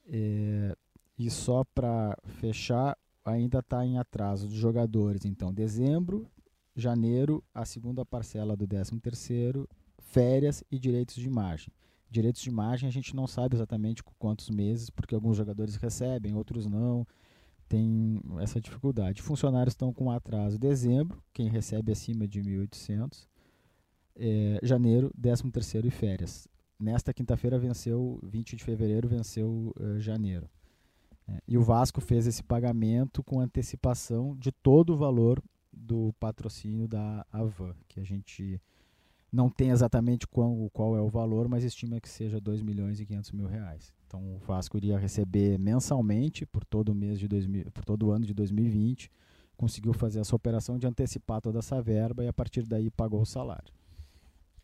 É, 0.07 0.75
e 1.19 1.29
só 1.29 1.63
para 1.63 2.17
fechar, 2.39 2.97
ainda 3.23 3.59
está 3.59 3.85
em 3.85 3.99
atraso 3.99 4.47
dos 4.47 4.55
jogadores. 4.55 5.23
Então, 5.23 5.53
dezembro, 5.53 6.27
janeiro, 6.75 7.43
a 7.53 7.63
segunda 7.63 8.03
parcela 8.03 8.57
do 8.57 8.65
13 8.65 8.99
terceiro, 8.99 9.69
férias 9.99 10.63
e 10.71 10.79
direitos 10.79 11.13
de 11.13 11.27
imagem. 11.27 11.71
Direitos 12.09 12.41
de 12.41 12.49
imagem 12.49 12.89
a 12.89 12.91
gente 12.91 13.15
não 13.15 13.27
sabe 13.27 13.55
exatamente 13.55 14.01
quantos 14.17 14.49
meses, 14.49 14.89
porque 14.89 15.13
alguns 15.13 15.37
jogadores 15.37 15.75
recebem, 15.75 16.33
outros 16.33 16.65
não. 16.65 17.05
Tem 17.71 18.19
essa 18.41 18.59
dificuldade. 18.59 19.21
Funcionários 19.21 19.71
estão 19.71 19.93
com 19.93 20.11
atraso 20.11 20.59
dezembro, 20.59 21.23
quem 21.31 21.47
recebe 21.47 21.93
acima 21.93 22.27
de 22.27 22.41
1.800. 22.41 23.25
É, 24.13 24.59
janeiro, 24.61 25.09
13 25.21 25.49
terceiro 25.51 25.87
e 25.87 25.89
férias. 25.89 26.49
Nesta 26.77 27.13
quinta-feira 27.13 27.57
venceu, 27.57 28.19
20 28.23 28.57
de 28.57 28.63
fevereiro 28.65 29.07
venceu 29.07 29.73
uh, 29.79 29.97
janeiro. 30.01 30.49
É, 31.25 31.41
e 31.47 31.57
o 31.57 31.63
Vasco 31.63 32.01
fez 32.01 32.27
esse 32.27 32.43
pagamento 32.43 33.23
com 33.23 33.39
antecipação 33.39 34.35
de 34.35 34.51
todo 34.51 34.91
o 34.91 34.97
valor 34.97 35.41
do 35.71 36.13
patrocínio 36.19 36.89
da 36.89 37.25
Avan, 37.31 37.73
que 37.87 38.01
a 38.01 38.03
gente 38.03 38.61
não 39.31 39.49
tem 39.49 39.69
exatamente 39.69 40.27
qual, 40.27 40.69
qual 40.73 40.97
é 40.97 41.01
o 41.01 41.07
valor, 41.07 41.47
mas 41.47 41.63
estima 41.63 42.01
que 42.01 42.09
seja 42.09 42.41
2 42.41 42.61
milhões 42.61 42.99
e 42.99 43.05
500 43.05 43.31
mil 43.31 43.47
reais. 43.47 43.93
Então 44.11 44.35
o 44.35 44.37
Vasco 44.39 44.75
iria 44.75 44.97
receber 44.97 45.57
mensalmente 45.57 46.45
por 46.45 46.65
todo 46.65 46.89
o 46.89 46.95
mês 46.95 47.17
de 47.17 47.29
2000, 47.29 47.71
por 47.71 47.85
todo 47.85 48.07
o 48.07 48.11
ano 48.11 48.25
de 48.25 48.33
2020, 48.33 49.09
conseguiu 49.55 49.93
fazer 49.93 50.19
essa 50.19 50.35
operação 50.35 50.77
de 50.77 50.85
antecipar 50.85 51.39
toda 51.39 51.59
essa 51.59 51.81
verba 51.81 52.21
e 52.21 52.27
a 52.27 52.33
partir 52.33 52.63
daí 52.63 52.91
pagou 52.91 53.21
o 53.21 53.25
salário. 53.25 53.73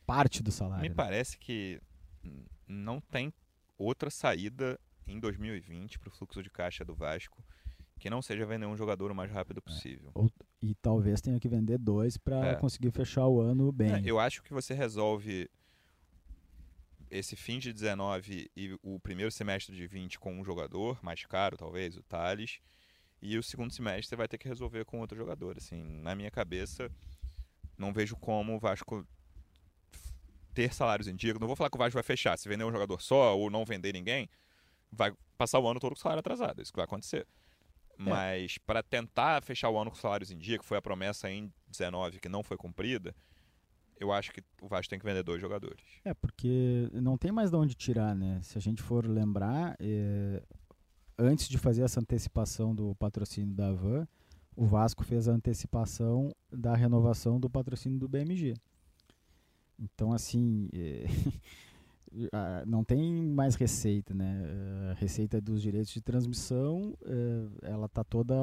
Parte 0.05 0.43
do 0.43 0.51
salário. 0.51 0.81
Me 0.81 0.89
né? 0.89 0.95
parece 0.95 1.37
que 1.37 1.79
não 2.67 2.99
tem 2.99 3.33
outra 3.77 4.09
saída 4.09 4.77
em 5.07 5.17
2020 5.17 5.97
para 5.97 6.09
o 6.09 6.11
fluxo 6.11 6.43
de 6.43 6.49
caixa 6.49 6.83
do 6.83 6.93
Vasco 6.93 7.41
que 7.99 8.09
não 8.09 8.21
seja 8.21 8.45
vender 8.45 8.65
um 8.65 8.75
jogador 8.75 9.11
o 9.11 9.15
mais 9.15 9.31
rápido 9.31 9.61
possível. 9.61 10.09
É. 10.09 10.19
Ou, 10.19 10.29
e 10.61 10.75
talvez 10.75 11.21
tenha 11.21 11.39
que 11.39 11.47
vender 11.47 11.77
dois 11.77 12.17
para 12.17 12.47
É. 12.47 12.55
conseguir 12.55 12.91
fechar 12.91 13.27
o 13.27 13.39
ano 13.39 13.71
bem. 13.71 13.93
É, 13.93 14.01
eu 14.03 14.19
acho 14.19 14.43
que 14.43 14.53
você 14.53 14.73
resolve 14.73 15.49
esse 17.09 17.35
fim 17.35 17.59
de 17.59 17.71
19 17.73 18.51
e 18.55 18.77
o 18.81 18.99
primeiro 18.99 19.31
semestre 19.31 19.75
de 19.75 19.87
20 19.87 20.19
com 20.19 20.33
um 20.39 20.43
jogador 20.43 20.99
mais 21.03 21.25
caro, 21.25 21.57
talvez, 21.57 21.95
o 21.95 22.03
Thales, 22.03 22.59
e 23.21 23.37
o 23.37 23.43
segundo 23.43 23.73
semestre 23.73 24.15
vai 24.15 24.27
ter 24.27 24.37
que 24.37 24.47
resolver 24.47 24.85
com 24.85 24.99
outro 24.99 25.17
jogador. 25.17 25.57
Assim, 25.57 25.81
na 26.01 26.15
minha 26.15 26.29
cabeça, 26.29 26.91
não 27.77 27.93
vejo 27.93 28.15
como 28.15 28.55
o 28.55 28.59
Vasco 28.59 29.05
ter 30.53 30.73
salários 30.73 31.07
em 31.07 31.15
dia. 31.15 31.33
Não 31.33 31.47
vou 31.47 31.55
falar 31.55 31.69
que 31.69 31.77
o 31.77 31.79
Vasco 31.79 31.93
vai 31.93 32.03
fechar. 32.03 32.37
Se 32.37 32.49
vender 32.49 32.63
um 32.63 32.71
jogador 32.71 33.01
só 33.01 33.37
ou 33.37 33.49
não 33.49 33.65
vender 33.65 33.93
ninguém, 33.93 34.29
vai 34.91 35.13
passar 35.37 35.59
o 35.59 35.67
ano 35.67 35.79
todo 35.79 35.93
com 35.93 35.99
salário 35.99 36.19
atrasado. 36.19 36.59
É 36.59 36.61
isso 36.63 36.71
que 36.71 36.77
vai 36.77 36.85
acontecer. 36.85 37.27
Mas 37.97 38.59
para 38.59 38.83
tentar 38.83 39.41
fechar 39.41 39.69
o 39.69 39.77
ano 39.77 39.89
com 39.89 39.97
salários 39.97 40.29
em 40.29 40.37
dia, 40.37 40.59
que 40.59 40.65
foi 40.65 40.77
a 40.77 40.81
promessa 40.81 41.29
em 41.29 41.51
19 41.67 42.19
que 42.19 42.29
não 42.29 42.43
foi 42.43 42.55
cumprida, 42.55 43.15
eu 43.99 44.11
acho 44.11 44.31
que 44.31 44.41
o 44.61 44.67
Vasco 44.67 44.89
tem 44.89 44.99
que 44.99 45.05
vender 45.05 45.23
dois 45.23 45.41
jogadores. 45.41 45.83
É, 46.03 46.13
porque 46.13 46.89
não 46.93 47.17
tem 47.17 47.31
mais 47.31 47.49
de 47.49 47.57
onde 47.57 47.75
tirar, 47.75 48.15
né? 48.15 48.39
Se 48.43 48.57
a 48.57 48.61
gente 48.61 48.81
for 48.81 49.05
lembrar, 49.05 49.75
é, 49.79 50.43
antes 51.17 51.47
de 51.49 51.57
fazer 51.57 51.83
essa 51.83 51.99
antecipação 51.99 52.75
do 52.75 52.95
patrocínio 52.95 53.53
da 53.53 53.71
Van, 53.71 54.07
o 54.55 54.65
Vasco 54.65 55.03
fez 55.03 55.27
a 55.27 55.31
antecipação 55.31 56.31
da 56.51 56.75
renovação 56.75 57.39
do 57.39 57.49
patrocínio 57.49 57.99
do 57.99 58.07
BMG. 58.07 58.55
Então, 59.79 60.11
assim, 60.11 60.69
é, 60.73 61.05
não 62.65 62.83
tem 62.83 63.01
mais 63.23 63.55
receita, 63.55 64.13
né? 64.13 64.43
A 64.91 64.93
receita 64.93 65.39
dos 65.41 65.61
direitos 65.61 65.91
de 65.91 66.01
transmissão, 66.01 66.93
é, 67.05 67.69
ela 67.71 67.87
tá 67.89 68.03
toda, 68.03 68.35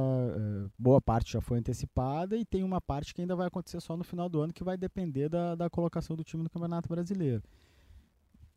boa 0.79 1.01
parte 1.01 1.33
já 1.33 1.41
foi 1.41 1.59
antecipada 1.59 2.37
e 2.37 2.45
tem 2.45 2.63
uma 2.63 2.81
parte 2.81 3.15
que 3.15 3.21
ainda 3.21 3.35
vai 3.35 3.47
acontecer 3.49 3.81
só 3.81 3.97
no 3.97 4.05
final 4.05 4.29
do 4.29 4.41
ano 4.41 4.53
que 4.53 4.65
vai 4.65 4.77
depender 4.77 5.29
da, 5.29 5.55
da 5.55 5.71
colocação 5.71 6.15
do 6.17 6.25
time 6.25 6.43
no 6.43 6.51
Campeonato 6.51 6.89
Brasileiro. 6.89 7.43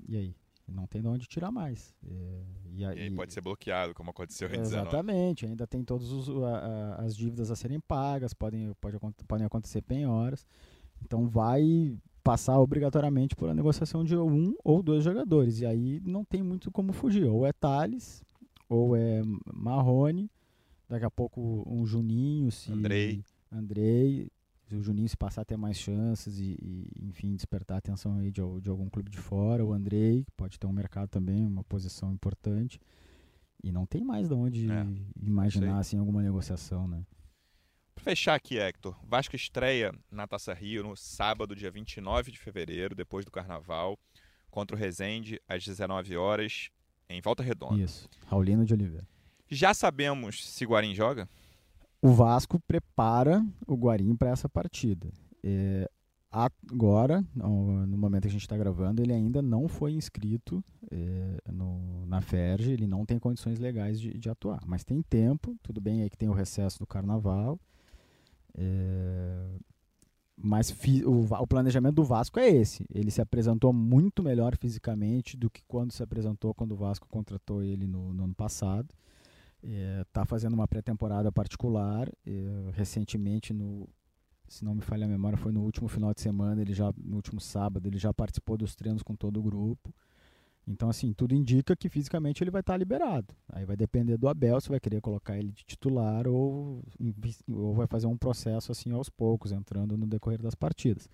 E 0.07 0.15
aí? 0.17 0.35
Não 0.67 0.85
tem 0.85 1.01
de 1.01 1.07
onde 1.07 1.25
tirar 1.27 1.49
mais. 1.49 1.95
É, 2.05 2.43
e, 2.73 2.81
E 2.81 2.85
aí 2.85 3.07
e- 3.07 3.15
pode 3.15 3.31
ser 3.33 3.39
bloqueado, 3.39 3.93
como 3.93 4.09
aconteceu 4.09 4.49
em 4.49 4.59
19. 4.59 4.87
Exatamente, 4.89 5.45
ainda 5.45 5.65
tem 5.65 5.81
todas 5.81 6.09
as 6.97 7.15
dívidas 7.15 7.49
a 7.49 7.55
serem 7.55 7.79
pagas, 7.79 8.33
podem, 8.33 8.73
pode, 8.81 8.97
podem 9.25 9.45
acontecer 9.45 9.81
penhoras. 9.81 10.45
Então 11.01 11.25
vai 11.27 11.97
passar 12.27 12.59
obrigatoriamente 12.59 13.37
por 13.37 13.49
a 13.49 13.53
negociação 13.53 14.03
de 14.03 14.17
um 14.17 14.53
ou 14.61 14.83
dois 14.83 15.01
jogadores. 15.01 15.61
E 15.61 15.65
aí 15.65 16.01
não 16.05 16.25
tem 16.25 16.43
muito 16.43 16.69
como 16.69 16.91
fugir. 16.91 17.23
Ou 17.23 17.45
é 17.45 17.53
Thales, 17.53 18.21
ou 18.67 18.97
é 18.97 19.21
Marrone, 19.53 20.29
daqui 20.89 21.05
a 21.05 21.09
pouco 21.09 21.63
um 21.65 21.85
Juninho, 21.85 22.51
se. 22.51 22.69
Andrei. 22.71 23.23
Andrei. 23.49 24.27
Se 24.67 24.75
o 24.75 24.83
Juninho 24.83 25.07
se 25.07 25.15
passar 25.15 25.43
a 25.43 25.45
ter 25.45 25.55
mais 25.55 25.77
chances 25.77 26.37
e, 26.39 26.57
e, 26.61 27.07
enfim, 27.07 27.33
despertar 27.33 27.75
a 27.75 27.77
atenção 27.77 28.17
aí 28.17 28.29
de, 28.29 28.41
de 28.61 28.69
algum 28.69 28.89
clube 28.89 29.09
de 29.09 29.17
fora. 29.17 29.65
O 29.65 29.71
Andrei, 29.71 30.25
que 30.25 30.31
pode 30.35 30.59
ter 30.59 30.67
um 30.67 30.73
mercado 30.73 31.07
também, 31.07 31.45
uma 31.45 31.63
posição 31.63 32.11
importante. 32.11 32.77
E 33.63 33.71
não 33.71 33.85
tem 33.85 34.03
mais 34.03 34.27
de 34.27 34.33
onde 34.33 34.69
É, 34.69 34.85
imaginar 35.21 35.79
assim, 35.79 35.97
alguma 35.97 36.21
negociação, 36.21 36.85
né? 36.85 37.05
Fechar 38.07 38.35
aqui, 38.35 38.57
Hector, 38.57 38.95
Vasco 39.05 39.35
estreia 39.35 39.93
na 40.09 40.25
Taça 40.25 40.53
Rio 40.53 40.81
no 40.81 40.95
sábado, 40.95 41.53
dia 41.53 41.69
29 41.69 42.31
de 42.31 42.39
fevereiro, 42.39 42.95
depois 42.95 43.25
do 43.25 43.31
Carnaval, 43.31 43.99
contra 44.49 44.77
o 44.77 44.79
Resende, 44.79 45.41
às 45.45 45.65
19 45.65 46.15
horas, 46.15 46.69
em 47.09 47.19
Volta 47.19 47.43
Redonda. 47.43 47.83
Isso. 47.83 48.07
Raulino 48.25 48.63
de 48.63 48.73
Oliveira. 48.73 49.05
Já 49.49 49.73
sabemos 49.73 50.45
se 50.47 50.63
Guarim 50.63 50.95
joga? 50.95 51.27
O 52.01 52.13
Vasco 52.13 52.57
prepara 52.65 53.45
o 53.67 53.75
Guarim 53.75 54.15
para 54.15 54.29
essa 54.29 54.47
partida. 54.47 55.11
É, 55.43 55.89
agora, 56.31 57.25
no 57.35 57.85
no 57.85 57.97
momento 57.97 58.21
que 58.21 58.29
a 58.29 58.31
gente 58.31 58.43
está 58.43 58.55
gravando, 58.55 59.01
ele 59.01 59.11
ainda 59.11 59.41
não 59.41 59.67
foi 59.67 59.91
inscrito 59.91 60.63
é, 60.89 61.51
no- 61.51 62.05
na 62.05 62.21
FERJ, 62.21 62.71
ele 62.71 62.87
não 62.87 63.05
tem 63.05 63.19
condições 63.19 63.59
legais 63.59 63.99
de, 63.99 64.17
de 64.17 64.29
atuar. 64.29 64.61
Mas 64.65 64.85
tem 64.85 65.01
tempo, 65.01 65.57
tudo 65.61 65.81
bem 65.81 66.03
aí 66.03 66.09
que 66.09 66.17
tem 66.17 66.29
o 66.29 66.33
recesso 66.33 66.79
do 66.79 66.87
carnaval. 66.87 67.59
É, 68.57 69.47
mas 70.35 70.73
o, 71.05 71.33
o 71.33 71.47
planejamento 71.47 71.95
do 71.95 72.03
Vasco 72.03 72.39
é 72.39 72.49
esse. 72.49 72.85
Ele 72.93 73.09
se 73.09 73.21
apresentou 73.21 73.73
muito 73.73 74.21
melhor 74.21 74.55
fisicamente 74.57 75.35
do 75.35 75.49
que 75.49 75.63
quando 75.67 75.91
se 75.91 76.03
apresentou 76.03 76.53
quando 76.53 76.73
o 76.73 76.75
Vasco 76.75 77.07
contratou 77.09 77.63
ele 77.63 77.87
no, 77.87 78.13
no 78.13 78.23
ano 78.25 78.35
passado. 78.35 78.87
Está 80.01 80.25
fazendo 80.25 80.53
uma 80.53 80.67
pré-temporada 80.67 81.31
particular. 81.31 82.07
é, 82.25 82.71
recentemente, 82.73 83.51
no, 83.51 83.89
se 84.47 84.63
não 84.63 84.75
me 84.75 84.81
falha 84.81 85.05
a 85.05 85.09
memória, 85.09 85.37
foi 85.37 85.51
no 85.51 85.61
último 85.61 85.87
final 85.87 86.13
de 86.13 86.21
semana, 86.21 86.61
ele 86.61 86.73
já, 86.73 86.93
no 86.97 87.15
último 87.15 87.41
sábado, 87.41 87.87
ele 87.87 87.97
já 87.97 88.13
participou 88.13 88.57
dos 88.57 88.75
treinos 88.75 89.03
com 89.03 89.15
todo 89.15 89.39
o 89.39 89.43
grupo. 89.43 89.93
Então, 90.67 90.89
assim, 90.89 91.13
tudo 91.13 91.33
indica 91.33 91.75
que 91.75 91.87
fisicamente 91.87 92.43
ele 92.43 92.51
vai 92.51 92.59
estar 92.59 92.75
liberado. 92.75 93.33
Aí 93.47 93.63
vai 93.63 93.77
depender 93.77 94.17
do 94.17 94.27
Abel 94.27 94.59
se 94.59 94.67
vai 94.67 94.81
querer 94.81 94.99
colocar 94.99 95.37
ele 95.37 95.51
de 95.53 95.63
titular 95.63 96.27
ou, 96.27 96.83
ou 97.49 97.73
vai 97.73 97.87
fazer 97.87 98.07
um 98.07 98.17
processo 98.17 98.71
assim 98.71 98.91
aos 98.91 99.09
poucos, 99.09 99.53
entrando 99.53 99.95
no 99.97 100.05
decorrer 100.05 100.41
das 100.41 100.55
partidas. 100.55 101.09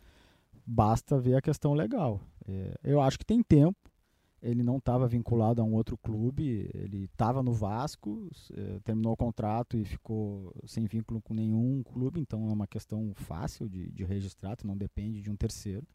Basta 0.66 1.20
ver 1.20 1.36
a 1.36 1.42
questão 1.42 1.74
legal. 1.74 2.20
É, 2.48 2.74
eu 2.84 3.00
acho 3.00 3.20
que 3.20 3.26
tem 3.26 3.44
tempo. 3.44 3.78
Ele 4.42 4.63
não 4.63 4.78
estava 4.78 5.08
vinculado 5.08 5.62
a 5.62 5.63
um 5.63 5.74
outro 5.74 5.98
clube, 5.98 6.70
ele 6.74 7.06
estava 7.06 7.42
no 7.42 7.54
Vasco, 7.54 8.30
eh, 8.54 8.78
terminou 8.84 9.13
o 9.13 9.16
contrato 9.16 9.78
e 9.78 9.86
ficou 9.86 10.54
sem 10.66 10.86
vínculo 10.86 11.22
com 11.22 11.34
nenhum 11.34 11.82
clube, 11.82 12.20
então 12.20 12.50
é 12.50 12.52
uma 12.52 12.68
questão 12.68 13.13
fácil 13.16 13.70
de, 13.70 13.89
de 13.89 14.04
registrar, 14.04 14.58
não 14.66 14.76
depende 14.76 15.22
de 15.22 15.32
um 15.32 15.36
terceiro. 15.38 15.88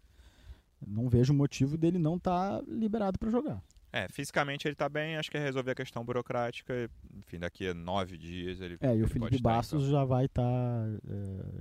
Não 0.86 1.08
vejo 1.08 1.32
motivo 1.34 1.76
dele 1.76 1.98
não 1.98 2.16
estar 2.16 2.62
liberado 2.66 3.18
para 3.18 3.30
jogar. 3.30 3.62
É, 3.90 4.06
fisicamente 4.10 4.68
ele 4.68 4.74
tá 4.74 4.86
bem, 4.88 5.16
acho 5.16 5.30
que 5.30 5.38
é 5.38 5.40
resolver 5.40 5.70
a 5.70 5.74
questão 5.74 6.04
burocrática. 6.04 6.90
Enfim, 7.16 7.38
daqui 7.38 7.68
a 7.68 7.74
nove 7.74 8.18
dias 8.18 8.60
ele. 8.60 8.76
É, 8.80 8.94
e 8.94 9.02
o 9.02 9.08
Felipe 9.08 9.40
Bastos 9.40 9.88
já 9.88 10.04
vai 10.04 10.26
estar 10.26 10.86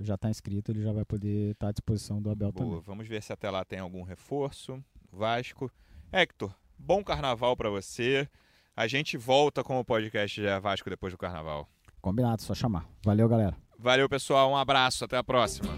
já 0.00 0.14
está 0.14 0.28
inscrito, 0.28 0.70
ele 0.70 0.82
já 0.82 0.92
vai 0.92 1.04
poder 1.04 1.52
estar 1.52 1.68
à 1.68 1.72
disposição 1.72 2.20
do 2.20 2.30
Abel 2.30 2.52
Boa, 2.52 2.66
também. 2.66 2.82
vamos 2.82 3.08
ver 3.08 3.22
se 3.22 3.32
até 3.32 3.50
lá 3.50 3.64
tem 3.64 3.78
algum 3.78 4.02
reforço. 4.02 4.82
Vasco. 5.10 5.70
Hector, 6.12 6.54
bom 6.78 7.02
carnaval 7.02 7.56
pra 7.56 7.70
você. 7.70 8.28
A 8.76 8.86
gente 8.86 9.16
volta 9.16 9.64
com 9.64 9.78
o 9.80 9.84
podcast 9.84 10.40
de 10.40 10.60
Vasco 10.60 10.88
depois 10.88 11.12
do 11.12 11.18
carnaval. 11.18 11.66
Combinado, 12.00 12.42
só 12.42 12.54
chamar. 12.54 12.86
Valeu, 13.04 13.28
galera. 13.28 13.56
Valeu, 13.78 14.08
pessoal. 14.08 14.50
Um 14.50 14.56
abraço. 14.56 15.04
Até 15.04 15.16
a 15.16 15.24
próxima. 15.24 15.74